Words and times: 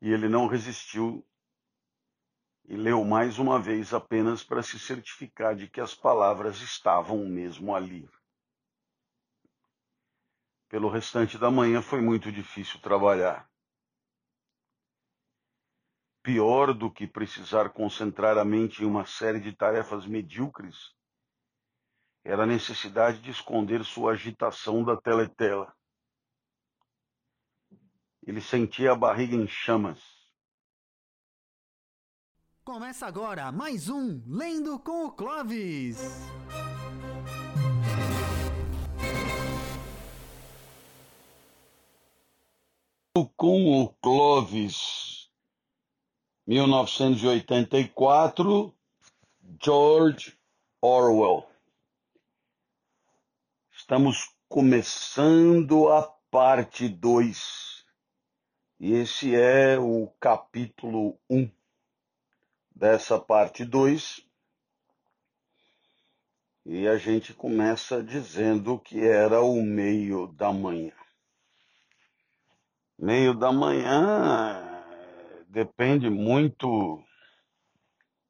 E 0.00 0.10
ele 0.10 0.28
não 0.28 0.46
resistiu 0.46 1.26
e 2.64 2.76
leu 2.76 3.04
mais 3.04 3.38
uma 3.38 3.60
vez 3.60 3.92
apenas 3.92 4.44
para 4.44 4.62
se 4.62 4.78
certificar 4.78 5.56
de 5.56 5.68
que 5.68 5.80
as 5.80 5.94
palavras 5.94 6.60
estavam 6.60 7.26
mesmo 7.26 7.74
ali. 7.74 8.08
Pelo 10.68 10.88
restante 10.88 11.36
da 11.36 11.50
manhã 11.50 11.82
foi 11.82 12.00
muito 12.00 12.30
difícil 12.30 12.80
trabalhar. 12.80 13.50
Pior 16.22 16.72
do 16.72 16.90
que 16.90 17.08
precisar 17.08 17.70
concentrar 17.70 18.38
a 18.38 18.44
mente 18.44 18.82
em 18.82 18.86
uma 18.86 19.04
série 19.04 19.40
de 19.40 19.52
tarefas 19.52 20.06
medíocres 20.06 20.94
era 22.22 22.44
a 22.44 22.46
necessidade 22.46 23.20
de 23.20 23.30
esconder 23.30 23.84
sua 23.84 24.12
agitação 24.12 24.84
da 24.84 24.96
teletela. 24.96 25.74
Ele 28.30 28.40
sentia 28.40 28.92
a 28.92 28.94
barriga 28.94 29.34
em 29.34 29.48
chamas. 29.48 29.98
Começa 32.62 33.04
agora 33.04 33.50
mais 33.50 33.88
um 33.88 34.22
Lendo 34.24 34.78
com 34.78 35.06
o 35.06 35.10
Clovis. 35.10 35.98
Com 43.36 43.82
o 43.82 43.88
Clovis, 43.94 45.28
1984, 46.46 48.72
George 49.60 50.38
Orwell. 50.80 51.50
Estamos 53.72 54.32
começando 54.48 55.88
a 55.88 56.02
parte 56.30 56.88
2. 56.88 57.79
E 58.82 58.94
esse 58.94 59.36
é 59.36 59.78
o 59.78 60.06
capítulo 60.18 61.20
1 61.28 61.38
um 61.38 61.50
dessa 62.74 63.20
parte 63.20 63.62
2. 63.62 64.26
E 66.64 66.88
a 66.88 66.96
gente 66.96 67.34
começa 67.34 68.02
dizendo 68.02 68.78
que 68.78 69.06
era 69.06 69.42
o 69.42 69.62
meio 69.62 70.28
da 70.28 70.50
manhã. 70.50 70.94
Meio 72.98 73.34
da 73.34 73.52
manhã 73.52 74.82
depende 75.46 76.08
muito 76.08 77.04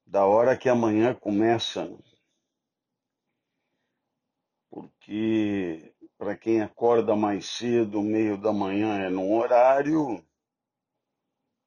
da 0.04 0.26
hora 0.26 0.56
que 0.56 0.68
amanhã 0.68 1.14
começa. 1.14 1.88
Porque 4.68 5.94
para 6.18 6.36
quem 6.36 6.60
acorda 6.60 7.14
mais 7.14 7.46
cedo, 7.46 8.02
meio 8.02 8.36
da 8.36 8.52
manhã 8.52 8.98
é 8.98 9.08
num 9.08 9.32
horário, 9.32 10.20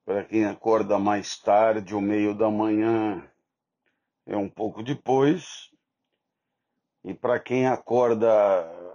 para 0.06 0.23
quem 0.26 0.46
acorda 0.46 1.00
mais 1.00 1.38
tarde, 1.38 1.96
o 1.96 2.02
meio 2.02 2.36
da 2.36 2.50
manhã 2.50 3.26
é 4.26 4.36
um 4.36 4.50
pouco 4.50 4.84
depois, 4.84 5.70
e 7.04 7.14
para 7.14 7.40
quem 7.40 7.68
acorda 7.68 8.30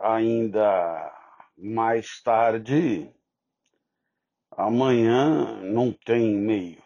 ainda 0.02 1.14
mais 1.56 2.22
tarde, 2.22 3.10
amanhã 4.50 5.60
não 5.62 5.92
tem 5.92 6.34
meio. 6.34 6.82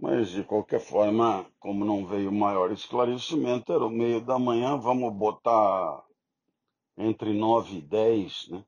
Mas, 0.00 0.30
de 0.30 0.42
qualquer 0.42 0.80
forma, 0.80 1.46
como 1.58 1.84
não 1.84 2.06
veio 2.06 2.32
maior 2.32 2.72
esclarecimento, 2.72 3.72
era 3.72 3.84
o 3.84 3.90
meio 3.90 4.20
da 4.20 4.38
manhã, 4.38 4.78
vamos 4.78 5.12
botar 5.12 6.02
entre 6.96 7.34
9 7.34 7.78
e 7.78 7.82
10, 7.82 8.48
né? 8.48 8.64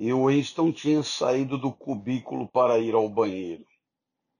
E 0.00 0.12
Winston 0.12 0.70
tinha 0.70 1.02
saído 1.02 1.58
do 1.58 1.72
cubículo 1.72 2.46
para 2.46 2.78
ir 2.78 2.94
ao 2.94 3.08
banheiro. 3.08 3.66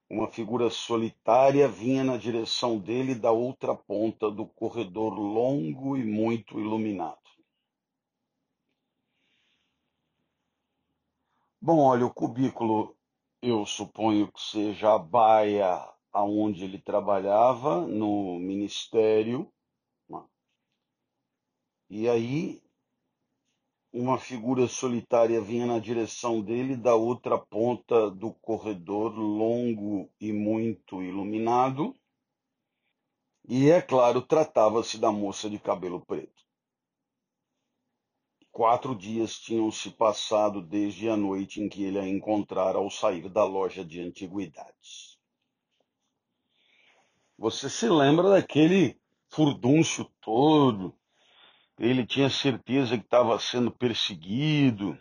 Uma 0.09 0.29
figura 0.29 0.71
solitária 0.71 1.67
vinha 1.67 2.05
na 2.05 2.17
direção 2.17 2.79
dele 2.79 3.13
da 3.13 3.33
outra 3.33 3.75
ponta 3.75 4.31
do 4.31 4.47
corredor 4.47 5.19
longo 5.19 5.97
e 5.97 6.05
muito 6.05 6.61
iluminado. 6.61 7.19
Bom, 11.61 11.81
olha, 11.81 12.07
o 12.07 12.15
cubículo 12.15 12.97
eu 13.43 13.67
suponho 13.67 14.31
que 14.31 14.41
seja 14.41 14.95
a 14.95 14.99
baia 14.99 15.85
aonde 16.13 16.63
ele 16.63 16.79
trabalhava 16.79 17.85
no 17.85 18.39
ministério. 18.39 19.53
Né? 20.09 20.25
E 21.91 22.09
aí 22.09 22.63
uma 23.93 24.19
figura 24.19 24.67
solitária 24.67 25.41
vinha 25.41 25.67
na 25.67 25.79
direção 25.79 26.41
dele 26.41 26.77
da 26.77 26.95
outra 26.95 27.39
ponta 27.39 28.11
do 28.11 28.33
corredor 28.33 29.15
longo 29.17 30.11
e 30.21 30.33
muito 30.33 31.03
iluminado. 31.03 31.95
E 33.49 33.71
é 33.71 33.81
claro, 33.81 34.21
tratava-se 34.21 34.99
da 34.99 35.11
moça 35.11 35.49
de 35.49 35.59
cabelo 35.59 36.05
preto. 36.05 36.47
Quatro 38.53 38.95
dias 38.95 39.39
tinham 39.39 39.71
se 39.71 39.91
passado 39.91 40.61
desde 40.61 41.09
a 41.09 41.17
noite 41.17 41.63
em 41.63 41.69
que 41.69 41.85
ele 41.85 41.99
a 41.99 42.07
encontrara 42.07 42.77
ao 42.77 42.91
sair 42.91 43.29
da 43.29 43.45
loja 43.45 43.85
de 43.85 44.01
antiguidades. 44.01 45.17
Você 47.39 47.71
se 47.71 47.89
lembra 47.89 48.31
daquele 48.31 49.01
furdúncio 49.31 50.05
todo? 50.21 50.98
Ele 51.79 52.05
tinha 52.05 52.29
certeza 52.29 52.99
que 52.99 53.05
estava 53.05 53.39
sendo 53.39 53.71
perseguido. 53.71 54.99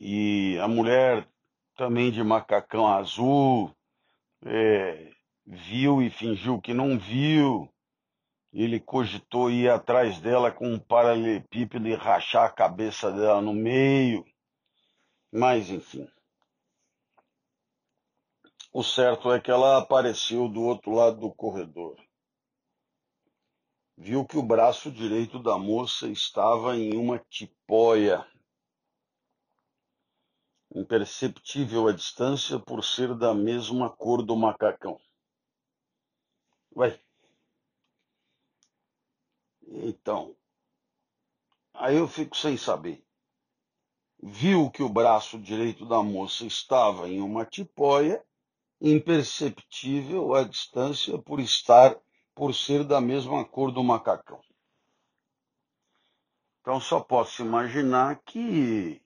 E 0.00 0.58
a 0.58 0.66
mulher 0.66 1.28
também 1.76 2.10
de 2.10 2.22
macacão 2.24 2.86
azul 2.86 3.74
é, 4.44 5.10
viu 5.44 6.02
e 6.02 6.08
fingiu 6.08 6.60
que 6.60 6.72
não 6.72 6.98
viu. 6.98 7.68
Ele 8.52 8.80
cogitou 8.80 9.50
ir 9.50 9.70
atrás 9.70 10.18
dela 10.20 10.50
com 10.50 10.68
um 10.68 10.78
paralelepípedo 10.78 11.88
e 11.88 11.94
rachar 11.94 12.44
a 12.44 12.52
cabeça 12.52 13.10
dela 13.10 13.40
no 13.42 13.52
meio. 13.52 14.24
Mas, 15.30 15.70
enfim. 15.70 16.06
O 18.72 18.82
certo 18.82 19.30
é 19.32 19.40
que 19.40 19.50
ela 19.50 19.78
apareceu 19.78 20.48
do 20.48 20.62
outro 20.62 20.92
lado 20.92 21.20
do 21.20 21.30
corredor. 21.30 21.96
Viu 23.96 24.24
que 24.26 24.36
o 24.36 24.42
braço 24.42 24.90
direito 24.90 25.38
da 25.38 25.58
moça 25.58 26.08
estava 26.08 26.76
em 26.76 26.96
uma 26.96 27.18
tipóia, 27.18 28.26
imperceptível 30.74 31.88
à 31.88 31.92
distância 31.92 32.58
por 32.58 32.82
ser 32.82 33.14
da 33.16 33.34
mesma 33.34 33.90
cor 33.90 34.22
do 34.22 34.34
macacão. 34.34 35.00
Vai. 36.74 36.98
Então, 39.62 40.34
aí 41.74 41.96
eu 41.96 42.08
fico 42.08 42.36
sem 42.36 42.56
saber. 42.56 43.04
Viu 44.22 44.70
que 44.70 44.82
o 44.82 44.88
braço 44.88 45.38
direito 45.38 45.84
da 45.84 46.02
moça 46.02 46.46
estava 46.46 47.08
em 47.08 47.20
uma 47.20 47.44
tipóia, 47.44 48.24
imperceptível 48.80 50.34
à 50.34 50.44
distância 50.44 51.18
por 51.18 51.40
estar, 51.40 52.00
por 52.34 52.54
ser 52.54 52.84
da 52.84 53.00
mesma 53.00 53.44
cor 53.44 53.70
do 53.70 53.82
macacão. 53.82 54.40
Então 56.60 56.80
só 56.80 57.00
posso 57.00 57.42
imaginar 57.42 58.22
que 58.22 59.02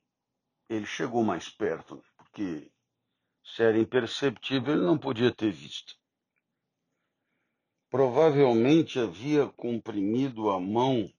ele 0.69 0.87
chegou 0.87 1.25
mais 1.25 1.49
perto, 1.49 1.97
né? 1.97 2.03
porque 2.17 2.71
se 3.43 3.63
era 3.63 3.79
imperceptível, 3.79 4.75
ele 4.75 4.85
não 4.85 4.99
podia 4.99 5.33
ter 5.33 5.51
visto. 5.51 5.97
Provavelmente 7.89 8.99
havia 8.99 9.47
comprimido 9.47 10.51
a 10.51 10.61
mão 10.61 11.11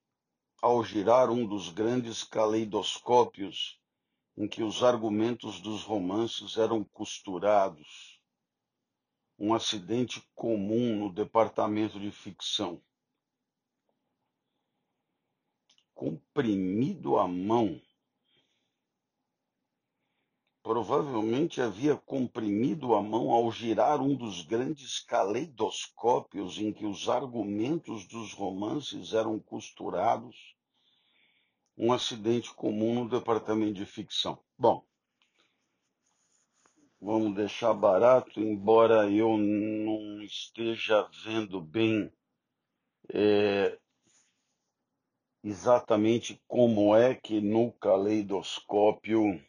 ao 0.61 0.83
girar 0.83 1.29
um 1.29 1.45
dos 1.45 1.69
grandes 1.69 2.23
caleidoscópios 2.23 3.79
em 4.37 4.47
que 4.47 4.61
os 4.61 4.83
argumentos 4.83 5.59
dos 5.59 5.83
romances 5.83 6.57
eram 6.57 6.83
costurados. 6.83 8.16
Um 9.37 9.53
acidente 9.53 10.21
comum 10.33 10.95
no 10.95 11.13
departamento 11.13 11.99
de 11.99 12.11
ficção. 12.11 12.81
Comprimido 15.93 17.17
a 17.17 17.27
mão 17.27 17.81
Provavelmente 20.67 21.61
havia 21.61 21.95
comprimido 21.95 22.93
a 22.93 23.01
mão 23.01 23.31
ao 23.31 23.49
girar 23.49 24.01
um 24.01 24.13
dos 24.13 24.41
grandes 24.41 24.99
caleidoscópios 24.99 26.57
em 26.57 26.73
que 26.73 26.85
os 26.85 27.07
argumentos 27.07 28.05
dos 28.05 28.33
romances 28.33 29.13
eram 29.13 29.39
costurados. 29.39 30.57
Um 31.77 31.93
acidente 31.93 32.53
comum 32.53 32.95
no 32.95 33.09
departamento 33.09 33.75
de 33.75 33.85
ficção. 33.85 34.37
Bom, 34.57 34.85
vamos 36.99 37.35
deixar 37.35 37.73
barato, 37.73 38.39
embora 38.39 39.09
eu 39.09 39.37
não 39.37 40.21
esteja 40.21 41.07
vendo 41.23 41.61
bem 41.61 42.11
é, 43.13 43.77
exatamente 45.43 46.41
como 46.47 46.95
é 46.95 47.15
que 47.15 47.39
no 47.39 47.71
caleidoscópio 47.73 49.41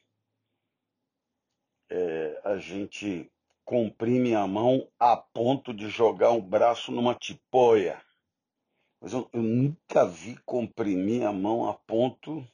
é, 1.90 2.40
a 2.44 2.58
gente 2.58 3.30
comprime 3.64 4.34
a 4.34 4.46
mão 4.46 4.88
a 4.98 5.16
ponto 5.16 5.74
de 5.74 5.88
jogar 5.88 6.30
o 6.30 6.42
braço 6.42 6.92
numa 6.92 7.14
tipóia. 7.14 8.00
Mas 9.00 9.12
eu, 9.12 9.28
eu 9.32 9.42
nunca 9.42 10.06
vi 10.06 10.36
comprimir 10.44 11.26
a 11.26 11.32
mão 11.32 11.68
a 11.68 11.74
ponto 11.74 12.46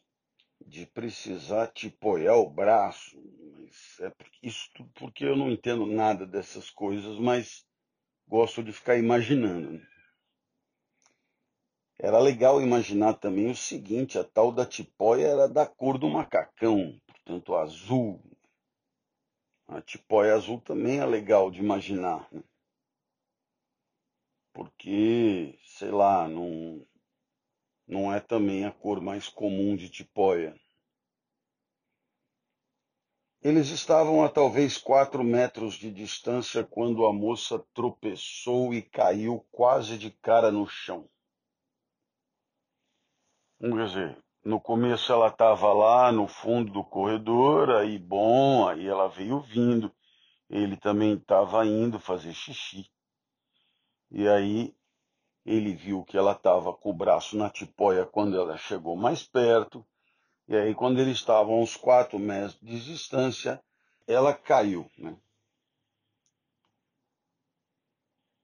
de 0.66 0.86
precisar 0.86 1.68
tipoiar 1.68 2.36
o 2.36 2.50
braço. 2.50 3.16
Mas 3.52 4.00
é 4.00 4.12
isso 4.42 4.70
tudo 4.74 4.90
porque 4.94 5.24
eu 5.24 5.36
não 5.36 5.50
entendo 5.50 5.86
nada 5.86 6.26
dessas 6.26 6.70
coisas, 6.70 7.18
mas 7.18 7.66
gosto 8.26 8.62
de 8.62 8.72
ficar 8.72 8.96
imaginando. 8.96 9.72
Né? 9.72 9.86
Era 11.98 12.18
legal 12.18 12.60
imaginar 12.60 13.14
também 13.14 13.50
o 13.50 13.56
seguinte: 13.56 14.18
a 14.18 14.24
tal 14.24 14.52
da 14.52 14.66
tipóia 14.66 15.26
era 15.26 15.48
da 15.48 15.66
cor 15.66 15.98
do 15.98 16.08
macacão, 16.08 17.00
portanto 17.06 17.54
azul. 17.54 18.20
A 19.66 19.80
tipóia 19.80 20.34
azul 20.34 20.60
também 20.60 20.98
é 20.98 21.06
legal 21.06 21.50
de 21.50 21.60
imaginar, 21.60 22.28
né? 22.30 22.42
porque, 24.52 25.58
sei 25.64 25.90
lá, 25.90 26.28
não, 26.28 26.86
não 27.86 28.12
é 28.12 28.20
também 28.20 28.64
a 28.64 28.72
cor 28.72 29.00
mais 29.00 29.28
comum 29.28 29.76
de 29.76 29.88
tipóia. 29.88 30.54
Eles 33.42 33.68
estavam 33.68 34.24
a 34.24 34.28
talvez 34.30 34.78
quatro 34.78 35.22
metros 35.22 35.74
de 35.74 35.90
distância 35.90 36.64
quando 36.64 37.04
a 37.04 37.12
moça 37.12 37.62
tropeçou 37.74 38.72
e 38.72 38.80
caiu 38.80 39.46
quase 39.52 39.98
de 39.98 40.10
cara 40.10 40.50
no 40.50 40.66
chão. 40.66 41.06
Quer 43.60 43.86
dizer, 43.86 44.24
no 44.42 44.60
começo 44.60 45.12
ela 45.12 45.28
estava 45.28 45.72
lá 45.72 46.10
no 46.10 46.26
fundo 46.26 46.72
do 46.72 46.82
corredor, 46.82 47.70
aí 47.70 47.98
bom, 47.98 48.66
aí 48.66 48.86
ela 48.86 49.08
veio 49.08 49.40
vindo. 49.40 49.94
Ele 50.48 50.76
também 50.76 51.14
estava 51.14 51.66
indo 51.66 51.98
fazer 51.98 52.32
xixi. 52.32 52.90
E 54.10 54.28
aí 54.28 54.74
ele 55.44 55.74
viu 55.74 56.04
que 56.04 56.16
ela 56.16 56.32
estava 56.32 56.72
com 56.72 56.90
o 56.90 56.94
braço 56.94 57.36
na 57.36 57.50
tipóia 57.50 58.06
quando 58.06 58.36
ela 58.36 58.56
chegou 58.56 58.96
mais 58.96 59.22
perto. 59.22 59.84
E 60.48 60.56
aí, 60.56 60.74
quando 60.74 61.00
eles 61.00 61.16
estavam 61.18 61.54
a 61.54 61.58
uns 61.58 61.76
quatro 61.76 62.18
metros 62.18 62.58
de 62.60 62.82
distância, 62.84 63.62
ela 64.06 64.34
caiu. 64.34 64.90
Né? 64.96 65.16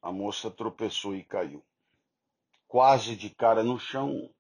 A 0.03 0.13
moça 0.13 0.51
tropeçou 0.51 1.15
e 1.15 1.25
caiu. 1.25 1.63
Quase 2.67 3.17
de 3.17 3.31
cara 3.31 3.63
no 3.63 3.79
chão, 3.79 4.31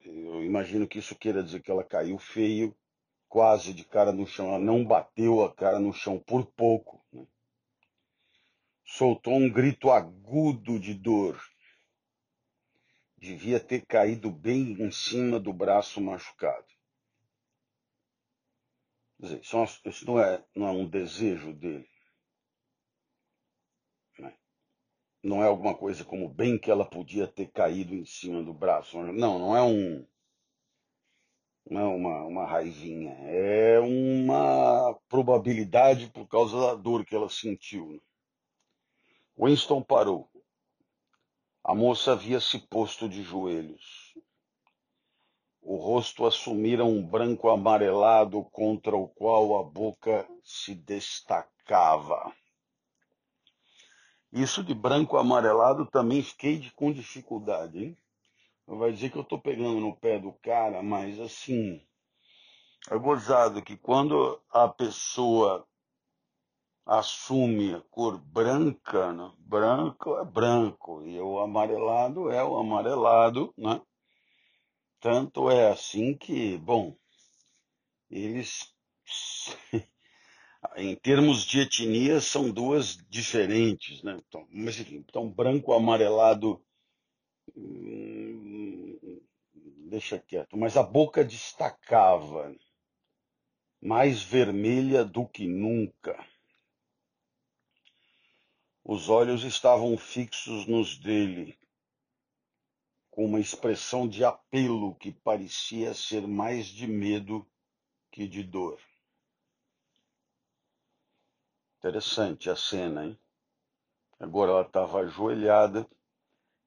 eu 0.00 0.44
imagino 0.44 0.86
que 0.86 0.98
isso 0.98 1.14
queira 1.14 1.42
dizer 1.42 1.62
que 1.62 1.70
ela 1.70 1.84
caiu 1.84 2.18
feio, 2.18 2.74
quase 3.28 3.72
de 3.72 3.84
cara 3.84 4.12
no 4.12 4.26
chão. 4.26 4.48
Ela 4.48 4.58
não 4.58 4.84
bateu 4.84 5.44
a 5.44 5.54
cara 5.54 5.78
no 5.78 5.92
chão 5.92 6.18
por 6.18 6.44
pouco. 6.44 7.02
Né? 7.12 7.26
Soltou 8.84 9.34
um 9.34 9.50
grito 9.50 9.90
agudo 9.90 10.78
de 10.78 10.94
dor. 10.94 11.42
Devia 13.16 13.58
ter 13.58 13.84
caído 13.86 14.30
bem 14.30 14.72
em 14.82 14.90
cima 14.90 15.40
do 15.40 15.52
braço 15.52 16.00
machucado. 16.00 16.66
Quer 19.18 19.26
dizer, 19.26 19.40
isso 19.40 20.06
não 20.06 20.20
é, 20.20 20.44
não 20.54 20.68
é 20.68 20.70
um 20.70 20.86
desejo 20.86 21.52
dele. 21.54 21.88
não 25.24 25.42
é 25.42 25.46
alguma 25.46 25.74
coisa 25.74 26.04
como 26.04 26.28
bem 26.28 26.58
que 26.58 26.70
ela 26.70 26.84
podia 26.84 27.26
ter 27.26 27.46
caído 27.50 27.94
em 27.94 28.04
cima 28.04 28.42
do 28.42 28.52
braço. 28.52 29.00
Não, 29.00 29.38
não 29.38 29.56
é 29.56 29.62
um. 29.62 30.06
Não 31.68 31.80
é 31.80 31.84
uma, 31.96 32.22
uma 32.24 32.46
raivinha. 32.46 33.12
É 33.22 33.80
uma 33.80 34.94
probabilidade 35.08 36.08
por 36.08 36.28
causa 36.28 36.60
da 36.60 36.74
dor 36.74 37.06
que 37.06 37.14
ela 37.14 37.30
sentiu. 37.30 38.02
Winston 39.36 39.82
parou. 39.82 40.30
A 41.64 41.74
moça 41.74 42.12
havia 42.12 42.40
se 42.40 42.58
posto 42.58 43.08
de 43.08 43.22
joelhos. 43.22 44.14
O 45.60 45.76
rosto 45.76 46.24
assumira 46.24 46.84
um 46.84 47.04
branco 47.04 47.48
amarelado 47.48 48.44
contra 48.44 48.94
o 48.94 49.08
qual 49.08 49.58
a 49.58 49.64
boca 49.64 50.28
se 50.44 50.74
destacava. 50.74 52.32
Isso 54.32 54.62
de 54.62 54.74
branco 54.74 55.16
amarelado 55.16 55.86
também 55.86 56.22
fiquei 56.22 56.58
de, 56.58 56.70
com 56.72 56.92
dificuldade, 56.92 57.82
hein? 57.82 57.98
Vai 58.66 58.92
dizer 58.92 59.10
que 59.10 59.18
eu 59.18 59.22
estou 59.22 59.40
pegando 59.40 59.80
no 59.80 59.96
pé 59.96 60.18
do 60.18 60.32
cara, 60.32 60.82
mas 60.82 61.18
assim, 61.18 61.84
é 62.90 62.96
gozado 62.98 63.62
que 63.62 63.76
quando 63.76 64.40
a 64.50 64.68
pessoa 64.68 65.66
assume 66.86 67.80
cor 67.90 68.18
branca, 68.18 69.12
né? 69.12 69.32
branco 69.38 70.18
é 70.18 70.24
branco, 70.24 71.02
e 71.06 71.20
o 71.20 71.38
amarelado 71.38 72.30
é 72.30 72.42
o 72.44 72.56
amarelado, 72.56 73.52
né? 73.56 73.80
Tanto 75.00 75.50
é 75.50 75.70
assim 75.70 76.16
que, 76.16 76.58
bom, 76.58 76.96
eles 78.10 78.74
em 80.76 80.94
termos 80.96 81.44
de 81.44 81.60
etnia, 81.60 82.20
são 82.20 82.50
duas 82.50 82.96
diferentes, 83.08 84.02
né? 84.02 84.18
Então, 84.26 84.46
mas 84.50 84.78
enfim, 84.78 85.04
então 85.08 85.28
branco 85.28 85.72
amarelado, 85.72 86.62
hum, 87.56 89.20
deixa 89.88 90.18
quieto, 90.18 90.56
mas 90.56 90.76
a 90.76 90.82
boca 90.82 91.24
destacava, 91.24 92.54
mais 93.80 94.22
vermelha 94.22 95.04
do 95.04 95.26
que 95.26 95.46
nunca. 95.46 96.18
Os 98.86 99.08
olhos 99.08 99.44
estavam 99.44 99.96
fixos 99.96 100.66
nos 100.66 100.98
dele, 100.98 101.58
com 103.10 103.24
uma 103.24 103.40
expressão 103.40 104.06
de 104.06 104.22
apelo 104.22 104.94
que 104.96 105.10
parecia 105.10 105.94
ser 105.94 106.28
mais 106.28 106.66
de 106.66 106.86
medo 106.86 107.50
que 108.12 108.28
de 108.28 108.42
dor. 108.42 108.78
Interessante 111.78 112.50
a 112.50 112.56
cena, 112.56 113.06
hein? 113.06 113.18
Agora 114.20 114.52
ela 114.52 114.66
estava 114.66 115.00
ajoelhada, 115.00 115.88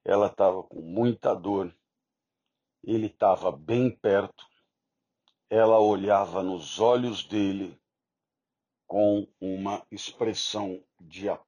ela 0.03 0.25
estava 0.25 0.63
com 0.63 0.81
muita 0.81 1.35
dor, 1.35 1.71
ele 2.83 3.05
estava 3.05 3.51
bem 3.51 3.95
perto, 3.95 4.43
ela 5.51 5.79
olhava 5.79 6.41
nos 6.41 6.79
olhos 6.79 7.23
dele 7.23 7.79
com 8.87 9.27
uma 9.39 9.85
expressão 9.91 10.83
de 10.99 11.29
apelo. 11.29 11.46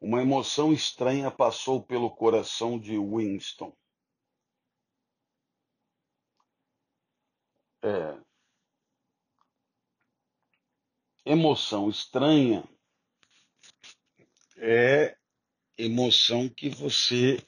Uma 0.00 0.20
emoção 0.20 0.72
estranha 0.72 1.30
passou 1.30 1.82
pelo 1.82 2.10
coração 2.10 2.78
de 2.78 2.98
Winston. 2.98 3.74
É, 7.82 8.20
emoção 11.24 11.88
estranha 11.88 12.62
é 14.58 15.16
emoção 15.78 16.46
que 16.46 16.68
você 16.68 17.38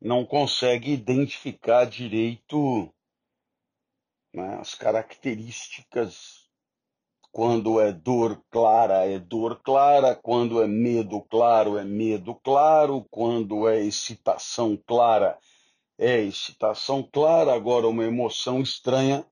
não 0.00 0.24
consegue 0.24 0.92
identificar 0.92 1.86
direito 1.86 2.94
né, 4.32 4.58
as 4.60 4.74
características. 4.74 6.41
Quando 7.32 7.80
é 7.80 7.90
dor 7.90 8.44
clara, 8.50 9.06
é 9.06 9.18
dor 9.18 9.62
clara. 9.62 10.14
Quando 10.14 10.62
é 10.62 10.66
medo 10.66 11.22
claro, 11.22 11.78
é 11.78 11.84
medo 11.84 12.34
claro. 12.34 13.06
Quando 13.10 13.66
é 13.66 13.80
excitação 13.80 14.76
clara, 14.76 15.38
é 15.98 16.20
excitação 16.20 17.02
clara. 17.02 17.54
Agora, 17.54 17.88
uma 17.88 18.04
emoção 18.04 18.60
estranha 18.60 19.26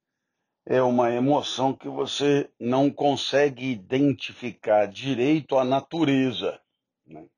é 0.64 0.82
uma 0.82 1.10
emoção 1.10 1.74
que 1.74 1.90
você 1.90 2.50
não 2.58 2.90
consegue 2.90 3.66
identificar 3.66 4.86
direito 4.86 5.58
a 5.58 5.64
natureza. 5.64 6.58
Né? 7.06 7.28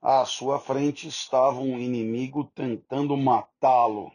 À 0.00 0.24
sua 0.24 0.58
frente 0.58 1.06
estava 1.06 1.60
um 1.60 1.78
inimigo 1.78 2.50
tentando 2.54 3.14
matá-lo. 3.14 4.10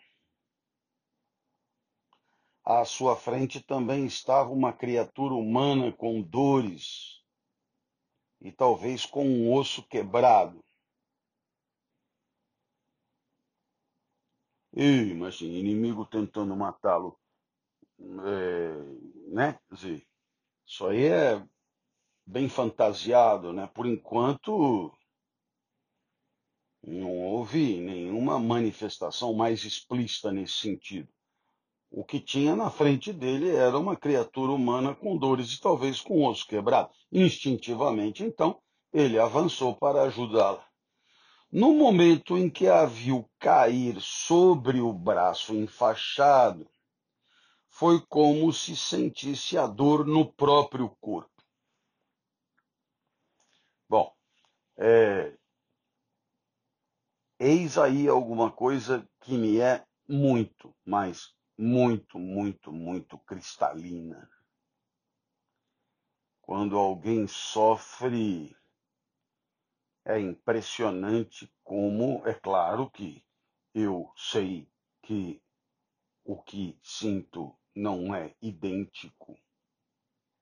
À 2.69 2.83
sua 2.83 3.15
frente 3.15 3.61
também 3.61 4.05
estava 4.05 4.49
uma 4.51 4.73
criatura 4.73 5.33
humana 5.33 5.89
com 5.93 6.21
dores 6.21 7.23
e 8.41 8.51
talvez 8.51 9.05
com 9.05 9.25
um 9.25 9.53
osso 9.53 9.87
quebrado. 9.87 10.59
Sim, 14.75 15.53
inimigo 15.53 16.05
tentando 16.05 16.57
matá-lo 16.57 17.17
é, 18.01 19.31
né? 19.33 19.57
Isso 20.65 20.85
aí 20.87 21.05
é 21.05 21.41
bem 22.25 22.49
fantasiado, 22.49 23.53
né? 23.53 23.67
Por 23.73 23.85
enquanto, 23.85 24.91
não 26.83 27.17
houve 27.17 27.79
nenhuma 27.79 28.37
manifestação 28.37 29.33
mais 29.33 29.63
explícita 29.63 30.33
nesse 30.33 30.55
sentido. 30.55 31.16
O 31.89 32.03
que 32.03 32.19
tinha 32.19 32.55
na 32.55 32.69
frente 32.69 33.13
dele 33.13 33.55
era 33.55 33.77
uma 33.77 33.95
criatura 33.95 34.51
humana 34.51 34.93
com 34.93 35.17
dores 35.17 35.53
e 35.53 35.61
talvez 35.61 36.01
com 36.01 36.25
osso 36.25 36.45
quebrado. 36.45 36.89
Instintivamente, 37.11 38.23
então, 38.23 38.61
ele 38.91 39.17
avançou 39.17 39.75
para 39.75 40.03
ajudá-la. 40.03 40.65
No 41.51 41.73
momento 41.73 42.37
em 42.37 42.49
que 42.49 42.67
a 42.67 42.85
viu 42.85 43.29
cair 43.39 44.01
sobre 44.01 44.81
o 44.81 44.91
braço 44.91 45.55
enfaixado, 45.55 46.69
foi 47.69 48.03
como 48.09 48.51
se 48.51 48.75
sentisse 48.75 49.57
a 49.57 49.65
dor 49.65 50.05
no 50.05 50.29
próprio 50.33 50.89
corpo. 50.99 51.31
Bom, 53.87 54.11
é, 54.77 55.33
eis 57.39 57.77
aí 57.77 58.09
alguma 58.09 58.51
coisa 58.51 59.07
que 59.21 59.37
me 59.37 59.59
é 59.59 59.85
muito, 60.07 60.75
mas 60.85 61.36
muito, 61.57 62.19
muito, 62.19 62.71
muito 62.71 63.17
cristalina. 63.17 64.29
Quando 66.41 66.77
alguém 66.77 67.27
sofre, 67.27 68.55
é 70.05 70.19
impressionante 70.19 71.51
como, 71.63 72.25
é 72.27 72.33
claro 72.33 72.89
que 72.91 73.25
eu 73.73 74.11
sei 74.15 74.69
que 75.01 75.41
o 76.23 76.41
que 76.41 76.79
sinto 76.81 77.57
não 77.75 78.13
é 78.13 78.35
idêntico 78.41 79.37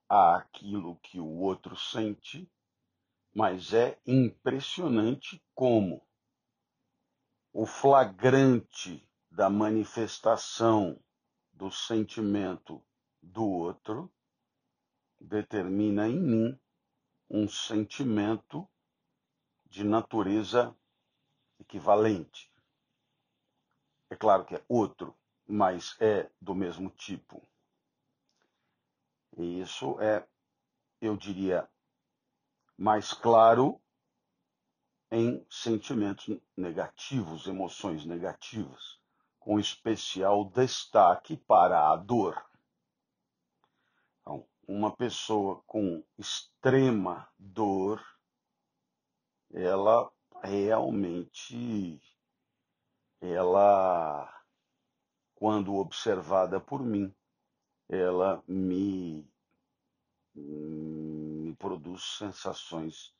àquilo 0.08 0.96
que 0.96 1.18
o 1.18 1.40
outro 1.40 1.76
sente, 1.76 2.48
mas 3.34 3.72
é 3.72 3.98
impressionante 4.06 5.42
como 5.54 6.06
o 7.52 7.66
flagrante 7.66 9.08
da 9.30 9.50
manifestação 9.50 10.98
do 11.56 11.70
sentimento 11.70 12.82
do 13.22 13.44
outro 13.44 14.12
determina 15.18 16.06
em 16.06 16.20
mim 16.20 16.60
um 17.30 17.48
sentimento 17.48 18.68
de 19.64 19.82
natureza 19.82 20.76
equivalente. 21.58 22.52
É 24.10 24.16
claro 24.16 24.44
que 24.44 24.54
é 24.54 24.64
outro, 24.68 25.16
mas 25.46 25.96
é 25.98 26.30
do 26.40 26.54
mesmo 26.54 26.90
tipo. 26.90 27.42
E 29.36 29.60
isso 29.60 29.98
é, 30.00 30.26
eu 31.00 31.16
diria, 31.16 31.68
mais 32.76 33.12
claro 33.14 33.80
em 35.10 35.44
sentimentos 35.50 36.38
negativos, 36.56 37.46
emoções 37.46 38.04
negativas, 38.04 39.00
com 39.46 39.60
especial 39.60 40.44
destaque 40.46 41.36
para 41.36 41.92
a 41.92 41.94
dor. 41.94 42.44
Então, 44.20 44.44
uma 44.66 44.90
pessoa 44.90 45.62
com 45.68 46.02
extrema 46.18 47.28
dor, 47.38 48.04
ela 49.54 50.10
realmente, 50.42 52.02
ela, 53.20 54.28
quando 55.36 55.76
observada 55.76 56.58
por 56.58 56.82
mim, 56.82 57.14
ela 57.88 58.42
me 58.48 59.24
me 60.34 61.54
produz 61.54 62.02
sensações 62.18 63.14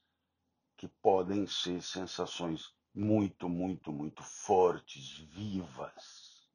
que 0.76 0.88
podem 1.00 1.46
ser 1.46 1.80
sensações 1.80 2.75
muito, 2.96 3.48
muito, 3.48 3.92
muito 3.92 4.22
fortes, 4.22 5.18
vivas. 5.18 6.48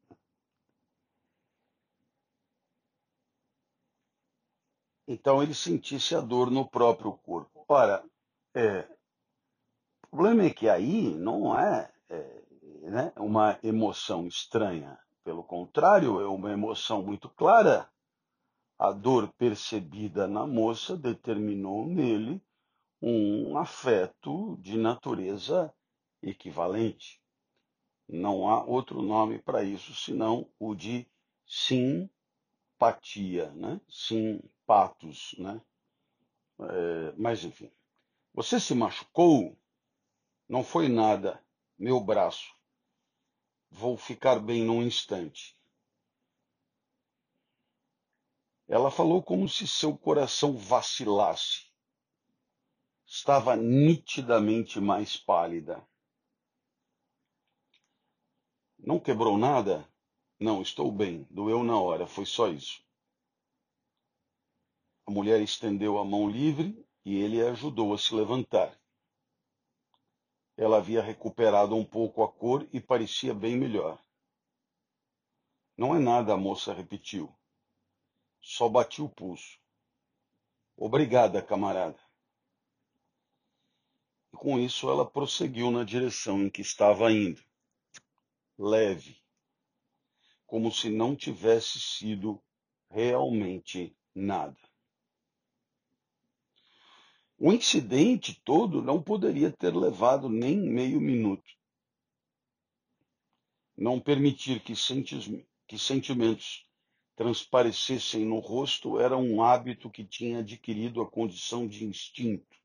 Então 5.08 5.44
ele 5.44 5.54
sentisse 5.54 6.16
a 6.16 6.22
dor 6.22 6.50
no 6.50 6.68
próprio 6.68 7.14
corpo. 7.14 7.64
Ora, 7.68 8.04
é, 8.56 8.88
o 10.06 10.08
problema 10.10 10.44
é 10.46 10.50
que 10.50 10.68
aí 10.68 11.14
não 11.16 11.58
é, 11.58 11.92
é 12.10 12.44
né, 12.90 13.14
uma 13.18 13.60
emoção 13.64 14.26
estranha. 14.28 14.98
Pelo 15.24 15.44
contrário, 15.44 16.20
é 16.20 16.28
uma 16.28 16.52
emoção 16.52 17.04
muito 17.04 17.30
clara 17.30 17.90
a 18.82 18.92
dor 18.92 19.32
percebida 19.38 20.28
na 20.28 20.48
moça 20.48 20.98
determinou 20.98 21.86
nele 21.86 22.42
um 23.00 23.56
afeto 23.56 24.58
de 24.58 24.76
natureza 24.76 25.72
equivalente. 26.22 27.22
Não 28.08 28.50
há 28.50 28.64
outro 28.64 29.02
nome 29.02 29.40
para 29.40 29.64
isso 29.64 29.96
senão 29.96 30.50
o 30.60 30.76
de 30.76 31.08
simpatia, 31.46 32.10
né? 33.52 33.80
simpatos. 33.90 35.36
Né? 35.38 35.62
É, 36.60 37.14
mas, 37.18 37.44
enfim, 37.44 37.72
você 38.34 38.60
se 38.60 38.74
machucou? 38.74 39.58
Não 40.48 40.64
foi 40.64 40.90
nada, 40.90 41.44
meu 41.78 42.00
braço. 42.00 42.54
Vou 43.70 43.98
ficar 43.98 44.40
bem 44.40 44.64
num 44.64 44.82
instante. 44.84 45.58
Ela 48.68 48.90
falou 48.90 49.22
como 49.22 49.50
se 49.50 49.68
seu 49.68 49.98
coração 49.98 50.58
vacilasse. 50.58 51.70
Estava 53.06 53.56
nitidamente 53.58 54.80
mais 54.80 55.18
pálida. 55.18 55.86
Não 58.84 59.00
quebrou 59.00 59.38
nada? 59.38 59.88
Não, 60.40 60.62
estou 60.62 60.92
bem. 60.92 61.28
Doeu 61.30 61.64
na 61.64 61.80
hora, 61.80 62.08
foi 62.08 62.26
só 62.26 62.48
isso. 62.48 62.84
A 65.06 65.12
mulher 65.12 65.40
estendeu 65.40 66.00
a 66.00 66.06
mão 66.06 66.28
livre 66.28 66.84
e 67.06 67.16
ele 67.16 67.42
a 67.46 67.52
ajudou 67.52 67.94
a 67.94 67.98
se 67.98 68.14
levantar. 68.16 68.76
Ela 70.58 70.78
havia 70.78 71.02
recuperado 71.02 71.76
um 71.76 71.86
pouco 71.86 72.24
a 72.24 72.32
cor 72.32 72.68
e 72.74 72.80
parecia 72.80 73.34
bem 73.34 73.56
melhor. 73.56 74.04
Não 75.78 75.96
é 75.96 76.00
nada, 76.00 76.34
a 76.34 76.38
moça 76.38 76.74
repetiu. 76.74 77.34
Só 78.42 78.68
bati 78.68 79.02
o 79.02 79.10
pulso. 79.10 79.60
Obrigada, 80.76 81.42
camarada. 81.42 82.00
E 84.34 84.38
com 84.38 84.60
isso 84.60 84.90
ela 84.90 85.10
prosseguiu 85.10 85.70
na 85.70 85.84
direção 85.84 86.42
em 86.42 86.50
que 86.50 86.62
estava 86.62 87.12
indo, 87.12 87.44
leve, 88.62 89.20
como 90.46 90.72
se 90.72 90.90
não 90.90 91.16
tivesse 91.16 91.80
sido 91.80 92.42
realmente 92.90 93.96
nada. 94.14 94.58
O 97.40 97.52
incidente 97.52 98.40
todo 98.46 98.84
não 98.84 99.02
poderia 99.02 99.52
ter 99.52 99.76
levado 99.76 100.30
nem 100.30 100.56
meio 100.58 101.02
minuto. 101.02 101.52
Não 103.76 104.00
permitir 104.00 104.62
que, 104.62 104.76
sentimentos 104.76 106.68
transparecessem 107.16 108.26
no 108.26 108.38
rosto 108.38 109.00
era 109.00 109.18
um 109.18 109.42
hábito 109.42 109.90
que 109.90 110.06
tinha 110.06 110.40
adquirido 110.40 111.02
a 111.02 111.10
condição 111.10 111.68
de 111.68 111.84
instinto. 111.84 112.56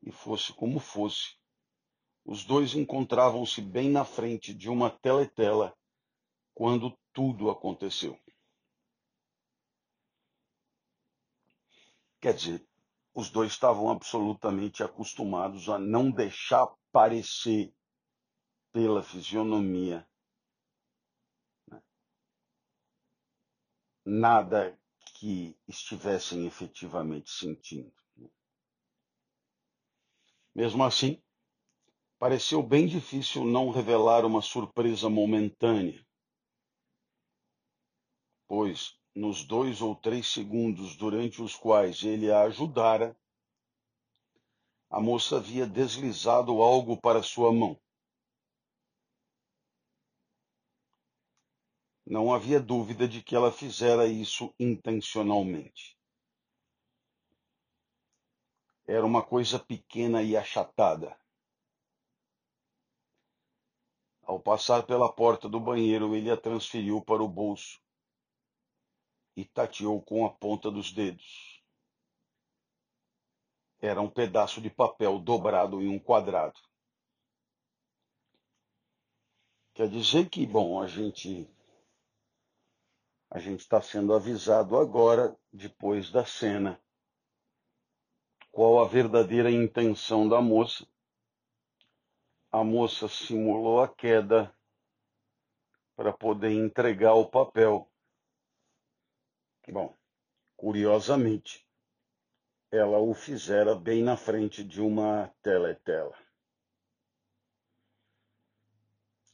E 0.00 0.12
fosse 0.12 0.52
como 0.52 0.78
fosse, 0.78 1.34
os 2.24 2.44
dois 2.44 2.74
encontravam-se 2.74 3.60
bem 3.60 3.90
na 3.90 4.04
frente 4.04 4.54
de 4.54 4.68
uma 4.68 4.90
teletela 4.90 5.76
quando 6.54 6.96
tudo 7.12 7.50
aconteceu. 7.50 8.18
Quer 12.20 12.34
dizer, 12.34 12.66
os 13.14 13.28
dois 13.30 13.52
estavam 13.52 13.90
absolutamente 13.90 14.82
acostumados 14.82 15.68
a 15.68 15.78
não 15.78 16.10
deixar 16.10 16.66
parecer 16.92 17.74
pela 18.72 19.02
fisionomia 19.02 20.06
nada 24.04 24.78
que 25.18 25.56
estivessem 25.68 26.46
efetivamente 26.46 27.30
sentindo. 27.30 27.92
Mesmo 30.54 30.84
assim, 30.84 31.22
pareceu 32.22 32.62
bem 32.62 32.86
difícil 32.86 33.44
não 33.44 33.70
revelar 33.70 34.24
uma 34.24 34.40
surpresa 34.40 35.10
momentânea, 35.10 36.06
pois 38.46 38.96
nos 39.12 39.44
dois 39.44 39.82
ou 39.82 39.96
três 39.96 40.28
segundos 40.28 40.94
durante 40.94 41.42
os 41.42 41.56
quais 41.56 42.04
ele 42.04 42.30
a 42.30 42.42
ajudara, 42.42 43.18
a 44.88 45.00
moça 45.00 45.38
havia 45.38 45.66
deslizado 45.66 46.62
algo 46.62 46.96
para 46.96 47.24
sua 47.24 47.52
mão. 47.52 47.76
Não 52.06 52.32
havia 52.32 52.60
dúvida 52.60 53.08
de 53.08 53.20
que 53.20 53.34
ela 53.34 53.50
fizera 53.50 54.06
isso 54.06 54.54
intencionalmente. 54.60 55.98
Era 58.86 59.04
uma 59.04 59.24
coisa 59.24 59.58
pequena 59.58 60.22
e 60.22 60.36
achatada. 60.36 61.20
Ao 64.32 64.40
passar 64.40 64.86
pela 64.86 65.12
porta 65.12 65.46
do 65.46 65.60
banheiro, 65.60 66.16
ele 66.16 66.30
a 66.30 66.36
transferiu 66.38 67.02
para 67.02 67.22
o 67.22 67.28
bolso 67.28 67.78
e 69.36 69.44
tateou 69.44 70.00
com 70.00 70.24
a 70.24 70.30
ponta 70.30 70.70
dos 70.70 70.90
dedos. 70.90 71.62
Era 73.78 74.00
um 74.00 74.08
pedaço 74.08 74.62
de 74.62 74.70
papel 74.70 75.18
dobrado 75.18 75.82
em 75.82 75.88
um 75.88 75.98
quadrado. 75.98 76.58
Quer 79.74 79.90
dizer 79.90 80.30
que, 80.30 80.46
bom, 80.46 80.80
a 80.80 80.86
gente 80.86 81.46
a 83.30 83.38
gente 83.38 83.60
está 83.60 83.82
sendo 83.82 84.14
avisado 84.14 84.78
agora, 84.78 85.38
depois 85.52 86.10
da 86.10 86.24
cena, 86.24 86.82
qual 88.50 88.80
a 88.80 88.88
verdadeira 88.88 89.50
intenção 89.50 90.26
da 90.26 90.40
moça. 90.40 90.90
A 92.54 92.62
moça 92.62 93.08
simulou 93.08 93.80
a 93.80 93.88
queda 93.88 94.54
para 95.96 96.12
poder 96.12 96.52
entregar 96.52 97.14
o 97.14 97.24
papel. 97.24 97.90
Bom, 99.66 99.96
curiosamente, 100.54 101.66
ela 102.70 102.98
o 102.98 103.14
fizera 103.14 103.74
bem 103.74 104.02
na 104.02 104.18
frente 104.18 104.62
de 104.62 104.82
uma 104.82 105.34
teletela. 105.40 106.14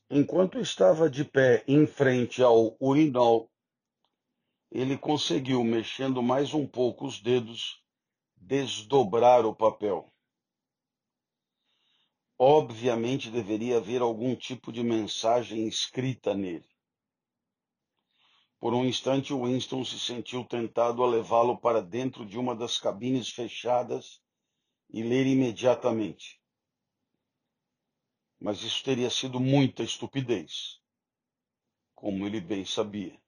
Enquanto 0.08 0.60
estava 0.60 1.10
de 1.10 1.24
pé 1.24 1.64
em 1.66 1.88
frente 1.88 2.40
ao 2.40 2.76
urinol, 2.80 3.50
ele 4.70 4.96
conseguiu, 4.96 5.64
mexendo 5.64 6.22
mais 6.22 6.54
um 6.54 6.64
pouco 6.64 7.04
os 7.04 7.20
dedos, 7.20 7.82
desdobrar 8.36 9.44
o 9.44 9.52
papel. 9.52 10.12
Obviamente 12.38 13.30
deveria 13.30 13.78
haver 13.78 14.00
algum 14.00 14.36
tipo 14.36 14.72
de 14.72 14.82
mensagem 14.82 15.66
escrita 15.66 16.34
nele. 16.34 16.68
Por 18.60 18.74
um 18.74 18.84
instante, 18.84 19.34
Winston 19.34 19.84
se 19.84 19.98
sentiu 19.98 20.44
tentado 20.44 21.02
a 21.02 21.06
levá-lo 21.06 21.58
para 21.58 21.82
dentro 21.82 22.24
de 22.24 22.38
uma 22.38 22.54
das 22.54 22.78
cabines 22.78 23.28
fechadas 23.28 24.20
e 24.90 25.02
ler 25.02 25.26
imediatamente 25.26 26.38
mas 28.40 28.62
isso 28.62 28.84
teria 28.84 29.10
sido 29.10 29.40
muita 29.40 29.82
estupidez, 29.82 30.80
como 31.94 32.24
ele 32.24 32.40
bem 32.40 32.64
sabia. 32.64 33.20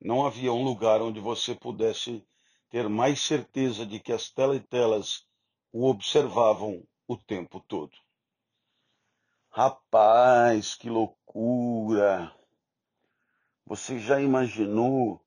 Não 0.00 0.26
havia 0.26 0.52
um 0.52 0.64
lugar 0.64 1.02
onde 1.02 1.20
você 1.20 1.54
pudesse 1.54 2.26
ter 2.70 2.88
mais 2.88 3.20
certeza 3.20 3.84
de 3.84 4.00
que 4.00 4.12
as 4.12 4.30
teletelas 4.30 5.26
o 5.72 5.86
observavam 5.86 6.86
o 7.06 7.16
tempo 7.16 7.60
todo. 7.60 7.96
Rapaz, 9.50 10.74
que 10.74 10.90
loucura! 10.90 12.34
Você 13.64 13.98
já 13.98 14.20
imaginou 14.20 15.24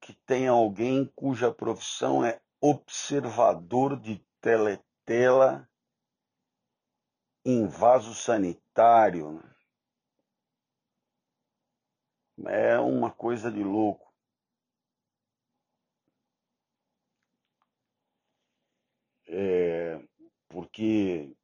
que 0.00 0.12
tem 0.26 0.48
alguém 0.48 1.06
cuja 1.14 1.52
profissão 1.52 2.24
é 2.24 2.40
observador 2.60 3.98
de 3.98 4.18
teletela 4.40 5.68
em 7.44 7.66
vaso 7.66 8.14
sanitário. 8.14 9.42
É 12.46 12.78
uma 12.78 13.10
coisa 13.10 13.50
de 13.50 13.62
louco. 13.62 14.12
É, 19.28 20.02
porque 20.52 21.34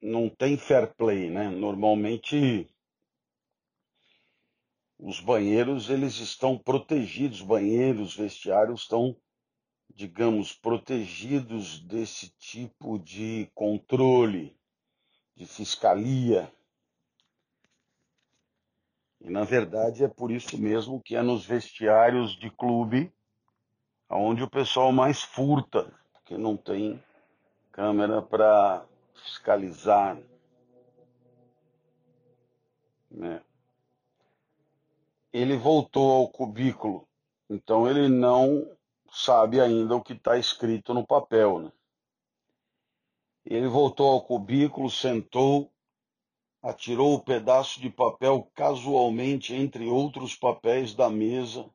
não 0.00 0.28
tem 0.28 0.56
fair 0.56 0.94
play, 0.94 1.28
né? 1.28 1.50
Normalmente 1.50 2.68
os 4.98 5.20
banheiros 5.20 5.90
eles 5.90 6.18
estão 6.18 6.56
protegidos, 6.56 7.42
banheiros, 7.42 8.14
vestiários 8.14 8.82
estão, 8.82 9.16
digamos, 9.92 10.52
protegidos 10.52 11.80
desse 11.80 12.30
tipo 12.38 12.98
de 13.00 13.50
controle 13.54 14.56
de 15.34 15.44
fiscalia. 15.44 16.50
E 19.20 19.28
na 19.28 19.44
verdade 19.44 20.04
é 20.04 20.08
por 20.08 20.30
isso 20.30 20.56
mesmo 20.56 21.02
que 21.02 21.16
é 21.16 21.22
nos 21.22 21.44
vestiários 21.44 22.38
de 22.38 22.50
clube 22.50 23.12
onde 24.08 24.42
o 24.42 24.50
pessoal 24.50 24.92
mais 24.92 25.22
furta, 25.22 25.92
porque 26.12 26.36
não 26.36 26.56
tem 26.56 27.02
câmera 27.72 28.20
para 28.20 28.86
fiscalizar. 29.14 30.20
Né? 33.10 33.42
Ele 35.32 35.56
voltou 35.56 36.10
ao 36.12 36.28
cubículo, 36.28 37.08
então 37.48 37.88
ele 37.88 38.08
não 38.08 38.70
sabe 39.10 39.60
ainda 39.60 39.96
o 39.96 40.02
que 40.02 40.12
está 40.12 40.36
escrito 40.36 40.92
no 40.92 41.06
papel. 41.06 41.60
Né? 41.60 41.72
Ele 43.44 43.66
voltou 43.66 44.10
ao 44.10 44.22
cubículo, 44.22 44.90
sentou, 44.90 45.72
atirou 46.62 47.14
o 47.14 47.22
pedaço 47.22 47.80
de 47.80 47.88
papel 47.88 48.50
casualmente 48.54 49.54
entre 49.54 49.86
outros 49.86 50.34
papéis 50.36 50.94
da 50.94 51.08
mesa, 51.08 51.68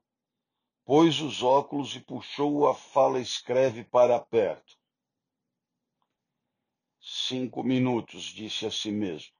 pôs 0.86 1.20
os 1.20 1.42
óculos 1.42 1.96
e 1.96 2.00
puxou 2.00 2.70
a 2.70 2.76
fala 2.76 3.20
escreve 3.20 3.84
para 3.84 4.20
perto. 4.20 4.77
Cinco 7.10 7.64
minutos, 7.64 8.24
disse 8.24 8.66
a 8.66 8.70
si 8.70 8.92
mesmo. 8.92 9.32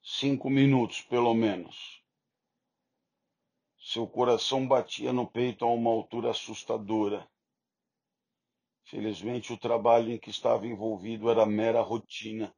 Cinco 0.00 0.48
minutos, 0.48 1.00
pelo 1.00 1.34
menos. 1.34 2.00
Seu 3.76 4.06
coração 4.06 4.68
batia 4.68 5.12
no 5.12 5.26
peito 5.26 5.64
a 5.64 5.68
uma 5.68 5.90
altura 5.90 6.30
assustadora. 6.30 7.28
Felizmente, 8.84 9.52
o 9.52 9.58
trabalho 9.58 10.12
em 10.12 10.18
que 10.18 10.30
estava 10.30 10.64
envolvido 10.64 11.28
era 11.28 11.44
mera 11.44 11.82
rotina, 11.82 12.54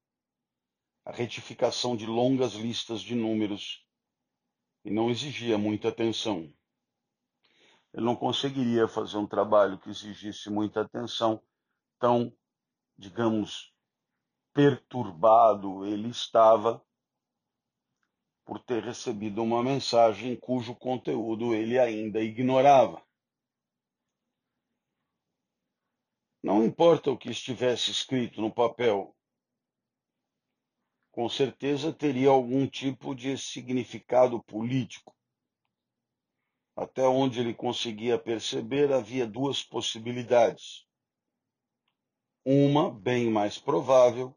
a 1.03 1.11
retificação 1.11 1.96
de 1.96 2.05
longas 2.05 2.53
listas 2.53 3.00
de 3.00 3.14
números, 3.14 3.83
e 4.85 4.90
não 4.90 5.09
exigia 5.09 5.57
muita 5.57 5.88
atenção. 5.88 6.53
Ele 7.94 8.05
não 8.05 8.14
conseguiria 8.14 8.87
fazer 8.87 9.16
um 9.16 9.27
trabalho 9.27 9.79
que 9.79 9.88
exigisse 9.88 10.50
muita 10.50 10.83
atenção, 10.83 11.42
tão, 11.98 12.31
digamos, 12.96 13.72
perturbado 14.52 15.85
ele 15.85 16.09
estava 16.09 16.85
por 18.44 18.59
ter 18.61 18.83
recebido 18.83 19.42
uma 19.42 19.62
mensagem 19.62 20.37
cujo 20.37 20.74
conteúdo 20.74 21.54
ele 21.54 21.78
ainda 21.78 22.20
ignorava. 22.20 23.02
Não 26.42 26.62
importa 26.62 27.11
o 27.11 27.16
que 27.16 27.30
estivesse 27.30 27.90
escrito 27.90 28.40
no 28.40 28.52
papel, 28.52 29.16
com 31.11 31.28
certeza 31.28 31.92
teria 31.92 32.28
algum 32.28 32.66
tipo 32.66 33.14
de 33.14 33.38
significado 33.38 34.42
político. 34.42 35.16
Até 36.76 37.02
onde 37.07 37.40
ele 37.40 37.54
conseguia 37.54 38.18
perceber, 38.18 38.92
havia 38.92 39.26
duas 39.26 39.62
possibilidades. 39.62 40.85
Uma, 42.46 42.90
bem 42.90 43.30
mais 43.30 43.59
provável, 43.59 44.37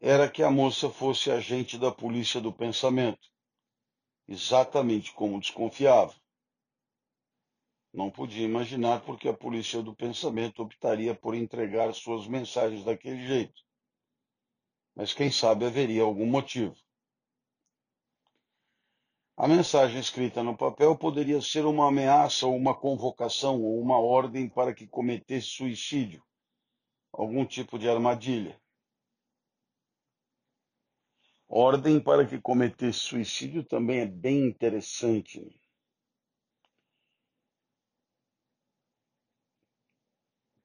era 0.00 0.28
que 0.28 0.42
a 0.42 0.50
moça 0.50 0.90
fosse 0.90 1.30
agente 1.30 1.78
da 1.78 1.92
polícia 1.92 2.40
do 2.40 2.52
pensamento, 2.52 3.30
exatamente 4.26 5.12
como 5.12 5.38
desconfiava. 5.38 6.14
Não 7.92 8.10
podia 8.10 8.44
imaginar 8.44 9.04
porque 9.04 9.28
a 9.28 9.32
polícia 9.32 9.80
do 9.84 9.94
pensamento 9.94 10.60
optaria 10.60 11.14
por 11.14 11.32
entregar 11.32 11.94
suas 11.94 12.26
mensagens 12.26 12.84
daquele 12.84 13.24
jeito. 13.24 13.62
Mas 14.96 15.14
quem 15.14 15.30
sabe 15.30 15.64
haveria 15.64 16.02
algum 16.02 16.26
motivo. 16.26 16.74
A 19.36 19.46
mensagem 19.46 20.00
escrita 20.00 20.42
no 20.42 20.56
papel 20.56 20.98
poderia 20.98 21.40
ser 21.40 21.64
uma 21.64 21.86
ameaça 21.86 22.48
ou 22.48 22.56
uma 22.56 22.74
convocação 22.74 23.62
ou 23.62 23.80
uma 23.80 24.00
ordem 24.00 24.48
para 24.48 24.74
que 24.74 24.88
cometesse 24.88 25.46
suicídio, 25.46 26.20
algum 27.18 27.44
tipo 27.44 27.80
de 27.80 27.88
armadilha. 27.88 28.60
Ordem 31.48 32.00
para 32.00 32.24
que 32.24 32.40
cometesse 32.40 33.00
suicídio 33.00 33.64
também 33.64 34.00
é 34.00 34.06
bem 34.06 34.46
interessante. 34.46 35.60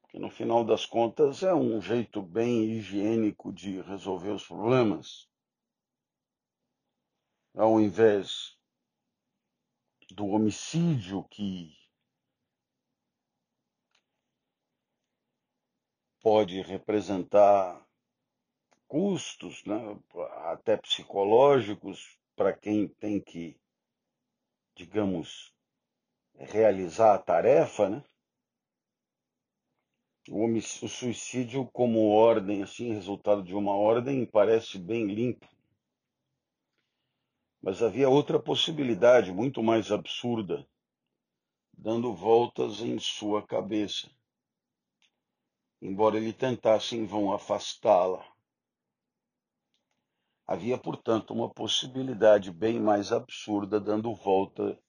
que 0.09 0.19
no 0.19 0.29
final 0.29 0.63
das 0.63 0.85
contas 0.85 1.41
é 1.41 1.55
um 1.55 1.81
jeito 1.81 2.21
bem 2.21 2.65
higiênico 2.65 3.51
de 3.51 3.81
resolver 3.81 4.29
os 4.29 4.45
problemas. 4.45 5.27
Ao 7.55 7.81
invés 7.81 8.55
do 10.11 10.27
homicídio 10.27 11.23
que 11.23 11.82
pode 16.23 16.61
representar 16.61 17.85
custos, 18.87 19.63
né, 19.65 19.99
até 20.45 20.77
psicológicos, 20.77 22.17
para 22.33 22.53
quem 22.53 22.87
tem 22.87 23.19
que, 23.19 23.59
digamos, 24.73 25.53
realizar 26.35 27.13
a 27.13 27.19
tarefa, 27.19 27.89
né? 27.89 28.03
O, 30.29 30.45
o 30.45 30.61
suicídio 30.61 31.67
como 31.73 32.09
ordem, 32.09 32.63
assim, 32.63 32.93
resultado 32.93 33.43
de 33.43 33.53
uma 33.53 33.75
ordem, 33.75 34.25
parece 34.25 34.79
bem 34.79 35.07
limpo. 35.07 35.45
Mas 37.61 37.83
havia 37.83 38.09
outra 38.09 38.39
possibilidade, 38.39 39.31
muito 39.31 39.61
mais 39.61 39.91
absurda, 39.91 40.65
dando 41.77 42.13
voltas 42.13 42.79
em 42.79 42.97
sua 42.97 43.45
cabeça, 43.45 44.09
embora 45.83 46.15
ele 46.15 46.31
tentasse 46.31 46.95
em 46.95 47.05
vão 47.05 47.33
afastá-la. 47.33 48.25
Havia, 50.47 50.77
portanto, 50.77 51.33
uma 51.33 51.53
possibilidade 51.53 52.53
bem 52.53 52.79
mais 52.79 53.11
absurda 53.11 53.81
dando 53.81 54.15
volta, 54.15 54.79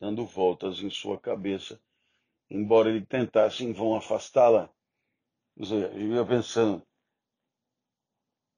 dando 0.00 0.26
voltas 0.26 0.80
em 0.80 0.90
sua 0.90 1.20
cabeça, 1.20 1.80
embora 2.50 2.90
ele 2.90 3.06
tentasse 3.06 3.64
em 3.64 3.72
vão 3.72 3.94
afastá-la. 3.94 4.68
Eu 5.56 6.16
ia 6.16 6.26
pensando, 6.26 6.84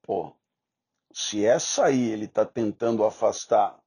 pô, 0.01 0.35
se 1.13 1.45
essa 1.45 1.85
aí 1.85 2.09
ele 2.09 2.25
está 2.25 2.43
tentando 2.43 3.05
afastar, 3.05 3.79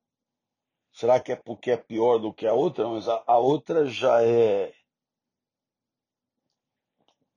será 0.93 1.19
que 1.19 1.33
é 1.33 1.37
porque 1.37 1.73
é 1.73 1.77
pior 1.77 2.19
do 2.19 2.33
que 2.33 2.47
a 2.47 2.55
outra? 2.55 2.89
Mas 2.89 3.09
a, 3.09 3.25
a 3.27 3.37
outra 3.37 3.85
já 3.85 4.23
é 4.23 4.73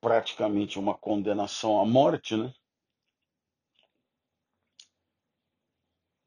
praticamente 0.02 0.80
uma 0.80 0.98
condenação 0.98 1.80
à 1.80 1.86
morte, 1.86 2.36
né? 2.36 2.54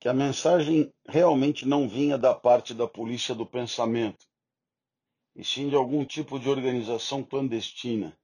Que 0.00 0.08
a 0.08 0.14
mensagem 0.14 0.92
realmente 1.08 1.66
não 1.66 1.88
vinha 1.88 2.18
da 2.18 2.34
parte 2.34 2.74
da 2.74 2.88
polícia 2.88 3.34
do 3.34 3.46
pensamento, 3.46 4.26
e 5.34 5.44
sim 5.44 5.68
de 5.68 5.76
algum 5.76 6.04
tipo 6.04 6.38
de 6.38 6.48
organização 6.48 7.22
clandestina 7.22 8.16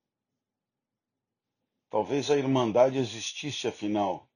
Talvez 1.90 2.30
a 2.30 2.36
Irmandade 2.36 2.98
existisse 2.98 3.66
afinal. 3.66 4.30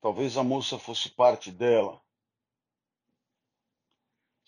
Talvez 0.00 0.36
a 0.36 0.44
moça 0.44 0.78
fosse 0.78 1.10
parte 1.10 1.50
dela. 1.50 2.00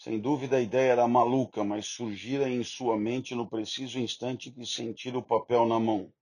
Sem 0.05 0.21
dúvida 0.21 0.59
a 0.59 0.61
ideia 0.61 0.93
era 0.93 1.09
maluca, 1.09 1.65
mas 1.65 1.87
surgira 1.87 2.47
em 2.47 2.63
sua 2.63 2.95
mente 2.95 3.35
no 3.35 3.49
preciso 3.49 3.99
instante 3.99 4.51
que 4.51 4.67
sentira 4.67 5.17
o 5.17 5.23
papel 5.23 5.65
na 5.67 5.81
mão. 5.81 6.13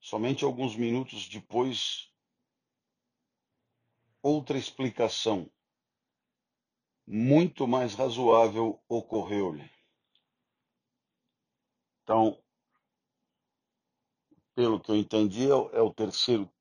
Somente 0.00 0.44
alguns 0.44 0.74
minutos 0.74 1.28
depois, 1.28 2.12
outra 4.20 4.58
explicação, 4.58 5.48
muito 7.06 7.68
mais 7.68 7.94
razoável, 7.94 8.82
ocorreu-lhe. 8.88 9.70
Então, 12.02 12.42
pelo 14.56 14.80
que 14.80 14.90
eu 14.90 14.96
entendi, 14.96 15.48
é 15.48 15.54
o, 15.54 15.88
é 15.88 15.94
terceiro, 15.94 16.52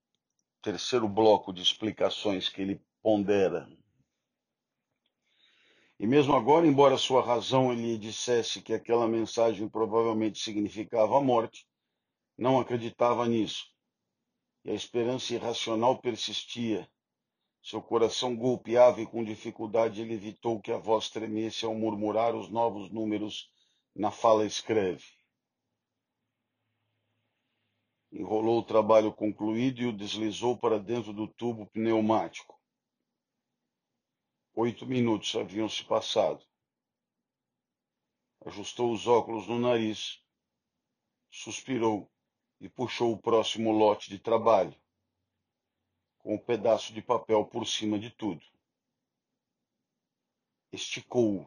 terceiro 0.61 1.09
bloco 1.09 1.51
de 1.51 1.63
explicações 1.63 2.47
que 2.47 2.61
ele 2.61 2.85
pondera. 3.05 3.69
E 5.99 6.07
mesmo 6.07 6.35
agora, 6.35 6.65
embora 6.65 6.97
sua 6.97 7.23
razão 7.23 7.71
lhe 7.71 7.99
dissesse 7.99 8.63
que 8.63 8.73
aquela 8.73 9.07
mensagem 9.07 9.69
provavelmente 9.69 10.39
significava 10.39 11.15
a 11.15 11.21
morte, 11.21 11.67
não 12.35 12.59
acreditava 12.59 13.27
nisso. 13.27 13.71
E 14.63 14.71
a 14.71 14.73
esperança 14.73 15.35
irracional 15.35 16.01
persistia. 16.01 16.89
Seu 17.61 17.79
coração 17.79 18.35
golpeava 18.35 18.99
e 18.99 19.05
com 19.05 19.23
dificuldade 19.23 20.01
ele 20.01 20.15
evitou 20.15 20.59
que 20.59 20.71
a 20.71 20.77
voz 20.79 21.07
tremesse 21.07 21.63
ao 21.63 21.75
murmurar 21.75 22.35
os 22.35 22.49
novos 22.49 22.91
números 22.91 23.51
na 23.95 24.09
fala 24.09 24.47
escreve 24.47 25.05
enrolou 28.11 28.59
o 28.59 28.63
trabalho 28.63 29.11
concluído 29.11 29.81
e 29.81 29.87
o 29.87 29.91
deslizou 29.91 30.57
para 30.57 30.79
dentro 30.79 31.11
do 31.11 31.27
tubo 31.27 31.65
pneumático. 31.65 32.55
Oito 34.57 34.85
minutos 34.85 35.35
haviam 35.35 35.67
se 35.67 35.83
passado. 35.83 36.41
Ajustou 38.45 38.93
os 38.93 39.05
óculos 39.05 39.47
no 39.47 39.59
nariz, 39.59 40.23
suspirou 41.29 42.09
e 42.61 42.69
puxou 42.69 43.11
o 43.11 43.21
próximo 43.21 43.73
lote 43.73 44.09
de 44.09 44.17
trabalho, 44.17 44.73
com 46.19 46.35
um 46.35 46.37
pedaço 46.37 46.93
de 46.93 47.01
papel 47.01 47.45
por 47.45 47.67
cima 47.67 47.99
de 47.99 48.09
tudo. 48.11 48.41
Esticou-o. 50.71 51.45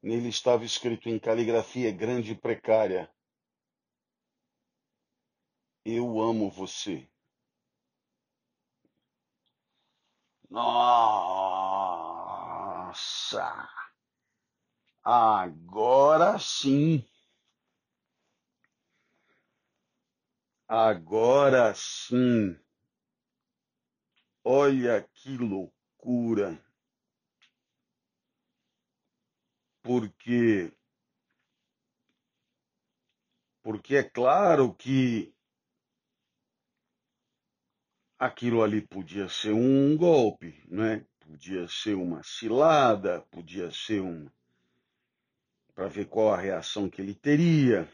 Nele 0.00 0.30
estava 0.30 0.64
escrito 0.64 1.10
em 1.10 1.18
caligrafia 1.18 1.92
grande 1.92 2.32
e 2.32 2.34
precária 2.34 3.12
eu 5.84 6.20
amo 6.20 6.50
você. 6.50 7.08
Nossa! 10.50 12.08
Agora 15.04 16.38
sim. 16.38 17.04
Agora 20.68 21.74
sim. 21.74 22.56
Olha 24.44 25.02
que 25.14 25.36
loucura. 25.36 26.58
Porque 29.82 30.72
porque 33.62 33.96
é 33.96 34.02
claro 34.02 34.74
que 34.74 35.34
aquilo 38.18 38.62
ali 38.62 38.80
podia 38.80 39.28
ser 39.28 39.52
um 39.52 39.96
golpe, 39.96 40.60
né? 40.66 41.04
Podia 41.20 41.68
ser 41.68 41.94
uma 41.94 42.22
cilada, 42.22 43.20
podia 43.30 43.70
ser 43.70 44.00
um 44.00 44.28
para 45.74 45.86
ver 45.86 46.06
qual 46.06 46.34
a 46.34 46.36
reação 46.36 46.90
que 46.90 47.00
ele 47.00 47.14
teria. 47.14 47.88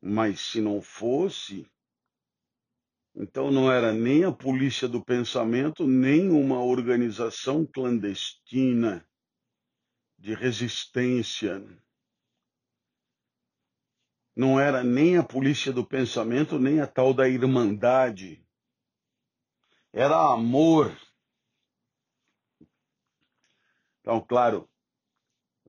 Mas 0.00 0.40
se 0.40 0.60
não 0.60 0.80
fosse, 0.80 1.66
então 3.16 3.50
não 3.50 3.70
era 3.70 3.92
nem 3.92 4.24
a 4.24 4.30
polícia 4.30 4.86
do 4.86 5.04
pensamento, 5.04 5.86
nem 5.86 6.30
uma 6.30 6.62
organização 6.62 7.66
clandestina 7.66 9.04
de 10.16 10.34
resistência 10.34 11.60
não 14.34 14.58
era 14.58 14.82
nem 14.82 15.18
a 15.18 15.22
polícia 15.22 15.72
do 15.72 15.84
pensamento, 15.84 16.58
nem 16.58 16.80
a 16.80 16.86
tal 16.86 17.12
da 17.12 17.28
irmandade. 17.28 18.44
Era 19.92 20.16
amor. 20.32 20.96
Então, 24.00 24.20
claro, 24.20 24.68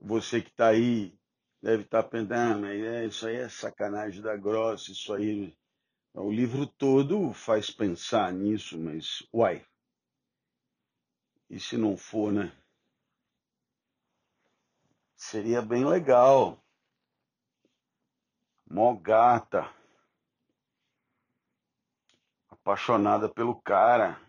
você 0.00 0.40
que 0.40 0.48
está 0.48 0.68
aí 0.68 1.16
deve 1.62 1.82
estar 1.84 2.02
tá 2.02 2.08
pensando, 2.08 2.32
ah, 2.34 2.58
mas 2.58 2.82
é, 2.82 3.06
isso 3.06 3.26
aí 3.26 3.36
é 3.36 3.48
sacanagem 3.48 4.22
da 4.22 4.36
grossa, 4.36 4.90
isso 4.90 5.12
aí. 5.12 5.56
O 6.14 6.30
livro 6.30 6.66
todo 6.66 7.32
faz 7.32 7.70
pensar 7.70 8.32
nisso, 8.32 8.78
mas, 8.78 9.26
uai, 9.32 9.66
e 11.50 11.58
se 11.58 11.76
não 11.76 11.96
for, 11.96 12.32
né? 12.32 12.52
Seria 15.16 15.60
bem 15.60 15.84
legal 15.84 16.63
mó 18.74 18.92
gata, 18.92 19.72
apaixonada 22.48 23.28
pelo 23.28 23.54
cara. 23.62 24.20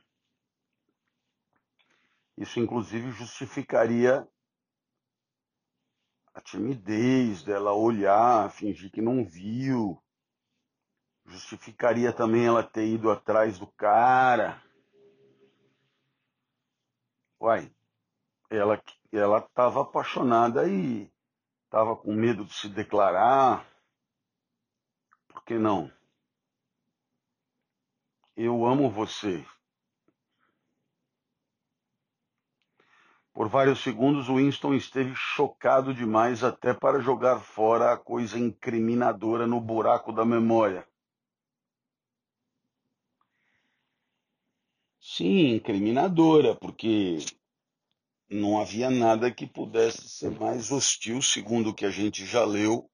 Isso, 2.38 2.60
inclusive, 2.60 3.10
justificaria 3.12 4.28
a 6.32 6.40
timidez 6.42 7.42
dela 7.42 7.74
olhar, 7.74 8.52
fingir 8.52 8.92
que 8.92 9.02
não 9.02 9.26
viu. 9.26 10.00
Justificaria 11.26 12.14
também 12.14 12.46
ela 12.46 12.62
ter 12.62 12.86
ido 12.86 13.10
atrás 13.10 13.58
do 13.58 13.66
cara. 13.66 14.62
Uai, 17.40 17.74
ela 18.52 18.80
ela 19.12 19.40
estava 19.40 19.82
apaixonada 19.82 20.70
e 20.70 21.12
estava 21.64 21.96
com 21.96 22.14
medo 22.14 22.46
de 22.46 22.54
se 22.54 22.70
declarar. 22.70 23.75
Que 25.46 25.60
não? 25.60 25.92
Eu 28.36 28.66
amo 28.66 28.90
você. 28.90 29.46
Por 33.32 33.48
vários 33.48 33.84
segundos, 33.84 34.28
Winston 34.28 34.74
esteve 34.74 35.14
chocado 35.14 35.94
demais 35.94 36.44
até 36.44 36.74
para 36.74 37.00
jogar 37.00 37.40
fora 37.42 37.94
a 37.94 37.98
coisa 37.98 38.40
incriminadora 38.40 39.46
no 39.46 39.62
buraco 39.62 40.12
da 40.12 40.26
memória. 40.26 40.88
Sim, 45.00 45.56
incriminadora, 45.56 46.56
porque 46.56 47.18
não 48.30 48.60
havia 48.60 48.90
nada 48.90 49.32
que 49.32 49.46
pudesse 49.46 50.10
ser 50.10 50.32
mais 50.32 50.72
hostil, 50.72 51.22
segundo 51.22 51.70
o 51.70 51.74
que 51.74 51.86
a 51.86 51.92
gente 51.92 52.26
já 52.26 52.44
leu, 52.44 52.90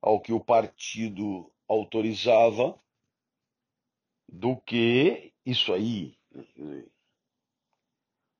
ao 0.00 0.20
que 0.20 0.32
o 0.32 0.38
partido 0.38 1.50
autorizava, 1.68 2.78
do 4.28 4.56
que 4.56 5.32
isso 5.44 5.72
aí. 5.72 6.18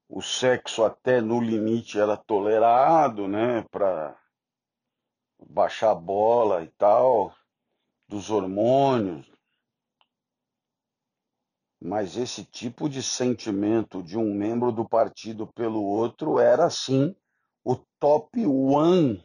O 0.08 0.20
sexo 0.20 0.84
até 0.84 1.20
no 1.20 1.40
limite 1.40 1.98
era 1.98 2.16
tolerado, 2.16 3.28
né, 3.28 3.62
para 3.70 4.18
baixar 5.46 5.92
a 5.92 5.94
bola 5.94 6.62
e 6.62 6.68
tal, 6.68 7.34
dos 8.08 8.30
hormônios. 8.30 9.30
Mas 11.80 12.16
esse 12.16 12.44
tipo 12.44 12.88
de 12.88 13.02
sentimento 13.02 14.02
de 14.02 14.16
um 14.16 14.34
membro 14.34 14.72
do 14.72 14.88
partido 14.88 15.46
pelo 15.46 15.82
outro 15.82 16.38
era, 16.38 16.70
sim, 16.70 17.14
o 17.62 17.76
top 17.98 18.46
one 18.46 19.22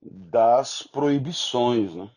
das 0.00 0.82
proibições. 0.82 1.94
Né? 1.94 2.10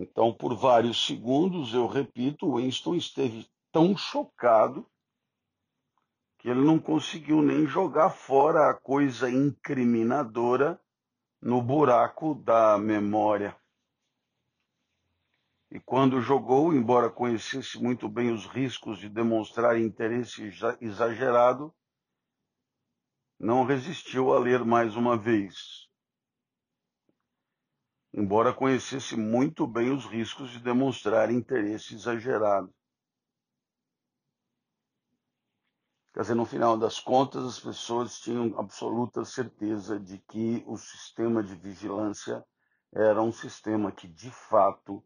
Então, 0.00 0.32
por 0.32 0.54
vários 0.54 1.04
segundos, 1.04 1.74
eu 1.74 1.88
repito, 1.88 2.54
Winston 2.54 2.94
esteve 2.94 3.50
tão 3.72 3.96
chocado 3.96 4.86
que 6.38 6.48
ele 6.48 6.60
não 6.60 6.78
conseguiu 6.78 7.42
nem 7.42 7.66
jogar 7.66 8.10
fora 8.10 8.70
a 8.70 8.74
coisa 8.74 9.28
incriminadora 9.28 10.80
no 11.42 11.60
buraco 11.60 12.36
da 12.36 12.78
memória. 12.78 13.56
E 15.68 15.80
quando 15.80 16.20
jogou, 16.20 16.72
embora 16.72 17.10
conhecesse 17.10 17.82
muito 17.82 18.08
bem 18.08 18.30
os 18.30 18.46
riscos 18.46 19.00
de 19.00 19.08
demonstrar 19.08 19.80
interesse 19.80 20.48
exagerado, 20.80 21.74
não 23.36 23.64
resistiu 23.64 24.32
a 24.32 24.38
ler 24.38 24.64
mais 24.64 24.94
uma 24.94 25.16
vez. 25.16 25.87
Embora 28.18 28.52
conhecesse 28.52 29.16
muito 29.16 29.64
bem 29.64 29.92
os 29.92 30.04
riscos 30.04 30.50
de 30.50 30.58
demonstrar 30.58 31.30
interesse 31.30 31.94
exagerado. 31.94 32.74
Quer 36.12 36.22
dizer, 36.22 36.34
no 36.34 36.44
final 36.44 36.76
das 36.76 36.98
contas, 36.98 37.44
as 37.44 37.60
pessoas 37.60 38.18
tinham 38.18 38.58
absoluta 38.58 39.24
certeza 39.24 40.00
de 40.00 40.18
que 40.18 40.64
o 40.66 40.76
sistema 40.76 41.44
de 41.44 41.54
vigilância 41.54 42.44
era 42.92 43.22
um 43.22 43.30
sistema 43.30 43.92
que, 43.92 44.08
de 44.08 44.32
fato, 44.32 45.00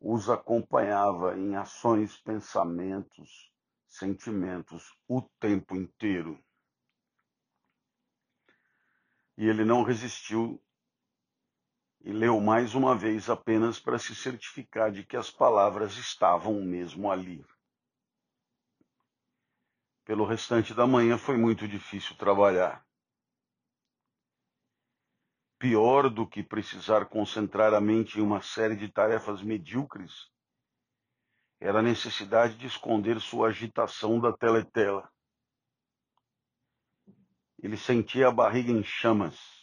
os 0.00 0.28
acompanhava 0.28 1.38
em 1.38 1.54
ações, 1.54 2.16
pensamentos, 2.16 3.52
sentimentos 3.86 4.92
o 5.06 5.22
tempo 5.38 5.76
inteiro. 5.76 6.36
E 9.38 9.46
ele 9.46 9.64
não 9.64 9.84
resistiu 9.84 10.60
e 12.02 12.12
leu 12.12 12.40
mais 12.40 12.74
uma 12.74 12.96
vez 12.96 13.28
apenas 13.28 13.78
para 13.78 13.98
se 13.98 14.14
certificar 14.14 14.90
de 14.90 15.04
que 15.04 15.16
as 15.16 15.30
palavras 15.30 15.96
estavam 15.96 16.62
mesmo 16.62 17.10
ali. 17.10 17.44
Pelo 20.04 20.24
restante 20.24 20.74
da 20.74 20.86
manhã 20.86 21.18
foi 21.18 21.36
muito 21.36 21.68
difícil 21.68 22.16
trabalhar. 22.16 22.84
Pior 25.58 26.08
do 26.08 26.26
que 26.26 26.42
precisar 26.42 27.04
concentrar 27.04 27.74
a 27.74 27.80
mente 27.80 28.18
em 28.18 28.22
uma 28.22 28.40
série 28.40 28.74
de 28.74 28.88
tarefas 28.88 29.42
medíocres 29.42 30.30
era 31.60 31.80
a 31.80 31.82
necessidade 31.82 32.56
de 32.56 32.66
esconder 32.66 33.20
sua 33.20 33.48
agitação 33.48 34.18
da 34.18 34.32
teletela. 34.32 35.12
Ele 37.62 37.76
sentia 37.76 38.28
a 38.28 38.32
barriga 38.32 38.72
em 38.72 38.82
chamas. 38.82 39.59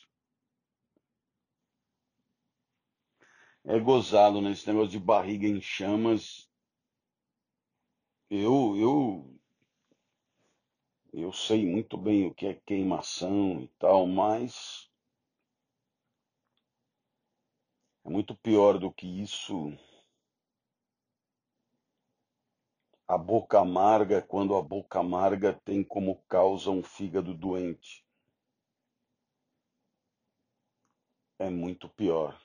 É 3.68 3.80
gozado 3.80 4.42
nesse 4.42 4.66
negócio 4.66 4.90
de 4.90 5.00
barriga 5.00 5.48
em 5.48 5.62
chamas. 5.62 6.50
Eu, 8.30 8.78
eu 8.78 9.38
eu 11.12 11.34
sei 11.34 11.66
muito 11.66 11.98
bem 11.98 12.26
o 12.26 12.34
que 12.34 12.46
é 12.46 12.54
queimação 12.54 13.60
e 13.60 13.68
tal, 13.78 14.08
mas 14.08 14.90
é 18.04 18.10
muito 18.10 18.36
pior 18.36 18.80
do 18.80 18.92
que 18.92 19.06
isso. 19.22 19.72
A 23.06 23.18
boca 23.18 23.60
amarga 23.60 24.22
quando 24.22 24.56
a 24.56 24.62
boca 24.62 25.00
amarga 25.00 25.52
tem 25.66 25.84
como 25.84 26.24
causa 26.30 26.72
um 26.72 26.82
fígado 26.82 27.34
doente. 27.34 28.06
É 31.40 31.50
muito 31.50 31.90
pior. 31.90 32.40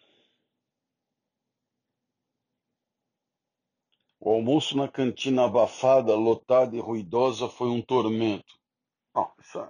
O 4.25 4.31
almoço 4.31 4.77
na 4.77 4.87
cantina 4.87 5.47
abafada, 5.47 6.15
lotada 6.15 6.77
e 6.77 6.81
ruidosa 6.81 7.49
foi 7.49 7.69
um 7.71 7.83
tormento. 7.83 8.57
Ah, 9.13 9.29
isso 9.41 9.59
é, 9.59 9.69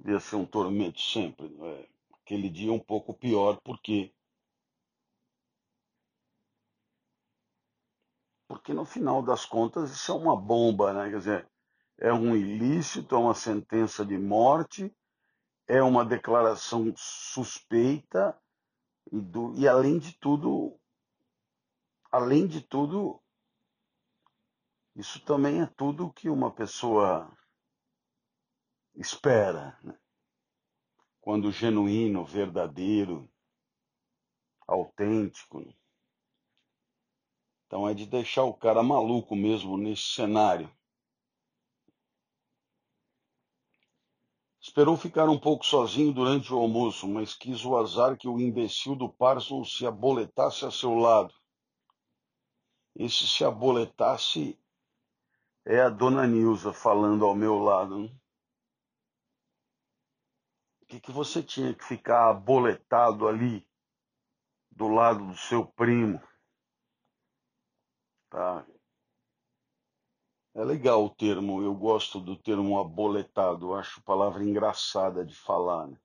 devia 0.00 0.18
ser 0.18 0.36
um 0.36 0.46
tormento 0.46 0.98
sempre. 0.98 1.54
É, 1.60 1.88
aquele 2.22 2.48
dia 2.48 2.72
um 2.72 2.78
pouco 2.78 3.12
pior, 3.12 3.60
porque 3.62 4.10
porque 8.48 8.72
no 8.72 8.86
final 8.86 9.22
das 9.22 9.44
contas 9.44 9.90
isso 9.90 10.10
é 10.10 10.14
uma 10.14 10.34
bomba, 10.34 10.94
né? 10.94 11.10
Quer 11.10 11.18
dizer, 11.18 11.48
é 11.98 12.14
um 12.14 12.34
ilícito, 12.34 13.14
é 13.14 13.18
uma 13.18 13.34
sentença 13.34 14.06
de 14.06 14.16
morte, 14.16 14.90
é 15.68 15.82
uma 15.82 16.02
declaração 16.02 16.94
suspeita 16.96 18.40
e, 19.12 19.20
do, 19.20 19.54
e 19.54 19.68
além 19.68 19.98
de 19.98 20.14
tudo, 20.14 20.80
além 22.10 22.46
de 22.46 22.62
tudo, 22.62 23.20
isso 24.96 25.18
também 25.20 25.60
é 25.60 25.66
tudo 25.66 26.12
que 26.12 26.28
uma 26.28 26.52
pessoa 26.52 27.30
espera. 28.94 29.76
Né? 29.82 29.98
Quando 31.20 31.50
genuíno, 31.50 32.24
verdadeiro, 32.24 33.28
autêntico. 34.66 35.64
Então 37.66 37.88
é 37.88 37.94
de 37.94 38.06
deixar 38.06 38.44
o 38.44 38.54
cara 38.54 38.82
maluco 38.82 39.34
mesmo 39.34 39.76
nesse 39.76 40.14
cenário. 40.14 40.70
Esperou 44.60 44.96
ficar 44.96 45.28
um 45.28 45.38
pouco 45.38 45.66
sozinho 45.66 46.12
durante 46.12 46.52
o 46.52 46.58
almoço, 46.58 47.06
mas 47.06 47.34
quis 47.34 47.64
o 47.64 47.76
azar 47.76 48.16
que 48.16 48.28
o 48.28 48.40
imbecil 48.40 48.94
do 48.94 49.08
Parson 49.08 49.64
se 49.64 49.84
aboletasse 49.86 50.64
a 50.64 50.70
seu 50.70 50.94
lado. 50.94 51.34
Esse 52.94 53.26
se 53.26 53.44
aboletasse 53.44 54.58
é 55.66 55.80
a 55.80 55.88
dona 55.88 56.26
Nilza 56.26 56.72
falando 56.72 57.24
ao 57.24 57.34
meu 57.34 57.58
lado. 57.58 58.04
O 60.82 60.86
que, 60.86 61.00
que 61.00 61.10
você 61.10 61.42
tinha 61.42 61.74
que 61.74 61.82
ficar 61.82 62.28
aboletado 62.28 63.26
ali 63.26 63.66
do 64.70 64.88
lado 64.88 65.26
do 65.26 65.36
seu 65.36 65.66
primo? 65.66 66.22
Tá? 68.28 68.66
É 70.54 70.62
legal 70.62 71.04
o 71.04 71.10
termo, 71.10 71.62
eu 71.62 71.74
gosto 71.74 72.20
do 72.20 72.36
termo 72.36 72.78
aboletado, 72.78 73.74
acho 73.74 74.02
palavra 74.02 74.44
engraçada 74.44 75.24
de 75.24 75.34
falar. 75.34 75.88
Né? 75.88 75.98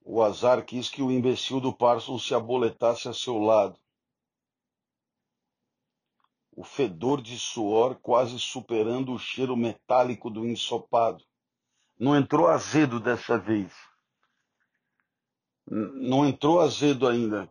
O 0.00 0.22
azar 0.22 0.64
quis 0.64 0.88
que 0.88 1.02
o 1.02 1.10
imbecil 1.10 1.60
do 1.60 1.72
Parson 1.72 2.18
se 2.18 2.34
aboletasse 2.34 3.08
a 3.08 3.12
seu 3.12 3.38
lado 3.38 3.78
o 6.54 6.62
fedor 6.62 7.22
de 7.22 7.38
suor 7.38 7.96
quase 7.96 8.38
superando 8.38 9.12
o 9.12 9.18
cheiro 9.18 9.56
metálico 9.56 10.28
do 10.28 10.46
ensopado. 10.46 11.24
Não 11.98 12.16
entrou 12.16 12.46
azedo 12.46 13.00
dessa 13.00 13.38
vez. 13.38 13.72
Não 15.66 16.26
entrou 16.26 16.60
azedo 16.60 17.08
ainda. 17.08 17.50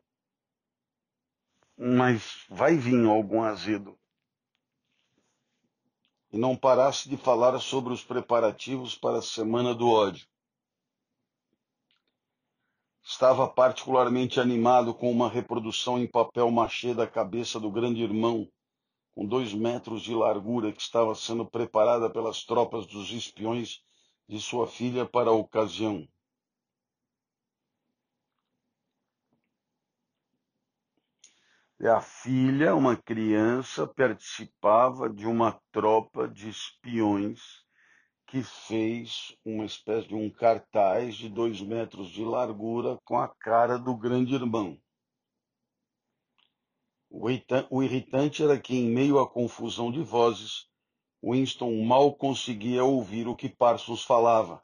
Mas 1.76 2.46
vai 2.48 2.76
vir 2.76 3.04
algum 3.06 3.42
azedo. 3.42 3.98
E 6.32 6.38
não 6.38 6.56
parasse 6.56 7.10
de 7.10 7.18
falar 7.18 7.60
sobre 7.60 7.92
os 7.92 8.04
preparativos 8.04 8.96
para 8.96 9.18
a 9.18 9.22
Semana 9.22 9.74
do 9.74 9.90
Ódio. 9.90 10.28
Estava 13.04 13.50
particularmente 13.50 14.40
animado 14.40 14.94
com 14.94 15.12
uma 15.12 15.28
reprodução 15.28 15.98
em 15.98 16.08
papel 16.08 16.52
machê 16.52 16.94
da 16.94 17.08
cabeça 17.08 17.60
do 17.60 17.72
grande 17.72 18.04
irmão 18.04 18.48
com 19.14 19.26
dois 19.26 19.54
metros 19.54 20.02
de 20.02 20.14
largura 20.14 20.72
que 20.72 20.82
estava 20.82 21.14
sendo 21.16 21.46
preparada 21.46 22.10
pelas 22.10 22.44
tropas 22.44 22.86
dos 22.86 23.12
espiões 23.12 23.84
de 24.28 24.40
sua 24.40 24.68
filha 24.68 25.06
para 25.06 25.30
a 25.30 25.34
ocasião. 25.34 26.08
E 31.80 31.88
a 31.88 32.00
filha, 32.00 32.76
uma 32.76 32.96
criança, 32.96 33.88
participava 33.88 35.10
de 35.10 35.26
uma 35.26 35.60
tropa 35.72 36.28
de 36.28 36.48
espiões 36.48 37.42
que 38.28 38.42
fez 38.42 39.36
uma 39.44 39.66
espécie 39.66 40.08
de 40.08 40.16
um 40.16 40.30
cartaz 40.30 41.16
de 41.16 41.28
dois 41.28 41.60
metros 41.60 42.10
de 42.10 42.24
largura 42.24 42.98
com 43.04 43.18
a 43.18 43.28
cara 43.28 43.78
do 43.78 43.94
grande 43.94 44.34
irmão. 44.34 44.81
O 47.14 47.84
irritante 47.84 48.42
era 48.42 48.58
que, 48.58 48.74
em 48.74 48.86
meio 48.86 49.20
à 49.20 49.30
confusão 49.30 49.92
de 49.92 50.02
vozes, 50.02 50.70
Winston 51.22 51.84
mal 51.84 52.16
conseguia 52.16 52.86
ouvir 52.86 53.28
o 53.28 53.36
que 53.36 53.50
Parsons 53.50 54.02
falava, 54.02 54.64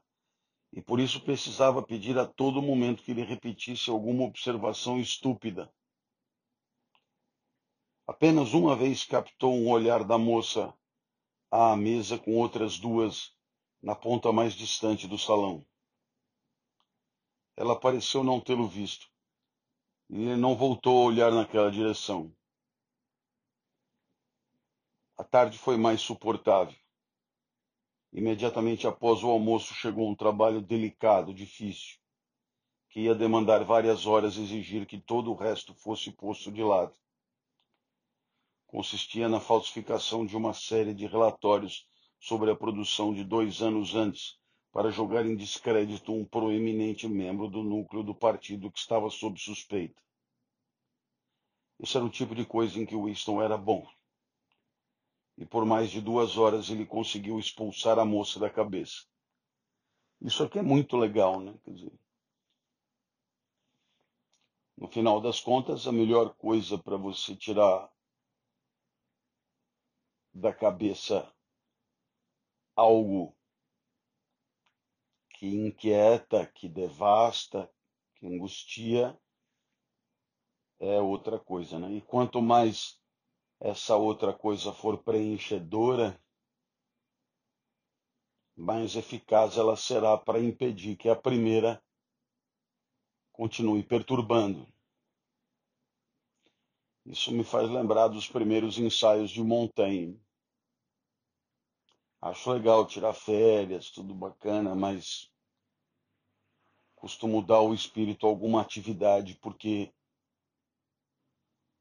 e 0.71 0.81
por 0.81 0.97
isso 0.97 1.19
precisava 1.19 1.83
pedir 1.83 2.17
a 2.17 2.25
todo 2.25 2.61
momento 2.61 3.03
que 3.03 3.11
ele 3.11 3.23
repetisse 3.23 3.89
alguma 3.89 4.23
observação 4.23 4.97
estúpida. 4.97 5.69
Apenas 8.07 8.53
uma 8.53 8.77
vez 8.77 9.03
captou 9.03 9.53
um 9.53 9.69
olhar 9.69 10.05
da 10.05 10.17
moça 10.17 10.73
à 11.51 11.75
mesa 11.75 12.17
com 12.17 12.37
outras 12.37 12.79
duas 12.79 13.35
na 13.81 13.93
ponta 13.93 14.31
mais 14.31 14.53
distante 14.53 15.05
do 15.05 15.17
salão. 15.17 15.65
Ela 17.57 17.77
pareceu 17.77 18.23
não 18.23 18.39
tê-lo 18.39 18.67
visto, 18.67 19.11
e 20.09 20.15
ele 20.15 20.37
não 20.37 20.55
voltou 20.55 21.03
a 21.03 21.05
olhar 21.07 21.31
naquela 21.31 21.69
direção. 21.69 22.33
A 25.19 25.23
tarde 25.23 25.57
foi 25.57 25.77
mais 25.77 25.99
suportável. 26.01 26.77
Imediatamente 28.13 28.85
após 28.85 29.23
o 29.23 29.29
almoço 29.29 29.73
chegou 29.73 30.07
um 30.07 30.15
trabalho 30.15 30.61
delicado, 30.61 31.33
difícil, 31.33 31.97
que 32.87 33.01
ia 33.01 33.15
demandar 33.15 33.63
várias 33.63 34.05
horas 34.05 34.35
e 34.35 34.43
exigir 34.43 34.85
que 34.85 34.99
todo 34.99 35.31
o 35.31 35.35
resto 35.35 35.73
fosse 35.73 36.11
posto 36.11 36.51
de 36.51 36.61
lado. 36.61 36.95
Consistia 38.67 39.27
na 39.27 39.39
falsificação 39.39 40.23
de 40.23 40.37
uma 40.37 40.53
série 40.53 40.93
de 40.93 41.07
relatórios 41.07 41.87
sobre 42.19 42.51
a 42.51 42.55
produção 42.55 43.11
de 43.11 43.23
dois 43.23 43.59
anos 43.59 43.95
antes, 43.95 44.37
para 44.71 44.91
jogar 44.91 45.25
em 45.25 45.35
descrédito 45.35 46.13
um 46.13 46.25
proeminente 46.25 47.07
membro 47.07 47.47
do 47.47 47.63
núcleo 47.63 48.03
do 48.03 48.13
partido 48.13 48.71
que 48.71 48.77
estava 48.77 49.09
sob 49.09 49.39
suspeita. 49.39 49.99
Esse 51.79 51.97
era 51.97 52.05
o 52.05 52.09
tipo 52.09 52.35
de 52.35 52.45
coisa 52.45 52.79
em 52.79 52.85
que 52.85 52.95
Winston 52.95 53.41
era 53.41 53.57
bom 53.57 53.83
e 55.37 55.45
por 55.45 55.65
mais 55.65 55.91
de 55.91 56.01
duas 56.01 56.37
horas 56.37 56.69
ele 56.69 56.85
conseguiu 56.85 57.37
expulsar 57.37 57.99
a 57.99 58.05
moça 58.05 58.39
da 58.39 58.49
cabeça. 58.49 59.05
Isso 60.19 60.43
aqui 60.43 60.57
é 60.57 60.63
muito 60.63 60.97
legal, 60.97 61.39
né? 61.39 61.53
Quer 61.63 61.73
dizer, 61.73 61.99
no 64.75 64.87
final 64.87 65.21
das 65.21 65.39
contas, 65.39 65.87
a 65.87 65.91
melhor 65.91 66.35
coisa 66.35 66.77
para 66.77 66.97
você 66.97 67.35
tirar 67.35 67.91
da 70.33 70.53
cabeça 70.53 71.31
algo 72.75 73.35
que 75.31 75.47
inquieta, 75.47 76.45
que 76.47 76.67
devasta, 76.67 77.71
que 78.15 78.27
angustia, 78.27 79.19
é 80.79 80.99
outra 80.99 81.39
coisa, 81.39 81.79
né? 81.79 81.91
E 81.91 82.01
quanto 82.01 82.41
mais 82.41 82.96
essa 83.59 83.95
outra 83.95 84.33
coisa 84.33 84.71
for 84.71 85.03
preenchedora, 85.03 86.19
mais 88.55 88.95
eficaz 88.95 89.57
ela 89.57 89.75
será 89.75 90.17
para 90.17 90.39
impedir 90.39 90.95
que 90.95 91.09
a 91.09 91.15
primeira 91.15 91.81
continue 93.31 93.83
perturbando. 93.83 94.67
Isso 97.05 97.31
me 97.31 97.43
faz 97.43 97.69
lembrar 97.69 98.09
dos 98.09 98.27
primeiros 98.27 98.77
ensaios 98.77 99.29
de 99.31 99.41
Montaigne. 99.43 100.19
Acho 102.19 102.51
legal 102.51 102.85
tirar 102.85 103.13
férias, 103.13 103.91
tudo 103.91 104.13
bacana, 104.13 104.75
mas 104.75 105.31
costumo 106.95 107.45
dar 107.45 107.57
ao 107.57 107.73
espírito 107.73 108.25
alguma 108.25 108.59
atividade, 108.59 109.35
porque 109.35 109.93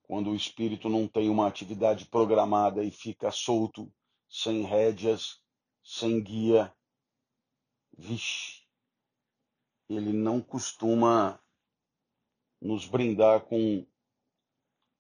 quando 0.06 0.30
o 0.30 0.36
espírito 0.36 0.88
não 0.88 1.08
tem 1.08 1.28
uma 1.28 1.48
atividade 1.48 2.06
programada 2.06 2.84
e 2.84 2.90
fica 2.90 3.30
solto, 3.32 3.92
sem 4.28 4.62
rédeas, 4.62 5.40
sem 5.82 6.22
guia, 6.22 6.72
vixe, 7.98 8.62
ele 9.88 10.12
não 10.12 10.40
costuma 10.40 11.40
nos 12.60 12.86
brindar 12.86 13.40
com, 13.42 13.84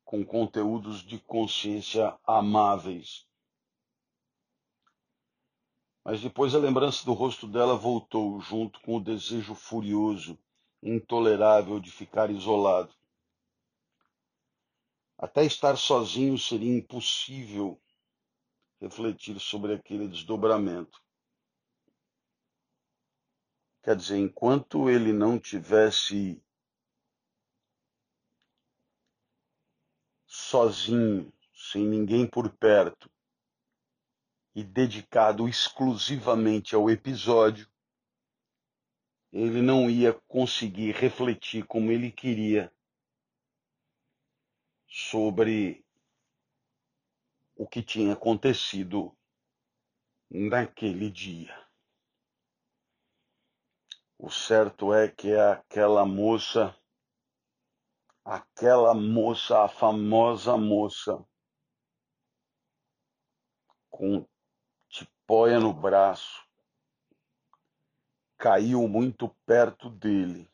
com 0.04 0.24
conteúdos 0.24 1.02
de 1.02 1.18
consciência 1.20 2.18
amáveis. 2.24 3.26
Mas 6.04 6.20
depois 6.20 6.54
a 6.54 6.58
lembrança 6.58 7.04
do 7.04 7.12
rosto 7.12 7.46
dela 7.46 7.76
voltou, 7.76 8.40
junto 8.40 8.80
com 8.80 8.96
o 8.96 9.02
desejo 9.02 9.54
furioso, 9.54 10.38
intolerável 10.82 11.80
de 11.80 11.90
ficar 11.90 12.30
isolado. 12.30 12.95
Até 15.18 15.44
estar 15.44 15.76
sozinho 15.76 16.38
seria 16.38 16.76
impossível 16.76 17.80
refletir 18.80 19.40
sobre 19.40 19.74
aquele 19.74 20.06
desdobramento. 20.06 21.02
Quer 23.82 23.96
dizer, 23.96 24.18
enquanto 24.18 24.90
ele 24.90 25.12
não 25.12 25.38
tivesse 25.38 26.42
sozinho, 30.26 31.32
sem 31.54 31.86
ninguém 31.86 32.26
por 32.28 32.54
perto, 32.56 33.10
e 34.54 34.62
dedicado 34.62 35.48
exclusivamente 35.48 36.74
ao 36.74 36.90
episódio, 36.90 37.70
ele 39.32 39.62
não 39.62 39.88
ia 39.90 40.12
conseguir 40.26 40.92
refletir 40.92 41.64
como 41.66 41.90
ele 41.90 42.10
queria 42.10 42.72
sobre 45.10 45.84
o 47.54 47.66
que 47.66 47.82
tinha 47.82 48.12
acontecido 48.12 49.16
naquele 50.28 51.10
dia. 51.10 51.54
O 54.18 54.30
certo 54.30 54.92
é 54.92 55.08
que 55.08 55.32
aquela 55.32 56.04
moça, 56.04 56.76
aquela 58.24 58.94
moça, 58.94 59.62
a 59.62 59.68
famosa 59.68 60.56
moça, 60.56 61.24
com 63.88 64.26
tipóia 64.88 65.60
no 65.60 65.72
braço, 65.72 66.44
caiu 68.36 68.88
muito 68.88 69.28
perto 69.46 69.88
dele 69.88 70.50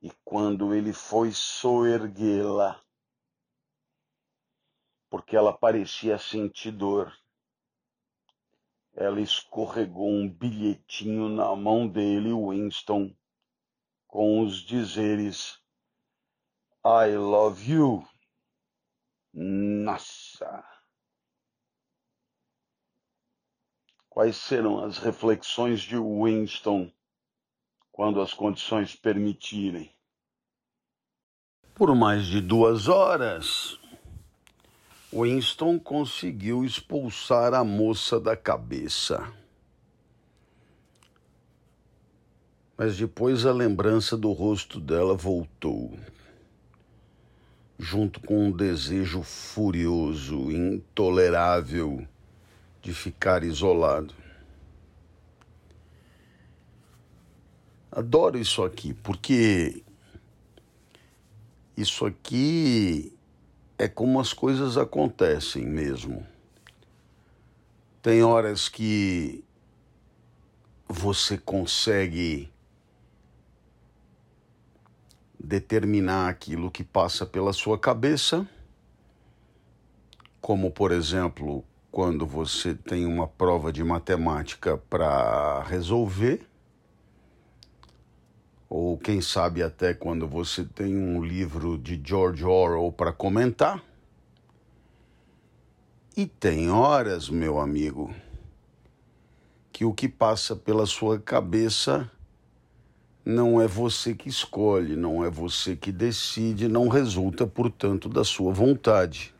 e 0.00 0.10
quando 0.24 0.74
ele 0.74 0.92
foi 0.92 1.32
soerguê-la, 1.32 2.80
porque 5.10 5.36
ela 5.36 5.52
parecia 5.52 6.18
sentir 6.18 6.70
dor, 6.70 7.12
ela 8.94 9.20
escorregou 9.20 10.10
um 10.10 10.28
bilhetinho 10.28 11.28
na 11.28 11.54
mão 11.54 11.88
dele, 11.88 12.32
Winston, 12.32 13.14
com 14.06 14.40
os 14.42 14.60
dizeres: 14.60 15.62
I 16.84 17.16
love 17.16 17.70
you. 17.70 18.06
Nossa! 19.32 20.64
Quais 24.08 24.36
serão 24.36 24.84
as 24.84 24.98
reflexões 24.98 25.80
de 25.80 25.96
Winston 25.96 26.92
quando 27.98 28.20
as 28.20 28.32
condições 28.32 28.94
permitirem. 28.94 29.90
Por 31.74 31.96
mais 31.96 32.26
de 32.26 32.40
duas 32.40 32.86
horas, 32.86 33.76
Winston 35.12 35.80
conseguiu 35.80 36.64
expulsar 36.64 37.52
a 37.54 37.64
moça 37.64 38.20
da 38.20 38.36
cabeça. 38.36 39.28
Mas 42.76 42.96
depois 42.96 43.44
a 43.44 43.52
lembrança 43.52 44.16
do 44.16 44.30
rosto 44.30 44.78
dela 44.78 45.16
voltou, 45.16 45.98
junto 47.80 48.20
com 48.20 48.46
um 48.46 48.52
desejo 48.52 49.24
furioso, 49.24 50.52
intolerável 50.52 52.06
de 52.80 52.94
ficar 52.94 53.42
isolado. 53.42 54.14
Adoro 57.90 58.38
isso 58.38 58.62
aqui, 58.62 58.92
porque 58.92 59.82
isso 61.76 62.04
aqui 62.04 63.16
é 63.78 63.86
como 63.86 64.18
as 64.18 64.32
coisas 64.32 64.76
acontecem 64.76 65.64
mesmo. 65.64 66.26
Tem 68.02 68.22
horas 68.22 68.68
que 68.68 69.44
você 70.88 71.38
consegue 71.38 72.50
determinar 75.38 76.28
aquilo 76.28 76.70
que 76.70 76.82
passa 76.82 77.24
pela 77.24 77.52
sua 77.52 77.78
cabeça, 77.78 78.48
como 80.40 80.70
por 80.70 80.90
exemplo, 80.90 81.64
quando 81.92 82.26
você 82.26 82.74
tem 82.74 83.06
uma 83.06 83.28
prova 83.28 83.72
de 83.72 83.84
matemática 83.84 84.76
para 84.76 85.62
resolver, 85.62 86.47
ou 88.68 88.98
quem 88.98 89.20
sabe 89.20 89.62
até 89.62 89.94
quando 89.94 90.28
você 90.28 90.64
tem 90.64 90.96
um 90.96 91.24
livro 91.24 91.78
de 91.78 92.00
George 92.04 92.44
Orwell 92.44 92.92
para 92.92 93.12
comentar. 93.12 93.82
E 96.16 96.26
tem 96.26 96.70
horas, 96.70 97.30
meu 97.30 97.58
amigo, 97.58 98.14
que 99.72 99.84
o 99.84 99.94
que 99.94 100.08
passa 100.08 100.54
pela 100.54 100.84
sua 100.84 101.18
cabeça 101.18 102.10
não 103.24 103.60
é 103.60 103.66
você 103.66 104.14
que 104.14 104.28
escolhe, 104.28 104.96
não 104.96 105.24
é 105.24 105.30
você 105.30 105.76
que 105.76 105.92
decide, 105.92 106.66
não 106.66 106.88
resulta, 106.88 107.46
portanto, 107.46 108.08
da 108.08 108.24
sua 108.24 108.52
vontade. 108.52 109.34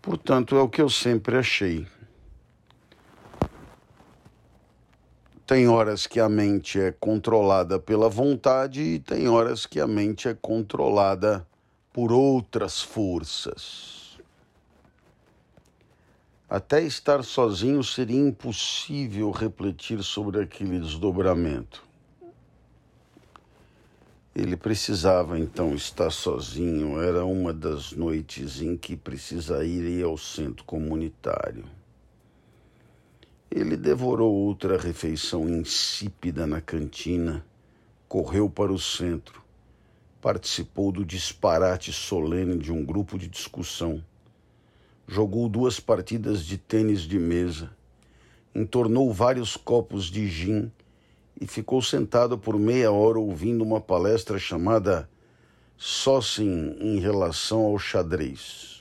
Portanto, 0.00 0.56
é 0.56 0.60
o 0.60 0.68
que 0.68 0.80
eu 0.80 0.88
sempre 0.88 1.36
achei. 1.36 1.86
Tem 5.48 5.66
horas 5.66 6.06
que 6.06 6.20
a 6.20 6.28
mente 6.28 6.78
é 6.78 6.92
controlada 6.92 7.78
pela 7.78 8.06
vontade 8.06 8.82
e 8.82 8.98
tem 8.98 9.30
horas 9.30 9.64
que 9.64 9.80
a 9.80 9.86
mente 9.86 10.28
é 10.28 10.34
controlada 10.34 11.46
por 11.90 12.12
outras 12.12 12.82
forças. 12.82 14.18
Até 16.50 16.82
estar 16.82 17.24
sozinho 17.24 17.82
seria 17.82 18.20
impossível 18.20 19.30
refletir 19.30 20.02
sobre 20.02 20.42
aquele 20.42 20.78
desdobramento. 20.78 21.82
Ele 24.34 24.54
precisava 24.54 25.38
então 25.38 25.74
estar 25.74 26.10
sozinho. 26.10 27.00
Era 27.00 27.24
uma 27.24 27.54
das 27.54 27.92
noites 27.92 28.60
em 28.60 28.76
que 28.76 28.98
precisaria 28.98 29.88
ir 29.88 30.04
ao 30.04 30.18
centro 30.18 30.62
comunitário. 30.66 31.77
Ele 33.50 33.76
devorou 33.76 34.34
outra 34.34 34.76
refeição 34.76 35.48
insípida 35.48 36.46
na 36.46 36.60
cantina, 36.60 37.44
correu 38.08 38.48
para 38.48 38.72
o 38.72 38.78
centro, 38.78 39.42
participou 40.20 40.92
do 40.92 41.04
disparate 41.04 41.92
solene 41.92 42.58
de 42.58 42.72
um 42.72 42.84
grupo 42.84 43.18
de 43.18 43.28
discussão 43.28 44.02
jogou 45.08 45.48
duas 45.48 45.80
partidas 45.80 46.44
de 46.44 46.58
tênis 46.58 47.00
de 47.00 47.18
mesa, 47.18 47.70
entornou 48.54 49.10
vários 49.10 49.56
copos 49.56 50.04
de 50.04 50.28
gin 50.28 50.70
e 51.40 51.46
ficou 51.46 51.80
sentado 51.80 52.36
por 52.36 52.58
meia 52.58 52.92
hora 52.92 53.18
ouvindo 53.18 53.64
uma 53.64 53.80
palestra 53.80 54.38
chamada 54.38 55.08
Sócim 55.78 56.76
em 56.78 56.98
relação 56.98 57.60
ao 57.60 57.78
xadrez. 57.78 58.77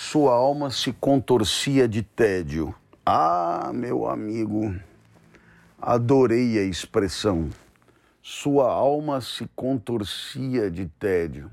Sua 0.00 0.32
alma 0.32 0.70
se 0.70 0.92
contorcia 0.92 1.88
de 1.88 2.04
tédio. 2.04 2.72
Ah, 3.04 3.72
meu 3.74 4.08
amigo, 4.08 4.72
adorei 5.76 6.56
a 6.56 6.62
expressão. 6.62 7.50
Sua 8.22 8.72
alma 8.72 9.20
se 9.20 9.50
contorcia 9.56 10.70
de 10.70 10.86
tédio. 10.86 11.50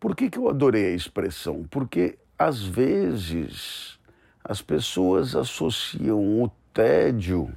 Por 0.00 0.16
que, 0.16 0.28
que 0.28 0.36
eu 0.36 0.48
adorei 0.48 0.86
a 0.86 0.96
expressão? 0.96 1.64
Porque, 1.70 2.18
às 2.36 2.60
vezes, 2.60 4.00
as 4.42 4.60
pessoas 4.60 5.36
associam 5.36 6.42
o 6.42 6.50
tédio 6.74 7.56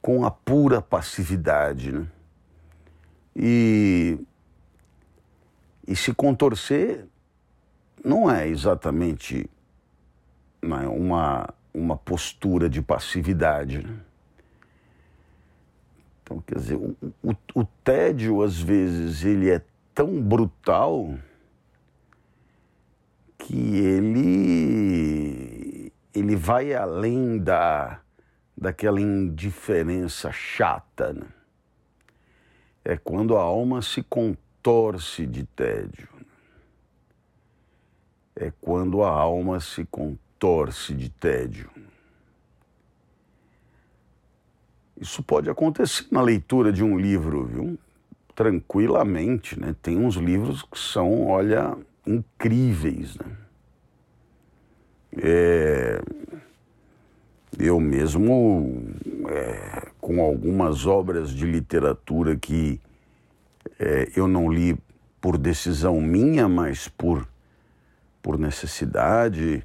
com 0.00 0.24
a 0.24 0.30
pura 0.30 0.80
passividade. 0.80 1.92
Né? 1.92 2.06
E, 3.36 4.18
e 5.86 5.94
se 5.94 6.14
contorcer 6.14 7.06
não 8.06 8.30
é 8.30 8.46
exatamente 8.46 9.50
né, 10.62 10.86
uma, 10.86 11.52
uma 11.74 11.96
postura 11.96 12.70
de 12.70 12.80
passividade. 12.80 13.84
Né? 13.84 13.98
Então, 16.22 16.40
quer 16.46 16.54
dizer, 16.56 16.76
o, 16.76 16.96
o, 17.20 17.34
o 17.52 17.64
tédio, 17.82 18.42
às 18.42 18.60
vezes, 18.60 19.24
ele 19.24 19.50
é 19.50 19.60
tão 19.92 20.22
brutal 20.22 21.18
que 23.38 23.76
ele 23.76 24.32
ele 26.14 26.34
vai 26.34 26.72
além 26.74 27.38
da 27.38 28.00
daquela 28.56 29.00
indiferença 29.00 30.30
chata. 30.32 31.12
Né? 31.12 31.26
É 32.84 32.96
quando 32.96 33.36
a 33.36 33.42
alma 33.42 33.82
se 33.82 34.02
contorce 34.02 35.26
de 35.26 35.44
tédio. 35.44 36.15
É 38.38 38.52
quando 38.60 39.02
a 39.02 39.10
alma 39.10 39.58
se 39.60 39.84
contorce 39.86 40.94
de 40.94 41.08
tédio. 41.08 41.70
Isso 45.00 45.22
pode 45.22 45.50
acontecer 45.50 46.06
na 46.10 46.22
leitura 46.22 46.72
de 46.72 46.82
um 46.82 46.98
livro, 46.98 47.44
viu? 47.44 47.78
Tranquilamente, 48.34 49.58
né? 49.58 49.74
Tem 49.82 49.98
uns 49.98 50.16
livros 50.16 50.62
que 50.62 50.78
são, 50.78 51.26
olha, 51.26 51.76
incríveis. 52.06 53.16
Né? 53.16 53.26
É, 55.18 56.00
eu 57.58 57.80
mesmo, 57.80 58.84
é, 59.28 59.88
com 60.00 60.20
algumas 60.20 60.86
obras 60.86 61.30
de 61.30 61.46
literatura 61.46 62.36
que 62.36 62.80
é, 63.78 64.10
eu 64.14 64.28
não 64.28 64.50
li 64.50 64.76
por 65.20 65.38
decisão 65.38 66.00
minha, 66.00 66.48
mas 66.48 66.88
por, 66.88 67.26
por 68.26 68.36
necessidade, 68.40 69.64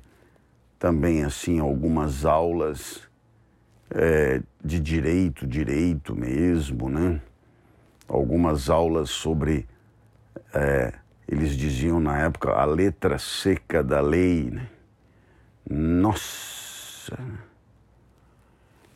também 0.77 1.23
assim 1.23 1.59
algumas 1.59 2.25
aulas 2.25 3.01
é, 3.89 4.39
de 4.63 4.79
direito, 4.79 5.47
direito 5.47 6.15
mesmo, 6.15 6.87
né? 6.87 7.19
Algumas 8.07 8.69
aulas 8.69 9.09
sobre 9.09 9.67
é, 10.53 10.93
eles 11.27 11.57
diziam 11.57 11.99
na 11.99 12.19
época 12.19 12.51
a 12.51 12.63
letra 12.63 13.17
seca 13.17 13.83
da 13.83 13.99
lei. 13.99 14.51
Né? 14.51 14.69
Nossa! 15.67 17.17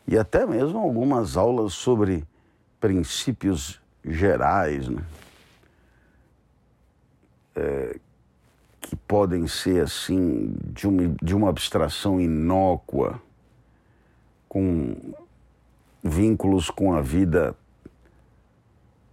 E 0.06 0.16
até 0.16 0.46
mesmo 0.46 0.78
algumas 0.78 1.36
aulas 1.36 1.72
sobre 1.72 2.24
princípios 2.78 3.80
gerais, 4.04 4.88
né? 4.88 5.02
É, 7.56 7.98
que 8.86 8.94
podem 8.94 9.48
ser 9.48 9.82
assim 9.82 10.54
de 10.64 10.86
uma, 10.86 11.14
de 11.20 11.34
uma 11.34 11.48
abstração 11.48 12.20
inócua, 12.20 13.20
com 14.48 14.96
vínculos 16.02 16.70
com 16.70 16.94
a 16.94 17.00
vida 17.00 17.56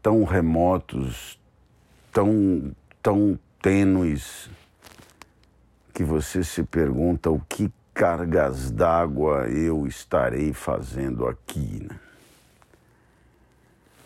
tão 0.01 0.23
remotos, 0.23 1.39
tão 2.11 2.71
tão 3.01 3.37
tênues 3.61 4.47
que 5.91 6.03
você 6.03 6.43
se 6.43 6.61
pergunta 6.63 7.31
o 7.31 7.39
que 7.39 7.71
cargas 7.95 8.69
d'água 8.69 9.47
eu 9.49 9.87
estarei 9.87 10.53
fazendo 10.53 11.27
aqui. 11.27 11.87
Né? 11.89 11.99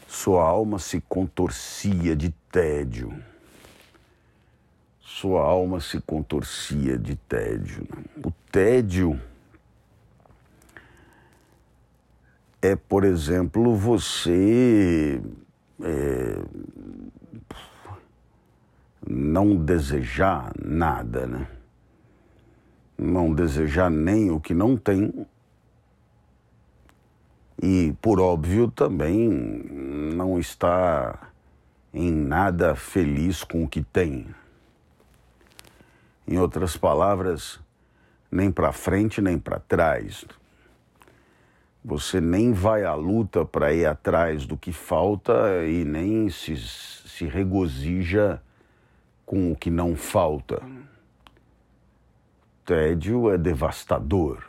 Sua 0.08 0.44
alma 0.44 0.80
se 0.80 1.02
contorcia 1.02 2.16
de 2.16 2.32
tédio. 2.52 3.14
Sua 5.20 5.42
alma 5.42 5.80
se 5.80 6.00
contorcia 6.00 6.96
de 6.96 7.16
tédio. 7.16 7.88
O 8.24 8.32
tédio 8.52 9.20
é, 12.62 12.76
por 12.76 13.04
exemplo, 13.04 13.76
você 13.76 15.20
é, 15.82 16.40
não 19.10 19.56
desejar 19.56 20.52
nada, 20.64 21.26
né? 21.26 21.48
Não 22.96 23.34
desejar 23.34 23.90
nem 23.90 24.30
o 24.30 24.40
que 24.40 24.54
não 24.54 24.78
tem. 24.78 25.26
E, 27.60 27.92
por 28.00 28.20
óbvio, 28.20 28.70
também 28.70 29.28
não 30.14 30.38
estar 30.38 31.34
em 31.92 32.12
nada 32.12 32.76
feliz 32.76 33.44
com 33.44 33.64
o 33.64 33.68
que 33.68 33.82
tem. 33.82 34.28
Em 36.28 36.38
outras 36.38 36.76
palavras, 36.76 37.60
nem 38.30 38.52
para 38.52 38.74
frente 38.74 39.22
nem 39.22 39.40
para 39.40 39.60
trás. 39.60 40.26
você 41.84 42.20
nem 42.20 42.52
vai 42.52 42.84
à 42.84 42.94
luta 42.94 43.46
para 43.46 43.74
ir 43.74 43.86
atrás 43.86 44.46
do 44.46 44.58
que 44.58 44.74
falta 44.74 45.66
e 45.66 45.86
nem 45.86 46.30
se, 46.30 46.58
se 46.58 47.26
regozija 47.26 48.42
com 49.26 49.54
o 49.54 49.56
que 49.56 49.70
não 49.70 49.96
falta. 49.96 50.62
Tédio 52.66 53.32
é 53.32 53.38
devastador. 53.38 54.44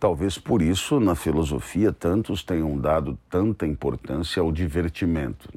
Talvez 0.00 0.38
por 0.38 0.62
isso, 0.62 0.98
na 0.98 1.14
filosofia, 1.14 1.92
tantos 1.92 2.42
tenham 2.42 2.78
dado 2.78 3.18
tanta 3.28 3.66
importância 3.66 4.40
ao 4.40 4.50
divertimento. 4.50 5.50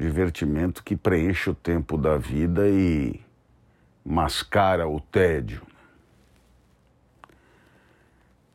Divertimento 0.00 0.82
que 0.82 0.96
preenche 0.96 1.50
o 1.50 1.54
tempo 1.54 1.98
da 1.98 2.16
vida 2.16 2.66
e 2.66 3.20
mascara 4.02 4.88
o 4.88 4.98
tédio. 4.98 5.60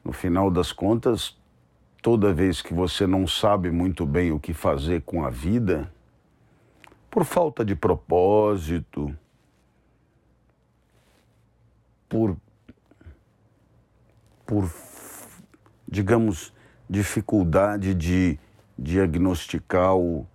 No 0.03 0.11
final 0.11 0.49
das 0.49 0.71
contas, 0.71 1.37
toda 2.01 2.33
vez 2.33 2.63
que 2.63 2.73
você 2.73 3.05
não 3.05 3.27
sabe 3.27 3.69
muito 3.69 4.07
bem 4.07 4.31
o 4.31 4.39
que 4.39 4.55
fazer 4.55 5.03
com 5.03 5.23
a 5.23 5.29
vida, 5.29 5.93
por 7.11 7.23
falta 7.23 7.63
de 7.63 7.75
propósito, 7.75 9.15
por 12.09 12.35
por, 14.47 14.67
digamos, 15.87 16.51
dificuldade 16.89 17.93
de 17.93 18.39
diagnosticar 18.77 19.95
o, 19.95 20.25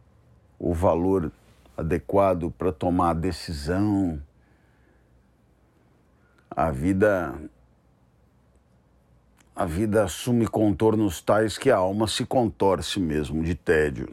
o 0.61 0.75
valor 0.75 1.33
adequado 1.75 2.51
para 2.51 2.71
tomar 2.71 3.11
a 3.11 3.15
decisão. 3.15 4.23
A 6.51 6.71
vida 6.71 7.35
a 9.57 9.65
vida 9.65 10.05
assume 10.05 10.47
contornos 10.47 11.21
tais 11.21 11.59
que 11.59 11.71
a 11.71 11.77
alma 11.77 12.07
se 12.07 12.25
contorce 12.25 13.01
mesmo 13.01 13.43
de 13.43 13.55
tédio. 13.55 14.09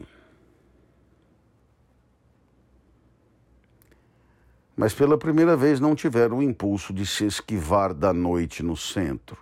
Mas 4.76 4.94
pela 4.94 5.18
primeira 5.18 5.56
vez 5.56 5.80
não 5.80 5.94
tiveram 5.94 6.38
o 6.38 6.42
impulso 6.42 6.92
de 6.92 7.04
se 7.04 7.24
esquivar 7.24 7.94
da 7.94 8.12
noite 8.12 8.62
no 8.62 8.76
centro. 8.76 9.38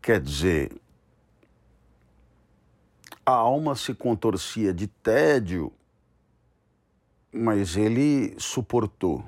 Quer 0.00 0.20
dizer, 0.20 0.72
a 3.28 3.32
alma 3.32 3.76
se 3.76 3.94
contorcia 3.94 4.72
de 4.72 4.86
tédio, 4.86 5.70
mas 7.30 7.76
ele 7.76 8.34
suportou. 8.38 9.22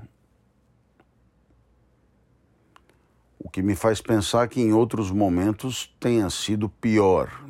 O 3.38 3.50
que 3.50 3.60
me 3.60 3.76
faz 3.76 4.00
pensar 4.00 4.48
que 4.48 4.58
em 4.58 4.72
outros 4.72 5.10
momentos 5.10 5.94
tenha 6.00 6.30
sido 6.30 6.66
pior. 6.66 7.44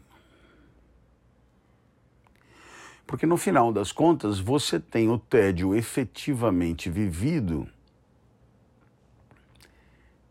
Porque 3.06 3.26
no 3.26 3.36
final 3.36 3.72
das 3.72 3.92
contas, 3.92 4.40
você 4.40 4.80
tem 4.80 5.08
o 5.08 5.20
tédio 5.20 5.72
efetivamente 5.72 6.90
vivido 6.90 7.68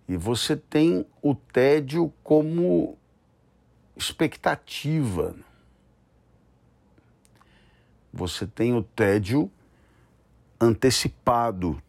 e 0.05 0.17
você 0.17 0.57
tem 0.57 1.05
o 1.21 1.33
tédio 1.33 2.11
como 2.21 2.97
expectativa. 3.95 5.33
Você 8.11 8.47
tem 8.47 8.75
o 8.75 8.83
tédio 8.83 9.51
antecipado. 10.59 11.81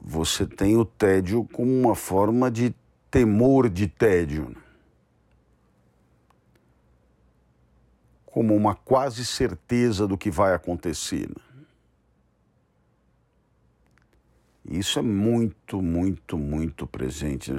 Você 0.00 0.46
tem 0.46 0.76
o 0.76 0.84
tédio 0.84 1.44
como 1.52 1.70
uma 1.70 1.94
forma 1.94 2.50
de 2.50 2.74
temor 3.10 3.68
de 3.68 3.86
tédio. 3.86 4.56
Como 8.24 8.56
uma 8.56 8.74
quase 8.74 9.24
certeza 9.26 10.06
do 10.06 10.16
que 10.16 10.30
vai 10.30 10.54
acontecer. 10.54 11.30
Isso 14.64 14.98
é 14.98 15.02
muito, 15.02 15.82
muito, 15.82 16.38
muito 16.38 16.86
presente. 16.86 17.52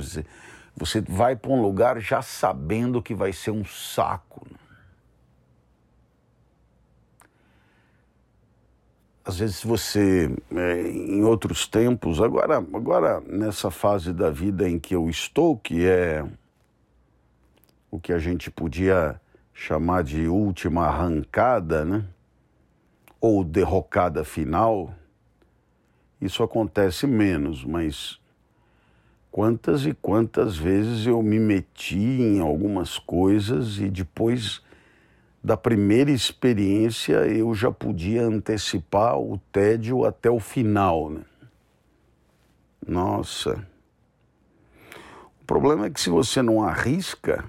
Você 0.75 1.01
vai 1.01 1.35
para 1.35 1.51
um 1.51 1.61
lugar 1.61 1.99
já 1.99 2.21
sabendo 2.21 3.01
que 3.01 3.13
vai 3.13 3.31
ser 3.31 3.51
um 3.51 3.63
saco. 3.63 4.47
Né? 4.49 4.57
Às 9.25 9.39
vezes 9.39 9.63
você, 9.63 10.29
é, 10.53 10.81
em 10.81 11.23
outros 11.23 11.65
tempos, 11.65 12.21
agora, 12.21 12.57
agora 12.57 13.21
nessa 13.21 13.71
fase 13.71 14.11
da 14.11 14.29
vida 14.29 14.69
em 14.69 14.77
que 14.77 14.93
eu 14.93 15.09
estou, 15.09 15.57
que 15.57 15.85
é 15.85 16.25
o 17.89 17.99
que 17.99 18.11
a 18.11 18.19
gente 18.19 18.51
podia 18.51 19.19
chamar 19.53 20.03
de 20.03 20.27
última 20.27 20.87
arrancada, 20.87 21.85
né? 21.85 22.05
Ou 23.21 23.43
derrocada 23.43 24.25
final 24.25 24.93
isso 26.23 26.41
acontece 26.41 27.05
menos, 27.05 27.65
mas 27.65 28.17
quantas 29.29 29.85
e 29.85 29.93
quantas 29.93 30.55
vezes 30.55 31.05
eu 31.05 31.21
me 31.21 31.37
meti 31.37 31.97
em 31.97 32.39
algumas 32.39 32.97
coisas 32.97 33.77
e 33.77 33.89
depois 33.89 34.61
da 35.43 35.57
primeira 35.57 36.09
experiência 36.09 37.15
eu 37.27 37.53
já 37.53 37.69
podia 37.69 38.23
antecipar 38.23 39.19
o 39.19 39.37
tédio 39.51 40.05
até 40.05 40.29
o 40.29 40.39
final. 40.39 41.09
Né? 41.09 41.21
Nossa. 42.87 43.67
O 45.41 45.45
problema 45.45 45.87
é 45.87 45.89
que 45.89 45.99
se 45.99 46.09
você 46.09 46.41
não 46.41 46.63
arrisca, 46.63 47.43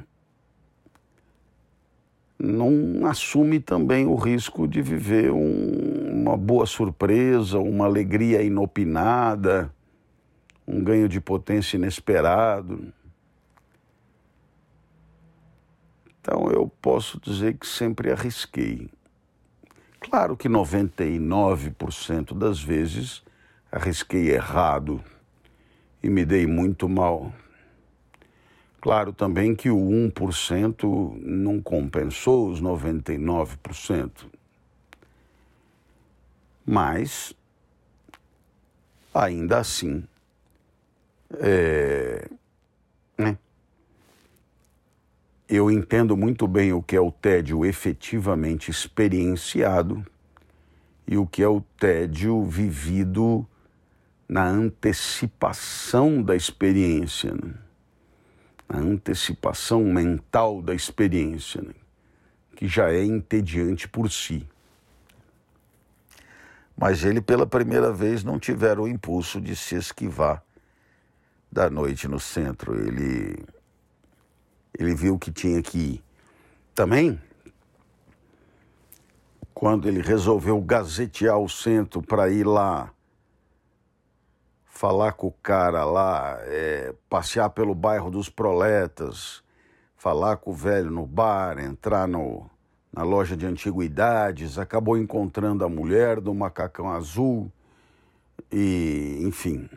não 2.36 3.06
assume 3.06 3.60
também 3.60 4.06
o 4.06 4.16
risco 4.16 4.66
de 4.66 4.82
viver 4.82 5.30
um, 5.30 6.22
uma 6.22 6.36
boa 6.36 6.66
surpresa, 6.66 7.60
uma 7.60 7.84
alegria 7.84 8.42
inopinada, 8.42 9.72
um 10.66 10.82
ganho 10.82 11.08
de 11.08 11.20
potência 11.20 11.76
inesperado. 11.76 12.92
Então 16.24 16.50
eu 16.50 16.66
posso 16.80 17.20
dizer 17.20 17.58
que 17.58 17.66
sempre 17.66 18.10
arrisquei. 18.10 18.88
Claro 20.00 20.34
que 20.38 20.48
99% 20.48 22.32
das 22.32 22.62
vezes 22.62 23.22
arrisquei 23.70 24.30
errado 24.30 25.04
e 26.02 26.08
me 26.08 26.24
dei 26.24 26.46
muito 26.46 26.88
mal. 26.88 27.30
Claro 28.80 29.12
também 29.12 29.54
que 29.54 29.68
o 29.68 29.76
1% 29.76 31.20
não 31.20 31.60
compensou 31.60 32.48
os 32.48 32.58
99%. 32.58 34.24
Mas, 36.64 37.34
ainda 39.12 39.58
assim, 39.58 40.02
é, 41.34 42.30
né? 43.18 43.36
Eu 45.48 45.70
entendo 45.70 46.16
muito 46.16 46.46
bem 46.46 46.72
o 46.72 46.82
que 46.82 46.96
é 46.96 47.00
o 47.00 47.12
tédio 47.12 47.64
efetivamente 47.64 48.70
experienciado 48.70 50.04
e 51.06 51.16
o 51.16 51.26
que 51.26 51.42
é 51.42 51.48
o 51.48 51.60
tédio 51.78 52.44
vivido 52.44 53.46
na 54.28 54.46
antecipação 54.46 56.22
da 56.22 56.34
experiência. 56.34 57.32
Né? 57.32 57.54
a 58.68 58.78
antecipação 58.78 59.84
mental 59.84 60.62
da 60.62 60.74
experiência, 60.74 61.62
né? 61.62 61.74
que 62.56 62.66
já 62.66 62.90
é 62.90 63.04
entediante 63.04 63.88
por 63.88 64.10
si. 64.10 64.46
Mas 66.76 67.04
ele, 67.04 67.20
pela 67.20 67.46
primeira 67.46 67.92
vez, 67.92 68.24
não 68.24 68.38
tiver 68.38 68.78
o 68.78 68.88
impulso 68.88 69.40
de 69.40 69.54
se 69.54 69.76
esquivar 69.76 70.42
da 71.50 71.70
noite 71.70 72.08
no 72.08 72.18
centro. 72.18 72.74
Ele, 72.74 73.44
ele 74.78 74.94
viu 74.94 75.18
que 75.18 75.30
tinha 75.30 75.62
que 75.62 75.78
ir. 75.78 76.04
Também, 76.74 77.20
quando 79.52 79.88
ele 79.88 80.02
resolveu 80.02 80.60
gazetear 80.60 81.38
o 81.38 81.48
centro 81.48 82.02
para 82.02 82.28
ir 82.28 82.44
lá 82.44 82.92
falar 84.66 85.12
com 85.12 85.28
o 85.28 85.32
cara 85.32 85.84
lá, 85.84 86.36
é, 86.42 86.92
passear 87.08 87.48
pelo 87.50 87.74
bairro 87.74 88.10
dos 88.10 88.28
proletas, 88.28 89.42
falar 89.96 90.36
com 90.38 90.50
o 90.50 90.54
velho 90.54 90.90
no 90.90 91.06
bar, 91.06 91.60
entrar 91.60 92.08
no, 92.08 92.50
na 92.92 93.04
loja 93.04 93.36
de 93.36 93.46
antiguidades, 93.46 94.58
acabou 94.58 94.98
encontrando 94.98 95.64
a 95.64 95.68
mulher 95.68 96.20
do 96.20 96.34
macacão 96.34 96.90
azul 96.90 97.50
e, 98.50 99.20
enfim. 99.22 99.70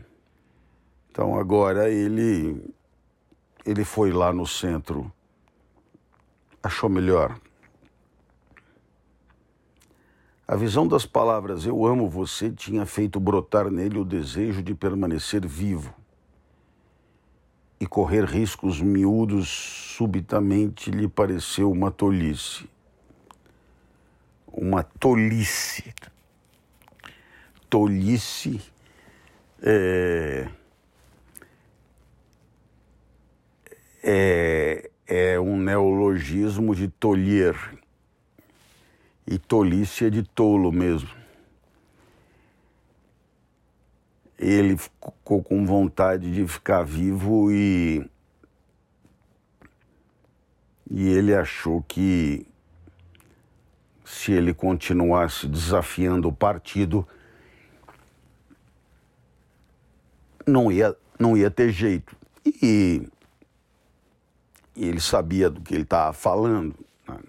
Então 1.11 1.39
agora 1.39 1.89
ele 1.89 2.75
ele 3.67 3.83
foi 3.83 4.11
lá 4.11 4.33
no 4.33 4.47
centro, 4.47 5.11
achou 6.63 6.89
melhor 6.89 7.39
A 10.49 10.55
visão 10.55 10.87
das 10.87 11.05
palavras 11.05 11.65
eu 11.65 11.85
amo 11.85 12.07
você 12.07 12.49
tinha 12.49 12.85
feito 12.85 13.19
brotar 13.19 13.69
nele 13.69 13.99
o 13.99 14.05
desejo 14.05 14.63
de 14.63 14.73
permanecer 14.73 15.45
vivo 15.45 15.93
e 17.81 17.85
correr 17.85 18.23
riscos 18.23 18.79
miúdos 18.79 19.49
subitamente 19.49 20.89
lhe 20.89 21.05
pareceu 21.05 21.69
uma 21.69 21.91
tolice. 21.91 22.65
Uma 24.47 24.83
tolice. 24.83 25.93
Tolice 27.69 28.61
é, 29.61 30.47
é, 34.03 34.89
é 35.05 35.39
um 35.39 35.57
neologismo 35.57 36.75
de 36.75 36.87
tolher. 36.87 37.55
E 39.25 39.37
tolice 39.37 40.05
é 40.05 40.09
de 40.09 40.23
tolo 40.23 40.71
mesmo. 40.71 41.17
ele 44.37 44.77
ficou 44.77 45.41
com 45.41 45.65
vontade 45.65 46.31
de 46.31 46.47
ficar 46.47 46.83
vivo 46.83 47.51
e 47.51 48.07
e 50.89 51.09
ele 51.09 51.35
achou 51.35 51.81
que 51.81 52.47
se 54.05 54.31
ele 54.31 54.53
continuasse 54.53 55.47
desafiando 55.47 56.29
o 56.29 56.33
partido 56.33 57.05
não 60.45 60.71
ia 60.71 60.95
não 61.19 61.35
ia 61.35 61.49
ter 61.49 61.71
jeito 61.71 62.15
e, 62.45 63.09
ele 64.85 64.99
sabia 64.99 65.49
do 65.49 65.61
que 65.61 65.73
ele 65.73 65.83
estava 65.83 66.13
falando 66.13 66.75
né? 67.07 67.19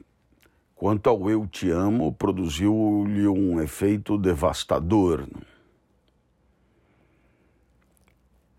quanto 0.74 1.09
ao 1.09 1.30
eu 1.30 1.46
te 1.46 1.70
amo 1.70 2.12
produziu-lhe 2.12 3.26
um 3.28 3.61
efeito 3.61 4.18
devastador 4.18 5.20
né? 5.20 5.42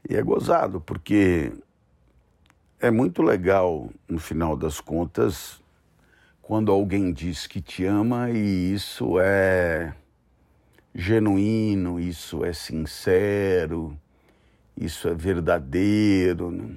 E 0.10 0.16
é 0.16 0.24
gozado, 0.24 0.82
porque 0.82 1.54
é 2.80 2.90
muito 2.90 3.22
legal, 3.22 3.92
no 4.08 4.18
final 4.18 4.58
das 4.58 4.82
contas, 4.82 5.62
quando 6.42 6.72
alguém 6.72 7.14
diz 7.14 7.46
que 7.46 7.62
te 7.62 7.86
ama 7.86 8.32
e 8.32 8.74
isso 8.74 9.20
é 9.20 9.94
genuíno, 10.96 12.00
isso 12.00 12.44
é 12.44 12.54
sincero, 12.54 13.96
isso 14.76 15.08
é 15.08 15.14
verdadeiro. 15.14 16.76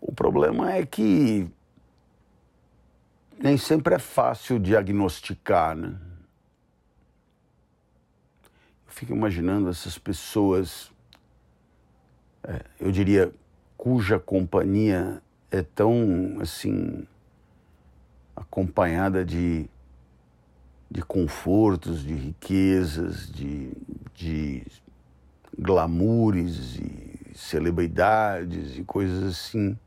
O 0.00 0.12
problema 0.12 0.72
é 0.72 0.86
que 0.86 1.48
nem 3.38 3.56
sempre 3.56 3.94
é 3.94 3.98
fácil 3.98 4.58
diagnosticar, 4.58 5.76
né? 5.76 5.98
fico 9.00 9.14
imaginando 9.14 9.70
essas 9.70 9.96
pessoas, 9.96 10.92
é, 12.42 12.62
eu 12.78 12.92
diria, 12.92 13.32
cuja 13.76 14.18
companhia 14.18 15.22
é 15.50 15.62
tão, 15.62 16.36
assim, 16.38 17.06
acompanhada 18.36 19.24
de, 19.24 19.70
de 20.90 21.02
confortos, 21.02 22.02
de 22.02 22.14
riquezas, 22.14 23.30
de, 23.32 23.72
de 24.14 24.66
glamoures 25.58 26.76
e 26.76 27.32
celebridades 27.34 28.76
e 28.76 28.84
coisas 28.84 29.22
assim. 29.22 29.78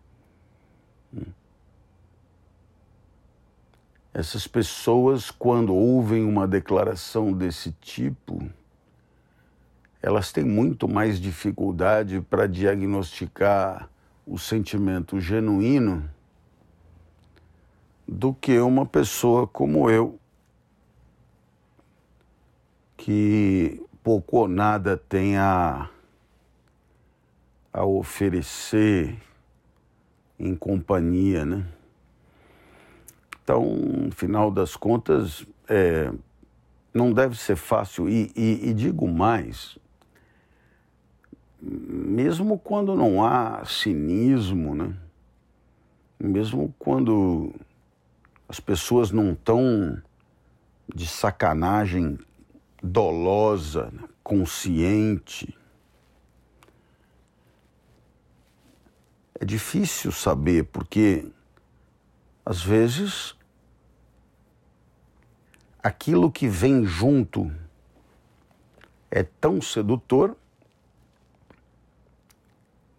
Essas 4.14 4.46
pessoas, 4.46 5.32
quando 5.32 5.74
ouvem 5.74 6.24
uma 6.24 6.48
declaração 6.48 7.34
desse 7.34 7.72
tipo, 7.82 8.48
elas 10.02 10.32
têm 10.32 10.44
muito 10.44 10.88
mais 10.88 11.20
dificuldade 11.20 12.22
para 12.22 12.46
diagnosticar 12.46 13.90
o 14.28 14.38
sentimento 14.38 15.20
genuíno 15.20 16.08
do 18.08 18.34
que 18.34 18.60
uma 18.60 18.86
pessoa 18.86 19.48
como 19.48 19.90
eu, 19.90 20.20
que 22.96 23.82
pouco 24.04 24.38
ou 24.38 24.48
nada 24.48 24.96
tem 24.96 25.38
a, 25.38 25.90
a 27.72 27.84
oferecer 27.84 29.18
em 30.40 30.56
companhia, 30.56 31.46
né? 31.46 31.66
Então, 33.44 33.64
no 33.66 34.12
final 34.12 34.50
das 34.50 34.76
contas, 34.76 35.46
é, 35.68 36.12
não 36.94 37.12
deve 37.12 37.38
ser 37.38 37.56
fácil. 37.56 38.08
E, 38.08 38.32
e, 38.36 38.70
e 38.70 38.74
digo 38.74 39.08
mais, 39.08 39.78
mesmo 41.62 42.58
quando 42.58 42.96
não 42.96 43.24
há 43.24 43.64
cinismo, 43.66 44.76
né? 44.76 44.96
mesmo 46.20 46.74
quando 46.80 47.54
as 48.48 48.60
pessoas 48.60 49.12
não 49.12 49.34
estão 49.34 50.02
de 50.94 51.08
sacanagem 51.08 52.18
dolosa, 52.82 53.90
né? 53.92 54.04
consciente, 54.24 55.54
é 59.44 59.46
difícil 59.46 60.10
saber, 60.10 60.64
porque 60.72 61.30
às 62.46 62.64
vezes 62.64 63.36
aquilo 65.84 66.32
que 66.32 66.48
vem 66.48 66.86
junto 66.86 67.52
é 69.12 69.22
tão 69.22 69.62
sedutor 69.62 70.38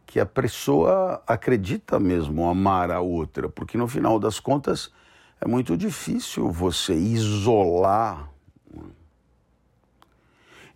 que 0.04 0.20
a 0.20 0.26
pessoa 0.26 1.22
acredita 1.26 1.98
mesmo 1.98 2.46
amar 2.46 2.90
a 2.90 3.00
outra, 3.00 3.48
porque 3.48 3.78
no 3.78 3.88
final 3.88 4.20
das 4.20 4.38
contas 4.38 4.92
é 5.40 5.48
muito 5.48 5.78
difícil 5.78 6.52
você 6.52 6.94
isolar. 6.94 8.30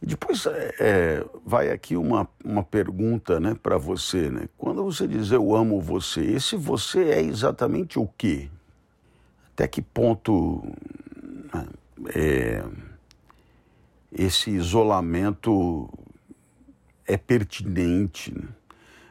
E 0.01 0.07
depois 0.07 0.47
é, 0.47 0.75
é 0.79 1.25
vai 1.45 1.71
aqui 1.71 1.97
uma, 1.97 2.29
uma 2.45 2.63
pergunta 2.63 3.41
né, 3.41 3.57
para 3.61 3.77
você. 3.77 4.31
Né? 4.31 4.49
Quando 4.57 4.83
você 4.85 5.07
diz 5.07 5.31
eu 5.31 5.55
amo 5.55 5.81
você, 5.81 6.21
esse 6.21 6.57
você 6.57 7.11
é 7.11 7.23
exatamente 7.23 7.99
o 7.99 8.09
quê? 8.17 8.49
Até 9.53 9.67
que 9.67 9.83
ponto 9.83 10.63
né, 11.53 11.67
é, 12.15 12.65
esse 14.13 14.51
isolamento 14.51 15.89
é 17.07 17.17
pertinente? 17.17 18.33
Né? 18.33 18.49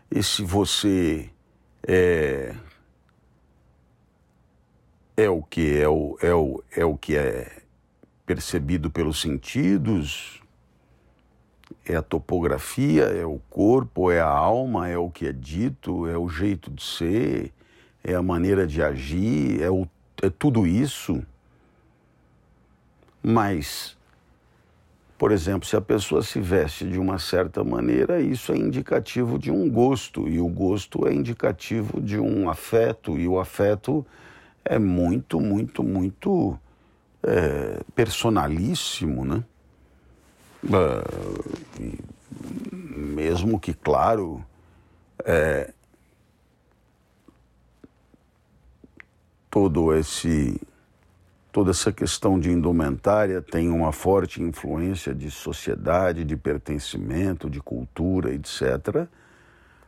e 0.09 0.23
se 0.23 0.41
você 0.41 1.29
é, 1.85 2.55
é 5.15 5.29
o 5.29 5.43
que 5.43 5.77
é 5.77 5.87
o, 5.87 6.17
é, 6.21 6.33
o, 6.33 6.63
é 6.71 6.85
o 6.85 6.97
que 6.97 7.15
é 7.15 7.61
percebido 8.25 8.89
pelos 8.89 9.21
sentidos, 9.21 10.36
é 11.87 11.95
a 11.95 12.01
topografia, 12.01 13.03
é 13.03 13.25
o 13.25 13.39
corpo, 13.49 14.11
é 14.11 14.19
a 14.19 14.27
alma, 14.27 14.87
é 14.87 14.97
o 14.97 15.09
que 15.09 15.27
é 15.27 15.31
dito, 15.31 16.07
é 16.07 16.17
o 16.17 16.27
jeito 16.27 16.69
de 16.69 16.83
ser, 16.83 17.53
é 18.03 18.13
a 18.13 18.21
maneira 18.21 18.67
de 18.67 18.81
agir, 18.81 19.61
é, 19.61 19.69
o, 19.69 19.87
é 20.21 20.29
tudo 20.29 20.67
isso. 20.67 21.23
Mas 23.23 23.97
por 25.17 25.31
exemplo, 25.31 25.67
se 25.67 25.75
a 25.75 25.81
pessoa 25.81 26.21
se 26.21 26.39
veste 26.39 26.87
de 26.87 26.99
uma 26.99 27.17
certa 27.17 27.63
maneira, 27.63 28.21
isso 28.21 28.53
é 28.53 28.57
indicativo 28.57 29.39
de 29.39 29.49
um 29.49 29.67
gosto, 29.67 30.29
e 30.29 30.39
o 30.39 30.47
gosto 30.47 31.07
é 31.07 31.13
indicativo 31.13 31.99
de 31.99 32.19
um 32.19 32.47
afeto, 32.47 33.17
e 33.17 33.27
o 33.27 33.39
afeto 33.39 34.05
é 34.63 34.77
muito, 34.77 35.39
muito, 35.41 35.81
muito 35.81 36.59
é, 37.23 37.81
personalíssimo, 37.95 39.25
né? 39.25 39.43
É, 40.69 41.01
mesmo 42.97 43.59
que, 43.59 43.73
claro, 43.73 44.43
é, 45.23 45.73
todo 49.49 49.93
esse 49.93 50.59
toda 51.51 51.71
essa 51.71 51.91
questão 51.91 52.39
de 52.39 52.51
indumentária 52.51 53.41
tem 53.41 53.69
uma 53.71 53.91
forte 53.91 54.43
influência 54.43 55.15
de 55.15 55.31
sociedade, 55.31 56.23
de 56.23 56.37
pertencimento, 56.37 57.49
de 57.49 57.59
cultura, 57.59 58.31
etc. 58.31 59.07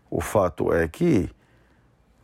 O 0.10 0.20
fato 0.20 0.74
é 0.74 0.88
que 0.88 1.30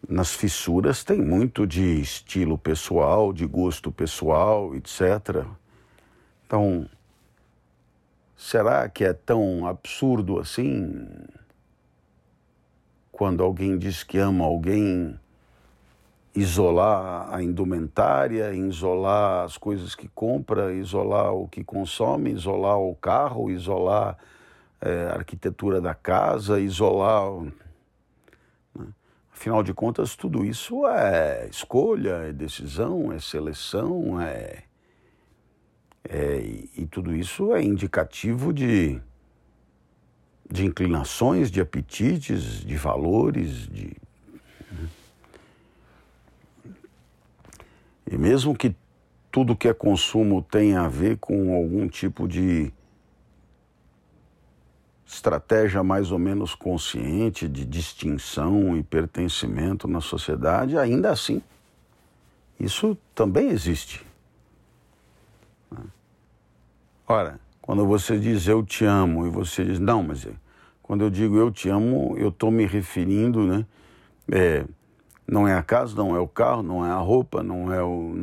nas 0.09 0.33
fissuras 0.33 1.03
tem 1.03 1.21
muito 1.21 1.67
de 1.67 2.01
estilo 2.01 2.57
pessoal, 2.57 3.31
de 3.31 3.45
gosto 3.45 3.91
pessoal, 3.91 4.75
etc. 4.75 5.45
Então, 6.47 6.89
será 8.36 8.88
que 8.89 9.03
é 9.03 9.13
tão 9.13 9.67
absurdo 9.67 10.39
assim? 10.39 11.07
Quando 13.11 13.43
alguém 13.43 13.77
diz 13.77 14.03
que 14.03 14.17
ama 14.17 14.43
alguém 14.43 15.17
isolar 16.36 17.33
a 17.33 17.41
indumentária, 17.41 18.53
isolar 18.53 19.45
as 19.45 19.57
coisas 19.57 19.95
que 19.95 20.09
compra, 20.09 20.73
isolar 20.73 21.33
o 21.33 21.47
que 21.47 21.63
consome, 21.63 22.31
isolar 22.31 22.77
o 22.77 22.93
carro, 22.95 23.49
isolar 23.49 24.17
é, 24.81 25.05
a 25.05 25.13
arquitetura 25.13 25.79
da 25.79 25.95
casa, 25.95 26.59
isolar. 26.59 27.41
Né? 28.75 28.88
Afinal 29.31 29.63
de 29.63 29.73
contas, 29.73 30.15
tudo 30.15 30.43
isso 30.43 30.86
é 30.88 31.47
escolha, 31.49 32.27
é 32.27 32.33
decisão, 32.33 33.13
é 33.13 33.19
seleção, 33.19 34.19
é, 34.19 34.64
é 36.09 36.39
e 36.77 36.85
tudo 36.85 37.15
isso 37.15 37.53
é 37.53 37.63
indicativo 37.63 38.53
de, 38.53 38.99
de 40.49 40.65
inclinações, 40.65 41.51
de 41.51 41.59
apetites, 41.61 42.61
de 42.65 42.75
valores, 42.75 43.67
de 43.67 43.95
E 48.09 48.17
mesmo 48.17 48.55
que 48.55 48.75
tudo 49.31 49.55
que 49.55 49.67
é 49.67 49.73
consumo 49.73 50.41
tenha 50.41 50.81
a 50.81 50.87
ver 50.87 51.17
com 51.17 51.55
algum 51.55 51.87
tipo 51.87 52.27
de 52.27 52.71
estratégia 55.05 55.83
mais 55.83 56.11
ou 56.11 56.19
menos 56.19 56.53
consciente 56.55 57.49
de 57.49 57.65
distinção 57.65 58.77
e 58.77 58.83
pertencimento 58.83 59.87
na 59.87 60.01
sociedade, 60.01 60.77
ainda 60.77 61.11
assim, 61.11 61.41
isso 62.59 62.97
também 63.13 63.49
existe. 63.49 64.05
Ora, 67.07 67.39
quando 67.61 67.85
você 67.85 68.17
diz 68.17 68.47
eu 68.47 68.63
te 68.65 68.83
amo 68.83 69.27
e 69.27 69.29
você 69.29 69.63
diz 69.63 69.79
não, 69.79 70.01
mas 70.01 70.27
quando 70.81 71.03
eu 71.03 71.09
digo 71.09 71.37
eu 71.37 71.51
te 71.51 71.69
amo, 71.69 72.15
eu 72.17 72.29
estou 72.29 72.49
me 72.49 72.65
referindo, 72.65 73.43
né? 73.45 73.65
É, 74.31 74.65
não 75.27 75.47
é 75.47 75.53
a 75.53 75.61
casa, 75.61 75.95
não 75.95 76.15
é 76.15 76.19
o 76.19 76.27
carro, 76.27 76.63
não 76.63 76.83
é 76.83 76.89
a 76.89 76.97
roupa, 76.97 77.43
não 77.43 77.71
é 77.71 77.81
o, 77.83 78.13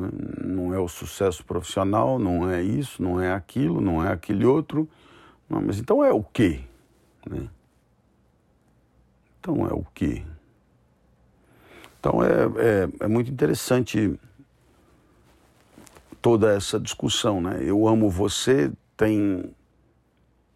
não 0.44 0.74
é 0.74 0.80
o 0.80 0.88
sucesso 0.88 1.44
profissional, 1.44 2.18
não 2.18 2.50
é 2.50 2.60
isso, 2.60 3.00
não 3.00 3.20
é 3.20 3.32
aquilo, 3.32 3.80
não 3.80 4.04
é 4.04 4.12
aquele 4.12 4.44
outro. 4.44 4.88
Não, 5.48 5.62
mas 5.62 5.78
então 5.78 6.04
é 6.04 6.12
o 6.12 6.22
quê? 6.22 6.60
Né? 7.28 7.48
Então 9.38 9.64
é 9.66 9.72
o 9.72 9.84
quê? 9.94 10.24
Então 12.00 12.22
é, 12.22 12.30
é, 12.56 12.88
é 13.04 13.08
muito 13.08 13.30
interessante 13.30 14.18
toda 16.22 16.54
essa 16.54 16.78
discussão, 16.78 17.40
né? 17.40 17.58
Eu 17.60 17.86
amo 17.86 18.08
você 18.08 18.72
tem 18.96 19.52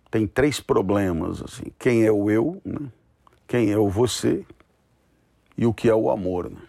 tem 0.09 0.27
três 0.27 0.61
problemas 0.61 1.43
assim. 1.43 1.65
Quem 1.79 2.05
é 2.05 2.13
o 2.13 2.31
eu, 2.31 2.63
né? 2.65 2.91
Quem 3.47 3.73
é 3.73 3.77
o 3.77 3.91
você 3.91 4.47
e 5.59 5.67
o 5.67 5.75
que 5.75 5.89
é 5.89 5.95
o 5.95 6.09
amor. 6.09 6.49
Né? 6.49 6.61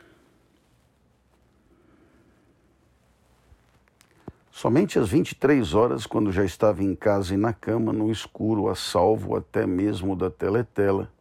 Somente 4.51 4.97
às 4.97 5.09
23 5.09 5.75
horas, 5.75 6.07
quando 6.07 6.31
já 6.31 6.43
estava 6.43 6.83
em 6.83 6.95
casa 6.95 7.35
e 7.35 7.37
na 7.37 7.53
cama, 7.53 7.93
no 7.93 8.11
escuro, 8.11 8.69
a 8.69 8.75
salvo 8.75 9.35
até 9.35 9.67
mesmo 9.67 10.15
da 10.15 10.31
teletela, 10.31 11.11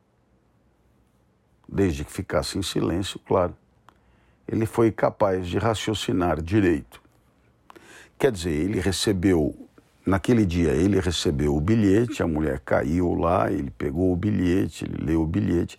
desde 1.68 2.04
que 2.04 2.10
ficasse 2.10 2.58
em 2.58 2.62
silêncio, 2.62 3.20
claro, 3.20 3.54
ele 4.48 4.64
foi 4.64 4.90
capaz 4.90 5.46
de 5.46 5.58
raciocinar 5.58 6.40
direito. 6.40 7.05
Quer 8.18 8.32
dizer, 8.32 8.52
ele 8.52 8.80
recebeu, 8.80 9.54
naquele 10.04 10.46
dia, 10.46 10.70
ele 10.72 10.98
recebeu 11.00 11.54
o 11.54 11.60
bilhete, 11.60 12.22
a 12.22 12.26
mulher 12.26 12.60
caiu 12.60 13.14
lá, 13.14 13.50
ele 13.50 13.70
pegou 13.70 14.12
o 14.12 14.16
bilhete, 14.16 14.84
ele 14.84 15.04
leu 15.04 15.22
o 15.22 15.26
bilhete, 15.26 15.78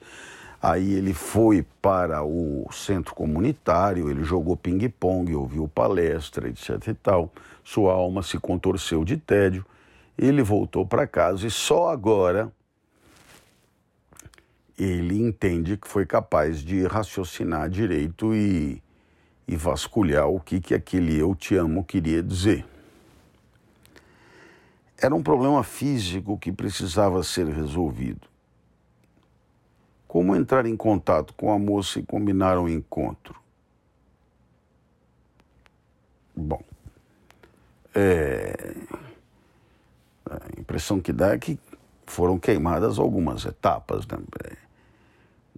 Aí 0.62 0.94
ele 0.94 1.14
foi 1.14 1.66
para 1.82 2.24
o 2.24 2.68
centro 2.72 3.14
comunitário, 3.14 4.10
ele 4.10 4.24
jogou 4.24 4.58
ping-pong, 4.58 5.34
ouviu 5.36 5.68
palestra, 5.68 6.50
etc 6.50 6.88
e 6.88 6.94
tal. 6.96 7.32
Sua 7.64 7.94
alma 7.94 8.24
se 8.24 8.40
contorceu 8.40 9.06
de 9.06 9.18
tédio. 9.18 9.66
Ele 10.18 10.42
voltou 10.42 10.86
para 10.86 11.06
casa 11.06 11.46
e 11.46 11.52
só 11.52 11.90
agora 11.90 12.52
ele 14.78 15.22
entende 15.22 15.78
que 15.78 15.88
foi 15.88 16.06
capaz 16.06 16.60
de 16.60 16.86
raciocinar 16.88 17.70
direito 17.70 18.34
e, 18.34 18.82
e 19.48 19.56
vasculhar 19.56 20.28
o 20.28 20.40
que, 20.40 20.60
que 20.60 20.74
aquele 20.74 21.18
eu 21.18 21.34
te 21.34 21.56
amo 21.56 21.84
queria 21.84 22.22
dizer. 22.22 22.66
Era 24.98 25.16
um 25.16 25.24
problema 25.24 25.64
físico 25.64 26.38
que 26.38 26.52
precisava 26.52 27.24
ser 27.24 27.48
resolvido. 27.48 28.28
Como 30.08 30.36
entrar 30.36 30.66
em 30.66 30.76
contato 30.76 31.34
com 31.36 31.52
a 31.52 31.60
moça 31.60 32.00
e 32.00 32.04
combinar 32.04 32.58
um 32.58 32.68
encontro? 32.68 33.40
Bom, 36.36 36.62
é... 37.94 38.76
a 40.30 40.60
impressão 40.60 41.00
que 41.00 41.14
dá 41.14 41.34
é 41.34 41.38
que 41.38 41.60
foram 42.06 42.40
queimadas 42.40 42.98
algumas 42.98 43.46
etapas. 43.46 44.08
Né? 44.08 44.18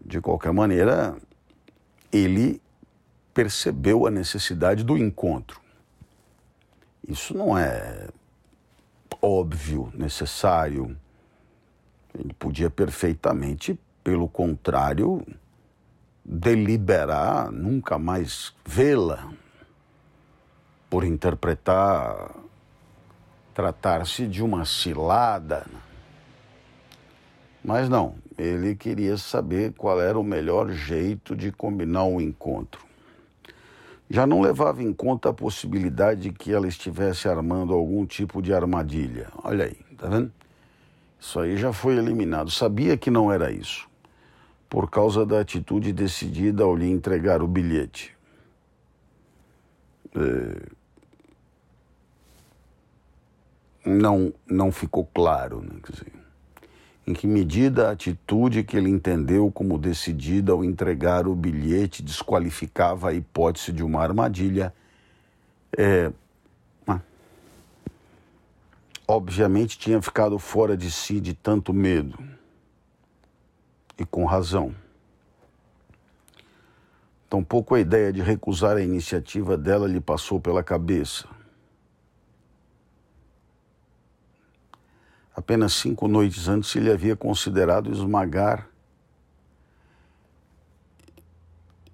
De 0.04 0.20
qualquer 0.20 0.52
maneira, 0.52 1.16
ele 2.12 2.62
percebeu 3.40 4.06
a 4.06 4.12
necessidade 4.12 4.84
do 4.84 4.98
encontro. 4.98 5.62
Isso 7.08 7.34
não 7.34 7.58
é 7.58 8.10
óbvio, 9.22 9.94
necessário. 9.96 10.94
Ele 12.14 12.34
podia 12.34 12.70
perfeitamente 12.70 13.80
pelo 14.04 14.28
contrário, 14.28 15.26
deliberar 16.26 17.50
nunca 17.50 17.98
mais 17.98 18.54
vê-la, 18.66 19.32
por 20.90 21.06
interpretar 21.06 22.36
tratar-se 23.54 24.28
de 24.28 24.44
uma 24.44 24.66
cilada. 24.66 25.66
Mas 27.64 27.88
não, 27.88 28.16
ele 28.38 28.76
queria 28.76 29.16
saber 29.16 29.72
qual 29.78 30.02
era 30.02 30.20
o 30.20 30.24
melhor 30.26 30.72
jeito 30.72 31.38
de 31.38 31.54
combinar 31.54 32.04
o 32.04 32.20
encontro. 32.20 32.89
Já 34.10 34.26
não 34.26 34.42
levava 34.42 34.82
em 34.82 34.92
conta 34.92 35.30
a 35.30 35.34
possibilidade 35.34 36.22
de 36.22 36.32
que 36.32 36.52
ela 36.52 36.68
estivesse 36.68 37.28
armando 37.28 37.74
algum 37.74 38.06
tipo 38.06 38.42
de 38.42 38.54
armadilha. 38.54 39.28
Olha 39.44 39.66
aí, 39.66 39.78
tá 39.98 40.08
vendo? 40.08 40.32
Isso 41.20 41.40
aí 41.40 41.58
já 41.58 41.72
foi 41.72 41.98
eliminado. 41.98 42.50
Sabia 42.50 42.98
que 42.98 43.12
não 43.12 43.32
era 43.32 43.52
isso 43.52 43.90
por 44.70 44.90
causa 44.90 45.26
da 45.26 45.42
atitude 45.42 45.92
decidida 45.92 46.64
ao 46.64 46.76
lhe 46.76 46.88
entregar 46.88 47.42
o 47.42 47.48
bilhete. 47.48 48.16
É... 50.16 50.80
Não, 53.84 54.32
não 54.46 54.72
ficou 54.72 55.06
claro, 55.06 55.62
né? 55.62 55.80
Dizer, 55.90 56.14
em 57.10 57.14
que 57.14 57.26
medida 57.26 57.88
a 57.88 57.92
atitude 57.92 58.64
que 58.64 58.78
ele 58.78 58.88
entendeu 58.88 59.52
como 59.52 59.80
decidida 59.80 60.52
ao 60.52 60.64
entregar 60.64 61.28
o 61.28 61.34
bilhete 61.34 62.04
desqualificava 62.04 63.10
a 63.10 63.14
hipótese 63.16 63.72
de 63.72 63.82
uma 63.82 64.04
armadilha, 64.04 64.72
é, 65.76 66.12
obviamente 69.08 69.80
tinha 69.80 70.00
ficado 70.04 70.38
fora 70.38 70.78
de 70.78 70.92
si 70.92 71.20
de 71.20 71.34
tanto 71.34 71.74
medo 71.74 72.16
e 73.98 74.06
com 74.06 74.24
razão. 74.24 74.76
Tampouco 77.28 77.74
a 77.74 77.80
ideia 77.80 78.14
de 78.14 78.22
recusar 78.22 78.78
a 78.78 78.84
iniciativa 78.84 79.58
dela 79.58 79.88
lhe 79.88 80.00
passou 80.00 80.40
pela 80.40 80.62
cabeça. 80.62 81.28
Apenas 85.40 85.72
cinco 85.72 86.06
noites 86.10 86.50
antes 86.50 86.76
ele 86.76 86.92
havia 86.92 87.16
considerado 87.16 87.90
esmagar. 87.94 88.68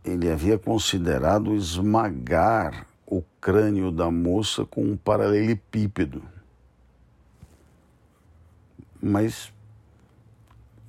Ele 0.03 0.31
havia 0.31 0.57
considerado 0.57 1.53
esmagar 1.53 2.87
o 3.05 3.21
crânio 3.39 3.91
da 3.91 4.09
moça 4.09 4.65
com 4.65 4.81
um 4.81 4.97
paralelepípedo. 4.97 6.23
Mas 8.99 9.53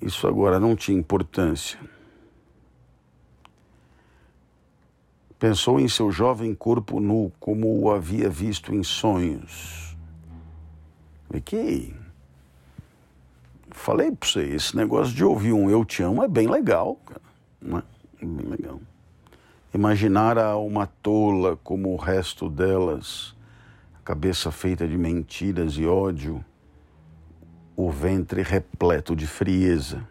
isso 0.01 0.27
agora 0.27 0.59
não 0.59 0.75
tinha 0.75 0.99
importância. 0.99 1.79
Pensou 5.39 5.79
em 5.79 5.89
seu 5.89 6.11
jovem 6.11 6.55
corpo 6.55 7.01
nu, 7.01 7.31
como 7.39 7.79
o 7.79 7.91
havia 7.91 8.31
visto 8.31 8.75
em 8.75 8.83
sonhos. 8.83 9.95
E 11.35 11.39
que. 11.39 12.06
Falei 13.77 14.11
para 14.11 14.29
você, 14.29 14.43
esse 14.43 14.75
negócio 14.75 15.15
de 15.15 15.23
ouvir 15.23 15.53
um 15.53 15.71
eu 15.71 15.85
te 15.85 16.03
amo 16.03 16.23
é 16.25 16.27
bem 16.27 16.49
legal, 16.49 16.97
cara. 17.07 17.21
Não 17.61 17.79
é? 17.79 17.83
bem 18.21 18.47
legal. 18.47 18.81
Imaginar 19.73 20.39
a 20.39 20.57
uma 20.57 20.87
tola 20.87 21.57
como 21.63 21.93
o 21.93 21.97
resto 21.97 22.49
delas, 22.49 23.37
a 23.95 24.03
cabeça 24.03 24.51
feita 24.51 24.89
de 24.89 24.97
mentiras 24.97 25.75
e 25.75 25.87
ódio 25.87 26.45
o 27.77 27.91
ventre 27.91 28.43
repleto 28.43 29.15
de 29.15 29.27
frieza. 29.27 30.09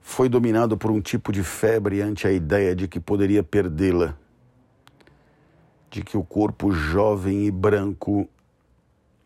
foi 0.00 0.28
dominado 0.28 0.76
por 0.76 0.90
um 0.90 1.00
tipo 1.00 1.32
de 1.32 1.42
febre 1.42 2.02
ante 2.02 2.26
a 2.26 2.30
ideia 2.30 2.76
de 2.76 2.86
que 2.86 3.00
poderia 3.00 3.42
perdê-la, 3.42 4.14
de 5.90 6.02
que 6.02 6.16
o 6.16 6.22
corpo 6.22 6.70
jovem 6.70 7.46
e 7.46 7.50
branco 7.50 8.28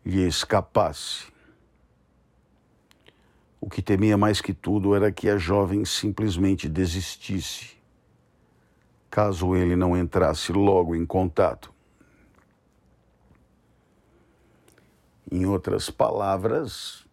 lhe 0.05 0.25
escapasse. 0.25 1.32
O 3.63 3.69
que 3.69 3.81
temia 3.81 4.17
mais 4.17 4.41
que 4.41 4.53
tudo 4.53 4.93
era 4.93 5.09
que 5.09 5.29
a 5.29 5.37
jovem 5.37 5.85
simplesmente 5.85 6.67
desistisse, 6.67 7.77
caso 9.09 9.55
ele 9.55 9.73
não 9.73 9.95
entrasse 9.95 10.51
logo 10.51 10.93
em 10.93 11.05
contato. 11.05 11.73
Em 15.31 15.45
outras 15.45 15.89
palavras, 15.89 17.05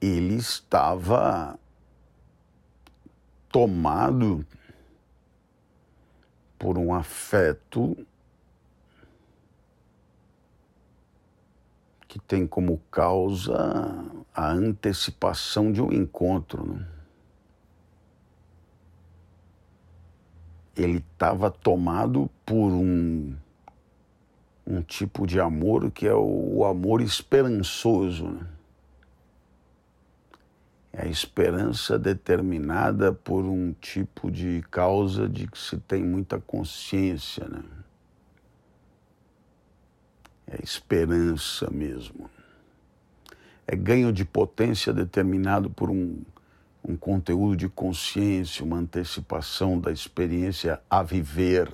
ele 0.00 0.36
estava 0.36 1.58
tomado 3.48 4.46
por 6.56 6.78
um 6.78 6.94
afeto 6.94 8.06
que 12.08 12.18
tem 12.18 12.46
como 12.46 12.78
causa 12.90 13.54
a 14.34 14.50
antecipação 14.50 15.70
de 15.70 15.82
um 15.82 15.92
encontro. 15.92 16.66
Né? 16.66 16.86
Ele 20.74 21.04
estava 21.12 21.50
tomado 21.50 22.30
por 22.46 22.72
um, 22.72 23.36
um 24.66 24.80
tipo 24.80 25.26
de 25.26 25.38
amor 25.38 25.90
que 25.90 26.06
é 26.06 26.14
o, 26.14 26.56
o 26.56 26.64
amor 26.64 27.02
esperançoso. 27.02 28.26
Né? 28.26 28.46
É 30.94 31.02
a 31.02 31.08
esperança 31.08 31.98
determinada 31.98 33.12
por 33.12 33.44
um 33.44 33.74
tipo 33.74 34.30
de 34.30 34.64
causa 34.70 35.28
de 35.28 35.46
que 35.46 35.58
se 35.58 35.76
tem 35.76 36.02
muita 36.02 36.40
consciência. 36.40 37.46
Né? 37.46 37.62
É 40.50 40.62
esperança 40.62 41.70
mesmo. 41.70 42.30
É 43.66 43.76
ganho 43.76 44.10
de 44.10 44.24
potência 44.24 44.94
determinado 44.94 45.68
por 45.68 45.90
um, 45.90 46.22
um 46.82 46.96
conteúdo 46.96 47.54
de 47.54 47.68
consciência, 47.68 48.64
uma 48.64 48.78
antecipação 48.78 49.78
da 49.78 49.92
experiência 49.92 50.80
a 50.88 51.02
viver. 51.02 51.70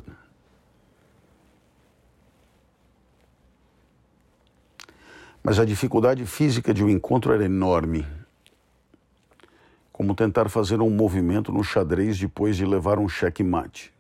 Mas 5.41 5.61
a 5.61 5.65
dificuldade 5.65 6.27
física 6.27 6.75
de 6.75 6.83
um 6.83 6.89
encontro 6.89 7.33
era 7.33 7.45
enorme. 7.45 8.05
Como 9.93 10.17
tentar 10.17 10.49
fazer 10.49 10.81
um 10.81 10.91
movimento 10.91 11.53
no 11.53 11.63
xadrez 11.63 12.19
depois 12.19 12.57
de 12.57 12.67
levar 12.67 12.99
um 12.99 13.09
checkmate. 13.09 13.94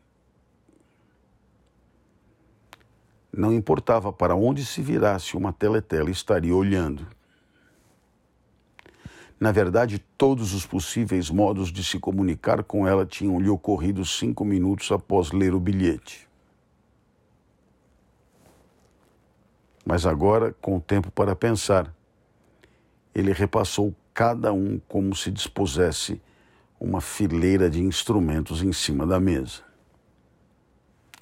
Não 3.36 3.52
importava 3.52 4.12
para 4.12 4.36
onde 4.36 4.64
se 4.64 4.80
virasse, 4.80 5.36
uma 5.36 5.52
teletela 5.52 6.08
estaria 6.08 6.54
olhando. 6.54 7.04
Na 9.40 9.50
verdade, 9.50 9.98
todos 10.16 10.54
os 10.54 10.64
possíveis 10.64 11.30
modos 11.30 11.72
de 11.72 11.82
se 11.82 11.98
comunicar 11.98 12.62
com 12.62 12.86
ela 12.86 13.04
tinham 13.04 13.40
lhe 13.40 13.48
ocorrido 13.48 14.04
cinco 14.04 14.44
minutos 14.44 14.92
após 14.92 15.32
ler 15.32 15.52
o 15.52 15.58
bilhete. 15.58 16.28
Mas 19.84 20.06
agora, 20.06 20.54
com 20.60 20.78
tempo 20.78 21.10
para 21.10 21.34
pensar, 21.34 21.92
ele 23.12 23.32
repassou 23.32 23.94
cada 24.14 24.52
um 24.52 24.80
como 24.88 25.14
se 25.14 25.30
dispusesse 25.30 26.22
uma 26.78 27.00
fileira 27.00 27.68
de 27.68 27.82
instrumentos 27.82 28.62
em 28.62 28.72
cima 28.72 29.04
da 29.04 29.18
mesa. 29.18 29.73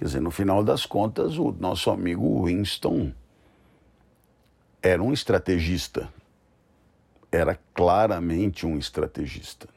Quer 0.02 0.06
dizer, 0.06 0.20
no 0.20 0.32
final 0.32 0.64
das 0.64 0.84
contas, 0.84 1.38
o 1.38 1.52
nosso 1.52 1.88
amigo 1.88 2.44
Winston 2.44 3.12
era 4.82 5.00
um 5.00 5.12
estrategista. 5.12 6.08
Era 7.30 7.56
claramente 7.72 8.66
um 8.66 8.76
estrategista. 8.76 9.68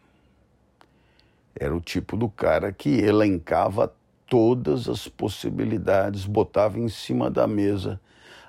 Era 1.55 1.75
o 1.75 1.79
tipo 1.79 2.17
do 2.17 2.27
cara 2.27 2.71
que 2.71 2.89
elencava 2.89 3.93
todas 4.25 4.89
as 4.89 5.07
possibilidades, 5.07 6.25
botava 6.25 6.79
em 6.79 6.89
cima 6.89 7.29
da 7.29 7.45
mesa, 7.45 8.01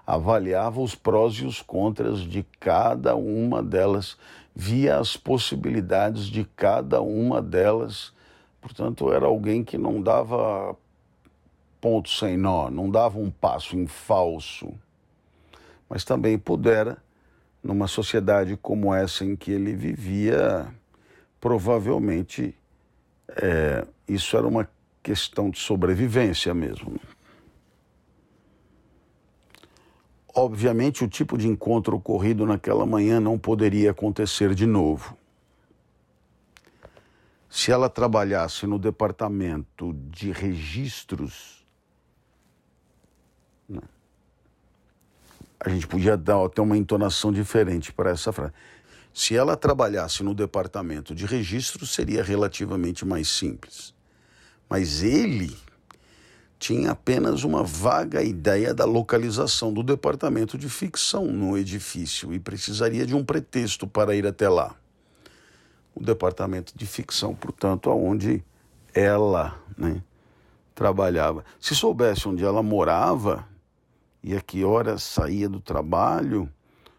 avaliava 0.07 0.81
os 0.81 0.95
prós 0.95 1.35
e 1.35 1.45
os 1.45 1.61
contras 1.61 2.21
de 2.21 2.43
cada 2.59 3.15
uma 3.15 3.63
delas, 3.63 4.17
via 4.55 4.99
as 4.99 5.15
possibilidades 5.15 6.25
de 6.25 6.43
cada 6.57 7.03
uma 7.03 7.43
delas. 7.43 8.15
Portanto, 8.63 9.13
era 9.13 9.27
alguém 9.27 9.63
que 9.63 9.77
não 9.77 10.01
dava 10.01 10.75
ponto 11.81 12.09
sem 12.09 12.37
nó, 12.37 12.71
não 12.71 12.91
dava 12.91 13.19
um 13.19 13.31
passo 13.31 13.77
em 13.77 13.87
falso. 13.87 14.73
Mas 15.89 16.05
também 16.05 16.39
pudera, 16.39 16.99
numa 17.63 17.87
sociedade 17.87 18.57
como 18.57 18.95
essa 18.95 19.25
em 19.25 19.37
que 19.37 19.51
ele 19.51 19.75
vivia, 19.75 20.67
provavelmente 21.41 22.55
é, 23.29 23.87
isso 24.09 24.37
era 24.37 24.47
uma 24.47 24.69
questão 25.03 25.51
de 25.51 25.59
sobrevivência 25.59 26.53
mesmo. 26.55 26.99
Obviamente, 30.35 31.03
o 31.03 31.09
tipo 31.09 31.39
de 31.39 31.49
encontro 31.49 31.97
ocorrido 31.97 32.45
naquela 32.45 32.85
manhã 32.85 33.19
não 33.19 33.39
poderia 33.39 33.93
acontecer 33.93 34.55
de 34.55 34.67
novo. 34.67 35.17
Se 37.49 37.73
ela 37.73 37.89
trabalhasse 37.89 38.67
no 38.67 38.79
departamento 38.79 39.95
de 40.11 40.31
registros 40.31 41.66
a 45.61 45.69
gente 45.69 45.87
podia 45.87 46.17
dar 46.17 46.45
até 46.45 46.63
uma 46.63 46.77
entonação 46.77 47.33
diferente 47.33 47.93
para 47.93 48.11
essa 48.11 48.33
frase. 48.33 48.53
Se 49.13 49.35
ela 49.35 49.57
trabalhasse 49.57 50.23
no 50.23 50.35
departamento 50.35 51.15
de 51.15 51.25
registro, 51.25 51.87
seria 51.87 52.23
relativamente 52.23 53.05
mais 53.05 53.29
simples. 53.29 53.95
Mas 54.69 55.03
ele 55.03 55.57
tinha 56.59 56.91
apenas 56.91 57.43
uma 57.43 57.63
vaga 57.63 58.23
ideia 58.23 58.73
da 58.73 58.85
localização 58.85 59.73
do 59.73 59.83
departamento 59.83 60.57
de 60.57 60.69
ficção 60.69 61.27
no 61.27 61.57
edifício 61.57 62.33
e 62.33 62.39
precisaria 62.39 63.07
de 63.07 63.15
um 63.15 63.25
pretexto 63.25 63.87
para 63.87 64.15
ir 64.15 64.27
até 64.27 64.49
lá. 64.49 64.75
O 65.95 66.03
departamento 66.03 66.73
de 66.77 66.87
ficção, 66.87 67.35
portanto, 67.35 67.91
aonde 67.91 68.45
ela 68.95 69.59
né, 69.77 70.03
trabalhava. 70.75 71.45
Se 71.59 71.75
soubesse 71.75 72.29
onde 72.29 72.45
ela 72.45 72.63
morava, 72.63 73.47
e 74.27 74.35
a 74.35 74.41
que 74.41 74.65
horas 74.65 75.05
saía 75.05 75.49
do 75.49 75.61
trabalho, 75.61 76.51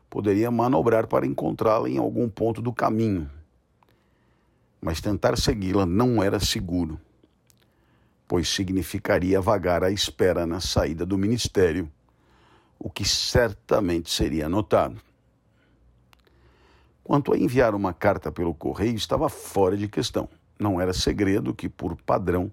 poderia 0.09 0.49
manobrar 0.49 1.07
para 1.07 1.27
encontrá-la 1.27 1.89
em 1.89 1.97
algum 1.97 2.29
ponto 2.29 2.61
do 2.61 2.71
caminho. 2.71 3.29
Mas 4.79 5.01
tentar 5.01 5.37
segui-la 5.37 5.85
não 5.85 6.23
era 6.23 6.39
seguro, 6.39 6.97
pois 8.29 8.47
significaria 8.47 9.41
vagar 9.41 9.83
à 9.83 9.91
espera 9.91 10.45
na 10.45 10.61
saída 10.61 11.05
do 11.05 11.17
ministério, 11.17 11.91
o 12.79 12.89
que 12.89 13.03
certamente 13.03 14.09
seria 14.09 14.47
notado. 14.47 14.95
Quanto 17.03 17.33
a 17.33 17.37
enviar 17.37 17.75
uma 17.75 17.93
carta 17.93 18.31
pelo 18.31 18.53
correio, 18.53 18.95
estava 18.95 19.27
fora 19.27 19.75
de 19.75 19.89
questão. 19.89 20.29
Não 20.57 20.79
era 20.79 20.93
segredo 20.93 21.53
que, 21.53 21.67
por 21.67 21.97
padrão, 21.97 22.49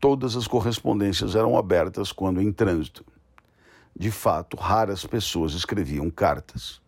todas 0.00 0.34
as 0.34 0.46
correspondências 0.46 1.36
eram 1.36 1.58
abertas 1.58 2.10
quando 2.10 2.40
em 2.40 2.50
trânsito. 2.50 3.04
De 3.96 4.10
fato, 4.10 4.56
raras 4.56 5.06
pessoas 5.06 5.52
escreviam 5.52 6.10
cartas. 6.10 6.82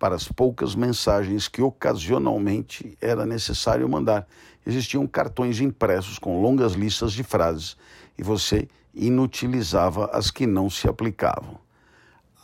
Para 0.00 0.16
as 0.16 0.26
poucas 0.26 0.74
mensagens 0.74 1.46
que 1.46 1.62
ocasionalmente 1.62 2.98
era 3.00 3.24
necessário 3.24 3.88
mandar, 3.88 4.26
existiam 4.66 5.06
cartões 5.06 5.60
impressos 5.60 6.18
com 6.18 6.42
longas 6.42 6.72
listas 6.72 7.12
de 7.12 7.22
frases 7.22 7.76
e 8.18 8.22
você 8.22 8.66
inutilizava 8.92 10.06
as 10.06 10.28
que 10.28 10.44
não 10.44 10.68
se 10.68 10.88
aplicavam. 10.88 11.60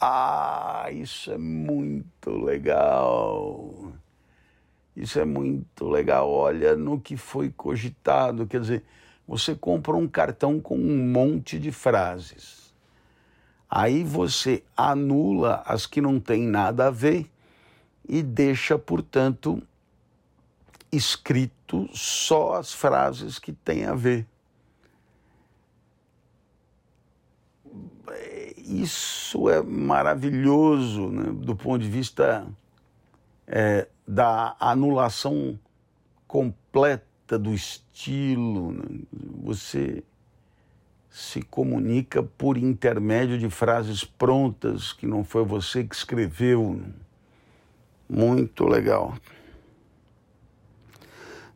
Ah, 0.00 0.86
isso 0.92 1.32
é 1.32 1.36
muito 1.36 2.30
legal. 2.30 3.92
Isso 4.94 5.18
é 5.18 5.24
muito 5.24 5.88
legal. 5.88 6.30
Olha 6.30 6.76
no 6.76 7.00
que 7.00 7.16
foi 7.16 7.50
cogitado. 7.50 8.46
Quer 8.46 8.60
dizer, 8.60 8.84
você 9.26 9.52
compra 9.56 9.96
um 9.96 10.06
cartão 10.06 10.60
com 10.60 10.78
um 10.78 10.96
monte 11.10 11.58
de 11.58 11.72
frases 11.72 12.59
Aí 13.70 14.02
você 14.02 14.64
anula 14.76 15.62
as 15.64 15.86
que 15.86 16.00
não 16.00 16.18
têm 16.18 16.42
nada 16.42 16.88
a 16.88 16.90
ver 16.90 17.30
e 18.08 18.20
deixa, 18.20 18.76
portanto, 18.76 19.62
escrito 20.90 21.88
só 21.94 22.54
as 22.54 22.72
frases 22.72 23.38
que 23.38 23.52
têm 23.52 23.84
a 23.84 23.94
ver. 23.94 24.26
Isso 28.56 29.48
é 29.48 29.62
maravilhoso 29.62 31.08
né, 31.08 31.32
do 31.32 31.54
ponto 31.54 31.78
de 31.78 31.88
vista 31.88 32.46
é, 33.46 33.86
da 34.06 34.56
anulação 34.58 35.56
completa 36.26 37.38
do 37.38 37.54
estilo. 37.54 38.72
Né? 38.72 38.82
Você 39.44 40.02
se 41.10 41.42
comunica 41.42 42.22
por 42.22 42.56
intermédio 42.56 43.36
de 43.36 43.50
frases 43.50 44.04
prontas 44.04 44.92
que 44.92 45.06
não 45.06 45.24
foi 45.24 45.44
você 45.44 45.82
que 45.82 45.94
escreveu. 45.94 46.80
Muito 48.08 48.64
legal. 48.64 49.14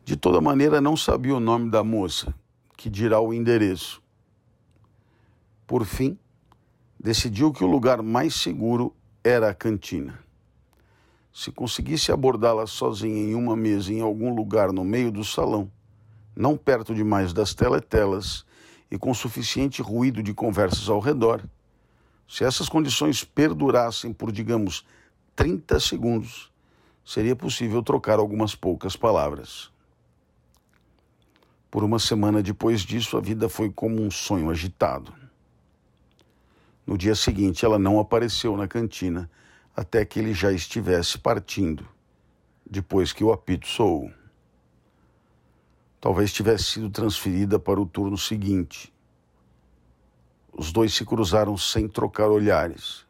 De 0.03 0.17
toda 0.17 0.41
maneira, 0.41 0.81
não 0.81 0.97
sabia 0.97 1.35
o 1.35 1.39
nome 1.39 1.71
da 1.71 1.83
moça, 1.83 2.35
que 2.77 2.89
dirá 2.89 3.19
o 3.19 3.33
endereço. 3.33 4.03
Por 5.65 5.85
fim, 5.85 6.19
decidiu 6.99 7.51
que 7.51 7.63
o 7.63 7.67
lugar 7.67 8.03
mais 8.03 8.35
seguro 8.35 8.93
era 9.23 9.49
a 9.49 9.53
cantina. 9.53 10.19
Se 11.33 11.51
conseguisse 11.51 12.11
abordá-la 12.11 12.67
sozinha 12.67 13.21
em 13.21 13.35
uma 13.35 13.55
mesa 13.55 13.91
em 13.91 14.01
algum 14.01 14.33
lugar 14.33 14.71
no 14.71 14.83
meio 14.83 15.11
do 15.11 15.23
salão, 15.23 15.71
não 16.35 16.55
perto 16.55 16.93
demais 16.93 17.33
das 17.33 17.53
teletelas 17.53 18.44
e 18.89 18.97
com 18.97 19.13
suficiente 19.13 19.81
ruído 19.81 20.21
de 20.21 20.33
conversas 20.33 20.89
ao 20.89 20.99
redor, 20.99 21.43
se 22.27 22.43
essas 22.43 22.67
condições 22.67 23.23
perdurassem 23.23 24.11
por, 24.11 24.31
digamos, 24.31 24.85
30 25.35 25.79
segundos, 25.79 26.51
seria 27.03 27.35
possível 27.35 27.83
trocar 27.83 28.19
algumas 28.19 28.55
poucas 28.55 28.95
palavras. 28.95 29.71
Por 31.69 31.83
uma 31.83 31.99
semana 31.99 32.41
depois 32.41 32.81
disso, 32.81 33.17
a 33.17 33.21
vida 33.21 33.49
foi 33.49 33.69
como 33.69 34.01
um 34.01 34.09
sonho 34.09 34.49
agitado. 34.49 35.13
No 36.85 36.97
dia 36.97 37.15
seguinte, 37.15 37.65
ela 37.65 37.77
não 37.77 37.99
apareceu 37.99 38.55
na 38.55 38.67
cantina 38.67 39.29
até 39.75 40.05
que 40.05 40.19
ele 40.19 40.33
já 40.33 40.51
estivesse 40.51 41.17
partindo, 41.17 41.85
depois 42.65 43.11
que 43.11 43.23
o 43.23 43.33
apito 43.33 43.67
soou. 43.67 44.09
Talvez 46.05 46.31
tivesse 46.31 46.65
sido 46.65 46.87
transferida 46.87 47.57
para 47.57 47.81
o 47.81 47.85
turno 47.85 48.15
seguinte. 48.15 48.93
Os 50.53 50.71
dois 50.71 50.93
se 50.93 51.03
cruzaram 51.03 51.57
sem 51.57 51.87
trocar 51.87 52.29
olhares. 52.29 53.07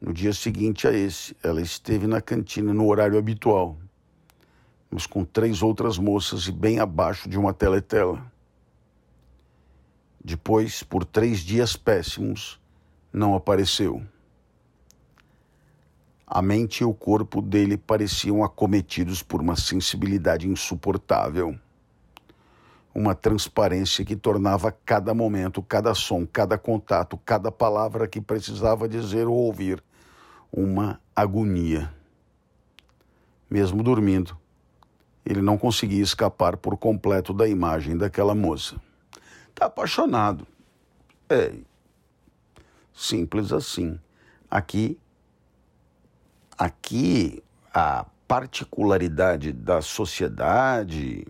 No 0.00 0.12
dia 0.12 0.32
seguinte 0.32 0.88
a 0.88 0.92
esse, 0.92 1.36
ela 1.40 1.62
esteve 1.62 2.08
na 2.08 2.20
cantina 2.20 2.74
no 2.74 2.88
horário 2.88 3.16
habitual, 3.16 3.78
mas 4.90 5.06
com 5.06 5.24
três 5.24 5.62
outras 5.62 5.98
moças 5.98 6.48
e 6.48 6.50
bem 6.50 6.80
abaixo 6.80 7.28
de 7.28 7.38
uma 7.38 7.54
teletela. 7.54 8.26
Depois, 10.24 10.82
por 10.82 11.04
três 11.04 11.38
dias 11.42 11.76
péssimos, 11.76 12.60
não 13.12 13.36
apareceu. 13.36 14.04
A 16.26 16.42
mente 16.42 16.80
e 16.80 16.84
o 16.84 16.92
corpo 16.92 17.40
dele 17.40 17.76
pareciam 17.76 18.42
acometidos 18.42 19.22
por 19.22 19.40
uma 19.40 19.54
sensibilidade 19.54 20.48
insuportável 20.48 21.56
uma 22.98 23.14
transparência 23.14 24.04
que 24.04 24.16
tornava 24.16 24.72
cada 24.72 25.14
momento, 25.14 25.62
cada 25.62 25.94
som, 25.94 26.26
cada 26.26 26.58
contato, 26.58 27.16
cada 27.24 27.52
palavra 27.52 28.08
que 28.08 28.20
precisava 28.20 28.88
dizer 28.88 29.28
ou 29.28 29.36
ouvir 29.36 29.80
uma 30.52 31.00
agonia. 31.14 31.94
Mesmo 33.48 33.84
dormindo, 33.84 34.36
ele 35.24 35.40
não 35.40 35.56
conseguia 35.56 36.02
escapar 36.02 36.56
por 36.56 36.76
completo 36.76 37.32
da 37.32 37.46
imagem 37.46 37.96
daquela 37.96 38.34
moça. 38.34 38.74
Está 39.50 39.66
apaixonado. 39.66 40.44
É. 41.28 41.54
Simples 42.92 43.52
assim. 43.52 43.96
Aqui, 44.50 44.98
aqui 46.58 47.44
a 47.72 48.04
particularidade 48.26 49.52
da 49.52 49.80
sociedade 49.80 51.24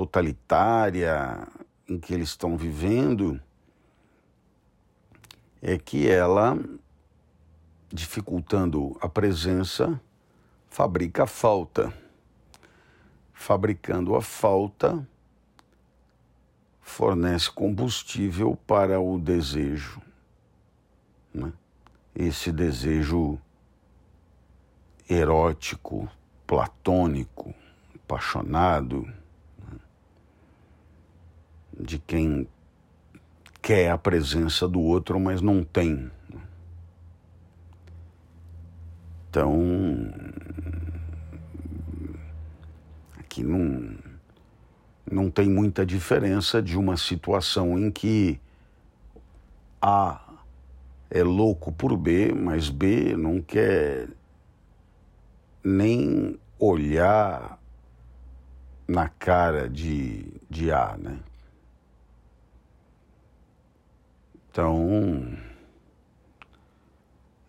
totalitária 0.00 1.46
em 1.86 2.00
que 2.00 2.14
eles 2.14 2.30
estão 2.30 2.56
vivendo 2.56 3.38
é 5.60 5.76
que 5.76 6.08
ela, 6.08 6.58
dificultando 7.92 8.96
a 8.98 9.10
presença, 9.10 10.00
fabrica 10.70 11.24
a 11.24 11.26
falta. 11.26 11.92
Fabricando 13.34 14.14
a 14.16 14.22
falta, 14.22 15.06
fornece 16.80 17.50
combustível 17.50 18.58
para 18.66 18.98
o 18.98 19.18
desejo. 19.18 20.00
Né? 21.32 21.52
Esse 22.14 22.50
desejo 22.50 23.38
erótico, 25.06 26.08
platônico, 26.46 27.54
apaixonado 27.94 29.19
de 31.80 31.98
quem 31.98 32.46
quer 33.62 33.90
a 33.90 33.98
presença 33.98 34.66
do 34.68 34.80
outro, 34.80 35.18
mas 35.18 35.40
não 35.40 35.62
tem. 35.62 36.10
Então, 39.28 40.12
aqui 43.18 43.44
não, 43.44 43.96
não 45.10 45.30
tem 45.30 45.48
muita 45.48 45.86
diferença 45.86 46.60
de 46.60 46.76
uma 46.76 46.96
situação 46.96 47.78
em 47.78 47.90
que 47.90 48.40
A 49.80 50.20
é 51.08 51.22
louco 51.22 51.70
por 51.70 51.96
B, 51.96 52.32
mas 52.32 52.68
B 52.68 53.16
não 53.16 53.40
quer 53.40 54.08
nem 55.62 56.38
olhar 56.58 57.60
na 58.88 59.08
cara 59.08 59.68
de, 59.68 60.26
de 60.50 60.72
A, 60.72 60.96
né? 60.98 61.18
Então, 64.50 65.28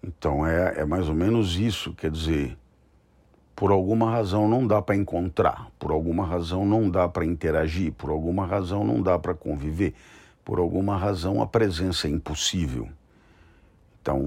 então 0.03 0.45
é, 0.45 0.81
é 0.81 0.85
mais 0.85 1.09
ou 1.09 1.15
menos 1.15 1.55
isso, 1.57 1.95
quer 1.95 2.11
dizer, 2.11 2.55
por 3.55 3.71
alguma 3.71 4.11
razão 4.11 4.47
não 4.47 4.67
dá 4.67 4.79
para 4.83 4.95
encontrar, 4.95 5.71
por 5.79 5.91
alguma 5.91 6.23
razão 6.23 6.63
não 6.63 6.91
dá 6.91 7.09
para 7.09 7.25
interagir, 7.25 7.91
por 7.93 8.11
alguma 8.11 8.45
razão 8.45 8.83
não 8.83 9.01
dá 9.01 9.17
para 9.17 9.33
conviver, 9.33 9.95
por 10.45 10.59
alguma 10.59 10.95
razão 10.95 11.41
a 11.41 11.47
presença 11.47 12.07
é 12.07 12.11
impossível. 12.11 12.87
Então, 13.99 14.21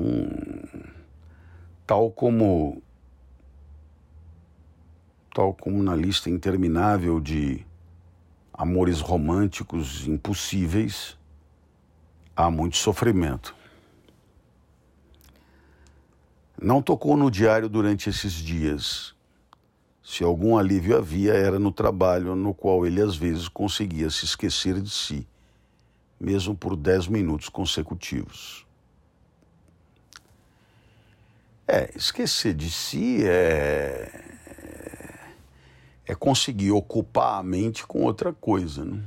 tal 1.87 2.11
como 2.11 2.83
tal 5.33 5.55
como 5.55 5.81
na 5.81 5.95
lista 5.95 6.29
interminável 6.29 7.21
de 7.21 7.65
amores 8.53 9.01
românticos 9.01 10.09
impossíveis, 10.09 11.17
há 12.37 12.51
muito 12.51 12.77
sofrimento. 12.77 13.55
Não 16.61 16.81
tocou 16.81 17.17
no 17.17 17.31
diário 17.31 17.69
durante 17.69 18.09
esses 18.09 18.33
dias. 18.33 19.15
Se 20.03 20.23
algum 20.23 20.57
alívio 20.57 20.97
havia, 20.97 21.33
era 21.33 21.59
no 21.59 21.73
trabalho, 21.73 22.35
no 22.35 22.55
qual 22.55 22.87
ele 22.87 23.01
às 23.01 23.17
vezes 23.17 23.49
conseguia 23.49 24.11
se 24.11 24.25
esquecer 24.25 24.81
de 24.81 24.91
si, 24.91 25.27
mesmo 26.21 26.55
por 26.55 26.77
dez 26.77 27.07
minutos 27.07 27.49
consecutivos. 27.49 28.67
É, 31.67 31.91
esquecer 31.97 32.55
de 32.55 32.71
si 32.71 33.27
é. 33.27 34.23
é 36.07 36.15
conseguir 36.15 36.73
ocupar 36.73 37.41
a 37.41 37.43
mente 37.43 37.87
com 37.87 38.03
outra 38.03 38.33
coisa. 38.33 38.85
Né? 38.85 39.03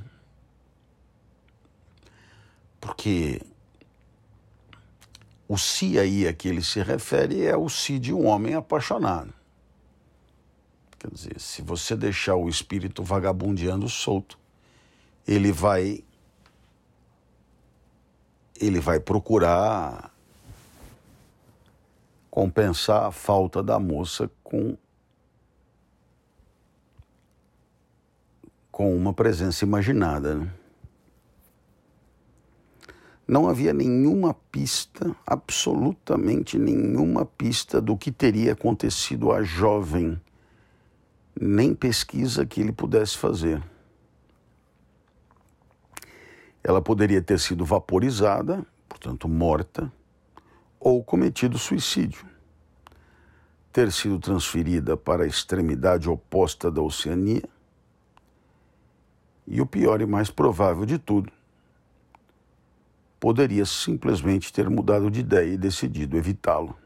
Porque 2.79 3.41
o 5.47 5.57
si 5.57 5.97
aí 5.97 6.27
a 6.27 6.33
que 6.33 6.47
ele 6.47 6.61
se 6.61 6.81
refere 6.81 7.45
é 7.45 7.55
o 7.55 7.69
si 7.69 7.97
de 7.97 8.13
um 8.13 8.25
homem 8.27 8.53
apaixonado. 8.53 9.33
Quer 10.99 11.11
dizer, 11.11 11.39
se 11.39 11.61
você 11.61 11.95
deixar 11.95 12.35
o 12.35 12.49
espírito 12.49 13.03
vagabundeando 13.03 13.87
solto, 13.87 14.37
ele 15.27 15.51
vai 15.51 16.03
ele 18.59 18.79
vai 18.79 18.99
procurar 18.99 20.11
compensar 22.31 23.03
a 23.05 23.11
falta 23.11 23.61
da 23.61 23.79
moça 23.79 24.29
com 24.43 24.75
com 28.71 28.95
uma 28.95 29.13
presença 29.13 29.65
imaginada, 29.65 30.35
né? 30.35 30.53
Não 33.27 33.49
havia 33.49 33.73
nenhuma 33.73 34.33
pista, 34.33 35.13
absolutamente 35.25 36.57
nenhuma 36.57 37.25
pista 37.25 37.81
do 37.81 37.97
que 37.97 38.11
teria 38.11 38.53
acontecido 38.53 39.31
à 39.31 39.43
jovem, 39.43 40.19
nem 41.39 41.75
pesquisa 41.75 42.45
que 42.45 42.61
ele 42.61 42.71
pudesse 42.71 43.17
fazer. 43.17 43.61
Ela 46.63 46.81
poderia 46.81 47.21
ter 47.21 47.39
sido 47.39 47.65
vaporizada, 47.65 48.65
portanto 48.87 49.27
morta, 49.27 49.91
ou 50.79 51.03
cometido 51.03 51.57
suicídio. 51.57 52.25
ter 53.71 53.91
sido 53.91 54.17
transferida 54.17 54.97
para 54.97 55.23
a 55.23 55.27
extremidade 55.27 56.09
oposta 56.09 56.71
da 56.71 56.81
Oceania. 56.81 57.43
E 59.45 59.61
o 59.61 59.67
pior 59.67 60.01
e 60.01 60.05
mais 60.07 60.31
provável 60.31 60.83
de 60.83 60.97
tudo, 60.97 61.31
poderia 63.19 63.65
simplesmente 63.65 64.51
ter 64.53 64.69
mudado 64.69 65.09
de 65.09 65.19
ideia 65.21 65.53
e 65.53 65.57
decidido 65.57 66.17
evitá-lo. 66.17 66.77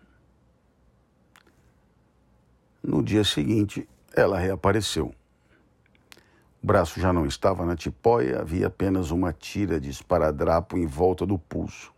No 2.84 3.04
dia 3.04 3.24
seguinte, 3.24 3.88
ela 4.16 4.40
reapareceu. 4.40 5.14
O 6.64 6.68
braço 6.68 7.00
já 7.00 7.12
não 7.12 7.26
estava 7.26 7.66
na 7.66 7.76
tipóia, 7.76 8.40
havia 8.40 8.68
apenas 8.68 9.12
uma 9.12 9.34
tira 9.34 9.80
de 9.80 9.90
esparadrapo 9.90 10.78
em 10.78 10.86
volta 10.86 11.26
do 11.26 11.38
pulso. 11.38 11.94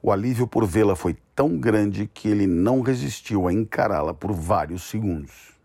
O 0.00 0.12
alívio 0.12 0.46
por 0.46 0.64
vê-la 0.66 0.94
foi 0.94 1.16
tão 1.34 1.58
grande 1.58 2.06
que 2.06 2.28
ele 2.28 2.46
não 2.46 2.80
resistiu 2.80 3.48
a 3.48 3.52
encará-la 3.52 4.14
por 4.14 4.32
vários 4.32 4.84
segundos. 4.84 5.56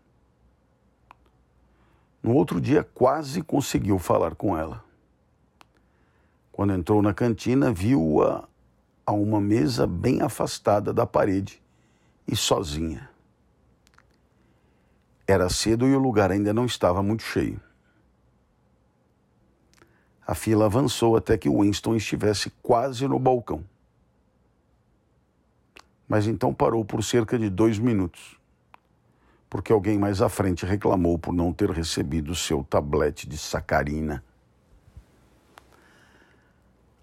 No 2.22 2.34
outro 2.34 2.60
dia, 2.60 2.82
quase 2.82 3.42
conseguiu 3.42 3.98
falar 3.98 4.34
com 4.34 4.56
ela. 4.56 4.82
Quando 6.54 6.72
entrou 6.72 7.02
na 7.02 7.12
cantina, 7.12 7.72
viu-a 7.72 8.48
a 9.04 9.10
uma 9.10 9.40
mesa 9.40 9.88
bem 9.88 10.22
afastada 10.22 10.94
da 10.94 11.04
parede 11.04 11.60
e 12.28 12.36
sozinha. 12.36 13.10
Era 15.26 15.48
cedo 15.48 15.84
e 15.84 15.96
o 15.96 15.98
lugar 15.98 16.30
ainda 16.30 16.54
não 16.54 16.64
estava 16.64 17.02
muito 17.02 17.24
cheio. 17.24 17.60
A 20.24 20.32
fila 20.36 20.66
avançou 20.66 21.16
até 21.16 21.36
que 21.36 21.50
Winston 21.50 21.96
estivesse 21.96 22.50
quase 22.62 23.08
no 23.08 23.18
balcão. 23.18 23.64
Mas 26.06 26.28
então 26.28 26.54
parou 26.54 26.84
por 26.84 27.02
cerca 27.02 27.36
de 27.36 27.50
dois 27.50 27.80
minutos, 27.80 28.38
porque 29.50 29.72
alguém 29.72 29.98
mais 29.98 30.22
à 30.22 30.28
frente 30.28 30.64
reclamou 30.64 31.18
por 31.18 31.34
não 31.34 31.52
ter 31.52 31.70
recebido 31.70 32.32
seu 32.32 32.62
tablete 32.62 33.28
de 33.28 33.36
sacarina. 33.36 34.22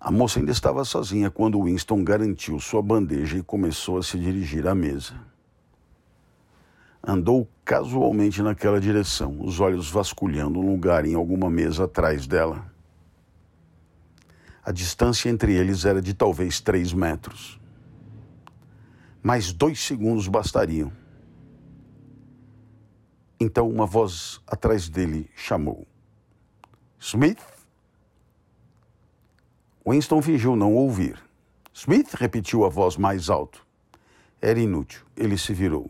A 0.03 0.09
moça 0.09 0.39
ainda 0.39 0.51
estava 0.51 0.83
sozinha 0.83 1.29
quando 1.29 1.61
Winston 1.61 2.03
garantiu 2.03 2.59
sua 2.59 2.81
bandeja 2.81 3.37
e 3.37 3.43
começou 3.43 3.99
a 3.99 4.03
se 4.03 4.17
dirigir 4.17 4.67
à 4.67 4.73
mesa. 4.73 5.13
Andou 7.05 7.47
casualmente 7.63 8.41
naquela 8.41 8.81
direção, 8.81 9.37
os 9.39 9.59
olhos 9.59 9.91
vasculhando 9.91 10.59
um 10.59 10.71
lugar 10.71 11.05
em 11.05 11.13
alguma 11.13 11.51
mesa 11.51 11.83
atrás 11.83 12.25
dela. 12.25 12.65
A 14.65 14.71
distância 14.71 15.29
entre 15.29 15.53
eles 15.53 15.85
era 15.85 16.01
de 16.01 16.15
talvez 16.15 16.59
três 16.59 16.91
metros. 16.91 17.61
Mais 19.21 19.53
dois 19.53 19.79
segundos 19.79 20.27
bastariam. 20.27 20.91
Então 23.39 23.69
uma 23.69 23.85
voz 23.85 24.41
atrás 24.47 24.89
dele 24.89 25.29
chamou: 25.35 25.85
Smith? 26.99 27.60
Winston 29.87 30.21
fingiu 30.21 30.55
não 30.55 30.73
ouvir. 30.73 31.21
Smith 31.73 32.13
repetiu 32.13 32.65
a 32.65 32.69
voz 32.69 32.97
mais 32.97 33.29
alto. 33.29 33.65
Era 34.41 34.59
inútil. 34.59 35.05
Ele 35.15 35.37
se 35.37 35.53
virou 35.53 35.89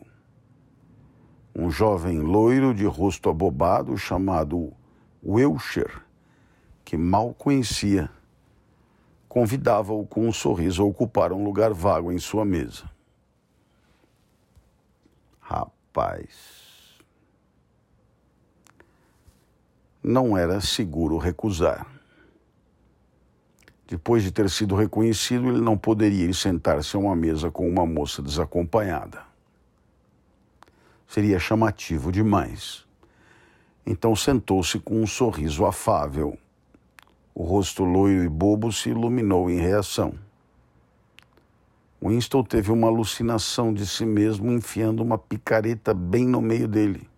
um 1.55 1.69
jovem 1.69 2.19
loiro 2.19 2.73
de 2.73 2.85
rosto 2.85 3.29
abobado 3.29 3.97
chamado 3.97 4.73
Wilshire, 5.23 6.01
que 6.83 6.97
mal 6.97 7.33
conhecia, 7.33 8.09
convidava-o 9.27 10.05
com 10.05 10.27
um 10.27 10.31
sorriso 10.31 10.81
a 10.81 10.85
ocupar 10.85 11.31
um 11.31 11.43
lugar 11.43 11.73
vago 11.73 12.11
em 12.11 12.17
sua 12.17 12.45
mesa. 12.45 12.89
Rapaz. 15.39 16.61
Não 20.01 20.37
era 20.37 20.61
seguro 20.61 21.17
recusar. 21.17 21.85
Depois 23.91 24.23
de 24.23 24.31
ter 24.31 24.49
sido 24.49 24.73
reconhecido, 24.73 25.49
ele 25.49 25.61
não 25.61 25.77
poderia 25.77 26.25
ir 26.25 26.33
sentar-se 26.33 26.95
a 26.95 26.99
uma 26.99 27.15
mesa 27.15 27.51
com 27.51 27.69
uma 27.69 27.85
moça 27.85 28.23
desacompanhada 28.23 29.29
seria 31.11 31.37
chamativo 31.37 32.09
demais. 32.09 32.85
Então 33.85 34.15
sentou-se 34.15 34.79
com 34.79 35.01
um 35.01 35.07
sorriso 35.07 35.65
afável. 35.65 36.37
O 37.35 37.43
rosto 37.43 37.83
loiro 37.83 38.23
e 38.23 38.29
bobo 38.29 38.71
se 38.71 38.91
iluminou 38.91 39.49
em 39.49 39.59
reação. 39.59 40.13
Winston 42.01 42.43
teve 42.43 42.71
uma 42.71 42.87
alucinação 42.87 43.73
de 43.73 43.85
si 43.85 44.05
mesmo 44.05 44.53
enfiando 44.53 45.03
uma 45.03 45.17
picareta 45.17 45.93
bem 45.93 46.25
no 46.25 46.39
meio 46.39 46.67
dele. 46.67 47.09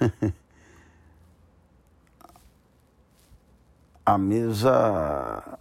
a 4.14 4.18
mesa 4.18 5.58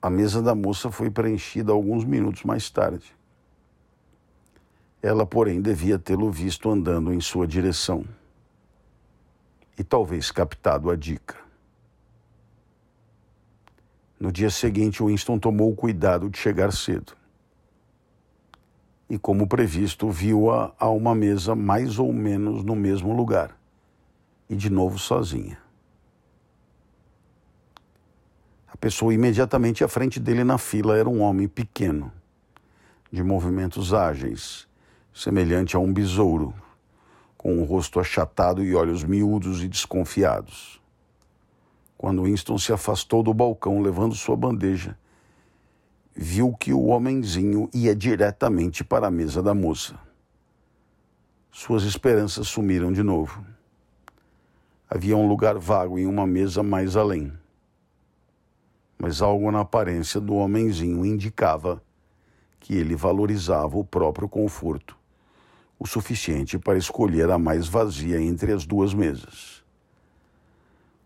a 0.00 0.10
mesa 0.10 0.42
da 0.42 0.52
moça 0.52 0.90
foi 0.90 1.08
preenchida 1.08 1.70
alguns 1.70 2.04
minutos 2.04 2.42
mais 2.42 2.68
tarde. 2.68 3.14
Ela, 5.00 5.24
porém, 5.24 5.62
devia 5.62 5.96
tê-lo 5.96 6.28
visto 6.28 6.68
andando 6.68 7.12
em 7.12 7.20
sua 7.20 7.46
direção 7.46 8.04
e 9.78 9.84
talvez 9.84 10.32
captado 10.32 10.90
a 10.90 10.96
dica. 10.96 11.36
No 14.18 14.32
dia 14.32 14.50
seguinte, 14.50 15.02
Winston 15.02 15.38
tomou 15.38 15.70
o 15.70 15.76
cuidado 15.76 16.28
de 16.28 16.38
chegar 16.38 16.72
cedo. 16.72 17.12
E, 19.08 19.16
como 19.16 19.46
previsto, 19.46 20.10
viu-a 20.10 20.72
a 20.78 20.88
uma 20.88 21.14
mesa 21.14 21.54
mais 21.54 22.00
ou 22.00 22.12
menos 22.12 22.64
no 22.64 22.74
mesmo 22.74 23.14
lugar, 23.14 23.56
e 24.48 24.56
de 24.56 24.68
novo 24.68 24.98
sozinha. 24.98 25.62
A 28.71 28.71
pessoa 28.82 29.14
imediatamente 29.14 29.84
à 29.84 29.88
frente 29.88 30.18
dele 30.18 30.42
na 30.42 30.58
fila 30.58 30.98
era 30.98 31.08
um 31.08 31.20
homem 31.20 31.46
pequeno, 31.46 32.10
de 33.12 33.22
movimentos 33.22 33.94
ágeis 33.94 34.66
semelhante 35.14 35.76
a 35.76 35.78
um 35.78 35.92
besouro, 35.92 36.52
com 37.38 37.62
o 37.62 37.64
rosto 37.64 38.00
achatado 38.00 38.60
e 38.64 38.74
olhos 38.74 39.04
miúdos 39.04 39.62
e 39.62 39.68
desconfiados. 39.68 40.82
Quando 41.96 42.24
Winston 42.24 42.58
se 42.58 42.72
afastou 42.72 43.22
do 43.22 43.32
balcão 43.32 43.80
levando 43.80 44.16
sua 44.16 44.34
bandeja, 44.34 44.98
viu 46.12 46.52
que 46.52 46.72
o 46.72 46.86
homenzinho 46.86 47.70
ia 47.72 47.94
diretamente 47.94 48.82
para 48.82 49.06
a 49.06 49.12
mesa 49.12 49.40
da 49.40 49.54
moça. 49.54 49.94
Suas 51.52 51.84
esperanças 51.84 52.48
sumiram 52.48 52.92
de 52.92 53.04
novo. 53.04 53.46
Havia 54.90 55.16
um 55.16 55.28
lugar 55.28 55.56
vago 55.56 56.00
em 56.00 56.06
uma 56.06 56.26
mesa 56.26 56.64
mais 56.64 56.96
além. 56.96 57.32
Mas 59.02 59.20
algo 59.20 59.50
na 59.50 59.60
aparência 59.60 60.18
do 60.18 60.36
homenzinho 60.36 61.04
indicava 61.04 61.82
que 62.58 62.74
ele 62.74 62.96
valorizava 62.96 63.76
o 63.76 63.84
próprio 63.84 64.28
conforto 64.28 64.96
o 65.82 65.86
suficiente 65.86 66.60
para 66.60 66.78
escolher 66.78 67.28
a 67.28 67.36
mais 67.36 67.66
vazia 67.66 68.20
entre 68.22 68.52
as 68.52 68.64
duas 68.64 68.94
mesas. 68.94 69.64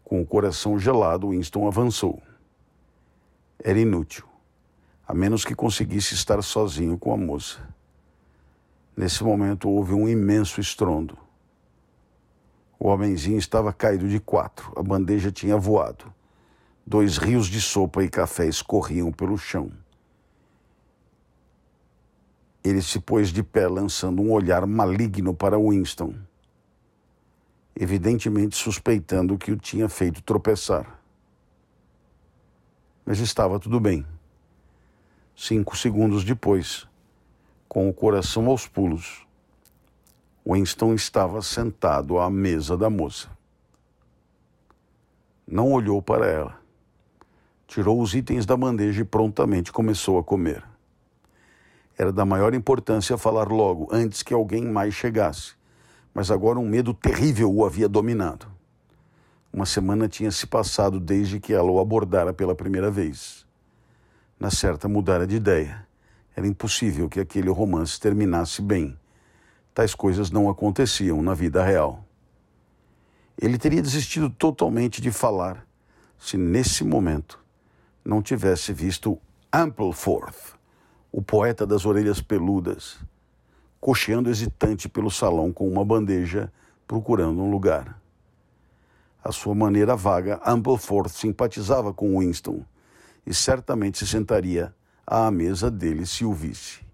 Com 0.05 0.21
o 0.21 0.27
coração 0.27 0.79
gelado, 0.79 1.31
Winston 1.31 1.67
avançou. 1.67 2.21
Era 3.59 3.81
inútil, 3.81 4.27
a 5.09 5.15
menos 5.15 5.47
que 5.47 5.55
conseguisse 5.55 6.13
estar 6.13 6.43
sozinho 6.43 6.99
com 6.99 7.11
a 7.11 7.17
moça. 7.17 7.67
Nesse 8.95 9.25
momento 9.25 9.67
houve 9.71 9.95
um 9.95 10.07
imenso 10.07 10.61
estrondo. 10.61 11.17
O 12.79 12.89
homenzinho 12.89 13.39
estava 13.39 13.73
caído 13.73 14.07
de 14.11 14.21
quatro, 14.21 14.75
a 14.77 14.83
bandeja 14.83 15.33
tinha 15.33 15.57
voado. 15.57 16.13
Dois 16.89 17.17
rios 17.17 17.49
de 17.49 17.61
sopa 17.61 18.05
e 18.05 18.09
café 18.09 18.47
escorriam 18.47 19.11
pelo 19.11 19.37
chão. 19.37 19.73
Ele 22.63 22.81
se 22.81 23.01
pôs 23.01 23.31
de 23.31 23.43
pé, 23.43 23.67
lançando 23.67 24.23
um 24.23 24.31
olhar 24.31 24.65
maligno 24.69 25.35
para 25.35 25.59
Winston, 25.59 26.15
evidentemente 27.75 28.55
suspeitando 28.55 29.37
que 29.37 29.51
o 29.51 29.57
tinha 29.57 29.89
feito 29.89 30.23
tropeçar. 30.23 31.01
Mas 33.05 33.19
estava 33.19 33.59
tudo 33.59 33.81
bem. 33.81 34.07
Cinco 35.35 35.77
segundos 35.77 36.23
depois, 36.23 36.87
com 37.69 37.91
o 37.91 37.95
coração 37.95 38.47
aos 38.47 38.69
pulos, 38.69 39.27
Winston 40.47 40.95
estava 40.95 41.43
sentado 41.43 42.21
à 42.21 42.31
mesa 42.31 42.77
da 42.77 42.89
moça. 42.89 43.29
Não 45.45 45.73
olhou 45.73 46.01
para 46.01 46.27
ela. 46.27 46.66
Tirou 47.67 48.01
os 48.01 48.15
itens 48.15 48.47
da 48.47 48.57
bandeja 48.57 49.03
e 49.03 49.05
prontamente 49.05 49.73
começou 49.73 50.19
a 50.19 50.25
comer. 50.25 50.63
Era 51.99 52.13
da 52.13 52.25
maior 52.25 52.55
importância 52.55 53.19
falar 53.19 53.49
logo, 53.49 53.89
antes 53.91 54.23
que 54.23 54.33
alguém 54.33 54.65
mais 54.65 54.95
chegasse. 54.95 55.55
Mas 56.15 56.31
agora 56.31 56.59
um 56.59 56.69
medo 56.69 56.95
terrível 56.95 57.53
o 57.53 57.65
havia 57.65 57.89
dominado. 57.89 58.47
Uma 59.53 59.67
semana 59.67 60.09
tinha 60.09 60.31
se 60.31 60.47
passado 60.47 61.01
desde 61.01 61.41
que 61.41 61.53
ela 61.53 61.71
o 61.71 61.81
abordara 61.81 62.33
pela 62.33 62.55
primeira 62.55 62.91
vez. 62.91 63.47
Na 64.39 64.51
certa, 64.51 64.89
mudara 64.89 65.27
de 65.27 65.37
ideia. 65.37 65.87
Era 66.37 66.47
impossível 66.47 67.09
que 67.09 67.19
aquele 67.19 67.49
romance 67.49 67.99
terminasse 67.99 68.61
bem. 68.61 68.99
Tais 69.75 69.95
coisas 69.95 70.31
não 70.31 70.51
aconteciam 70.51 71.23
na 71.23 71.33
vida 71.33 71.65
real. 71.65 72.05
Ele 73.41 73.59
teria 73.59 73.83
desistido 73.83 74.29
totalmente 74.29 75.01
de 75.01 75.11
falar 75.11 75.67
se 76.19 76.37
nesse 76.37 76.85
momento 76.85 77.46
não 78.07 78.23
tivesse 78.23 78.73
visto 78.73 79.19
Ampleforth, 79.53 80.55
o 81.11 81.21
poeta 81.21 81.67
das 81.67 81.85
orelhas 81.85 82.21
peludas, 82.21 82.99
cocheando 83.81 84.31
hesitante 84.31 84.89
pelo 84.89 85.11
salão 85.11 85.53
com 85.53 85.69
uma 85.69 85.85
bandeja, 85.85 86.53
procurando 86.87 87.43
um 87.43 87.51
lugar. 87.51 88.01
À 89.23 89.33
sua 89.33 89.57
maneira 89.57 89.97
vaga, 89.97 90.41
Ampleforth 90.47 91.09
simpatizava 91.09 91.93
com 91.93 92.21
Winston 92.21 92.65
e 93.27 93.35
certamente 93.35 93.99
se 93.99 94.07
sentaria 94.07 94.73
à 95.05 95.29
mesa 95.31 95.69
dele 95.69 96.07
se 96.07 96.25
o 96.25 96.33
visse. 96.33 96.87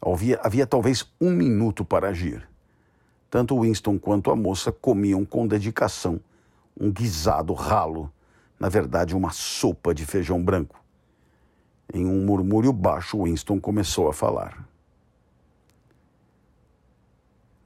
Havia, 0.00 0.40
havia 0.42 0.66
talvez 0.66 1.06
um 1.20 1.30
minuto 1.30 1.84
para 1.84 2.08
agir. 2.08 2.48
Tanto 3.28 3.60
Winston 3.60 3.98
quanto 3.98 4.30
a 4.30 4.36
moça 4.36 4.72
comiam 4.72 5.26
com 5.26 5.46
dedicação 5.46 6.18
um 6.80 6.90
guisado 6.90 7.52
ralo, 7.52 8.10
na 8.60 8.68
verdade, 8.68 9.16
uma 9.16 9.30
sopa 9.30 9.94
de 9.94 10.04
feijão 10.04 10.44
branco. 10.44 10.78
Em 11.92 12.04
um 12.04 12.24
murmúrio 12.26 12.72
baixo, 12.72 13.24
Winston 13.24 13.58
começou 13.58 14.06
a 14.08 14.12
falar. 14.12 14.68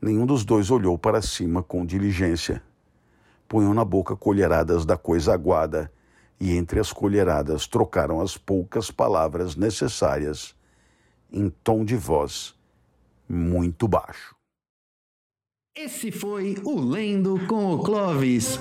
Nenhum 0.01 0.25
dos 0.25 0.45
dois 0.45 0.71
olhou 0.71 0.97
para 0.97 1.21
cima 1.21 1.65
com 1.65 1.85
diligência. 1.85 2.63
Punham 3.49 3.75
na 3.75 3.85
boca 3.85 4.15
colheradas 4.15 4.87
da 4.87 4.97
coisa 4.97 5.35
aguada 5.35 5.91
e 6.39 6.53
entre 6.57 6.79
as 6.79 6.93
colheradas 6.93 7.67
trocaram 7.67 8.21
as 8.21 8.37
poucas 8.37 8.91
palavras 8.91 9.57
necessárias 9.57 10.55
em 11.33 11.51
tom 11.51 11.85
de 11.85 11.97
voz 11.97 12.55
muito 13.29 13.89
baixo. 13.89 14.35
Esse 15.77 16.13
foi 16.13 16.57
o 16.63 16.79
Lendo 16.79 17.45
com 17.49 17.73
o 17.73 17.83
Clovis. 17.83 18.61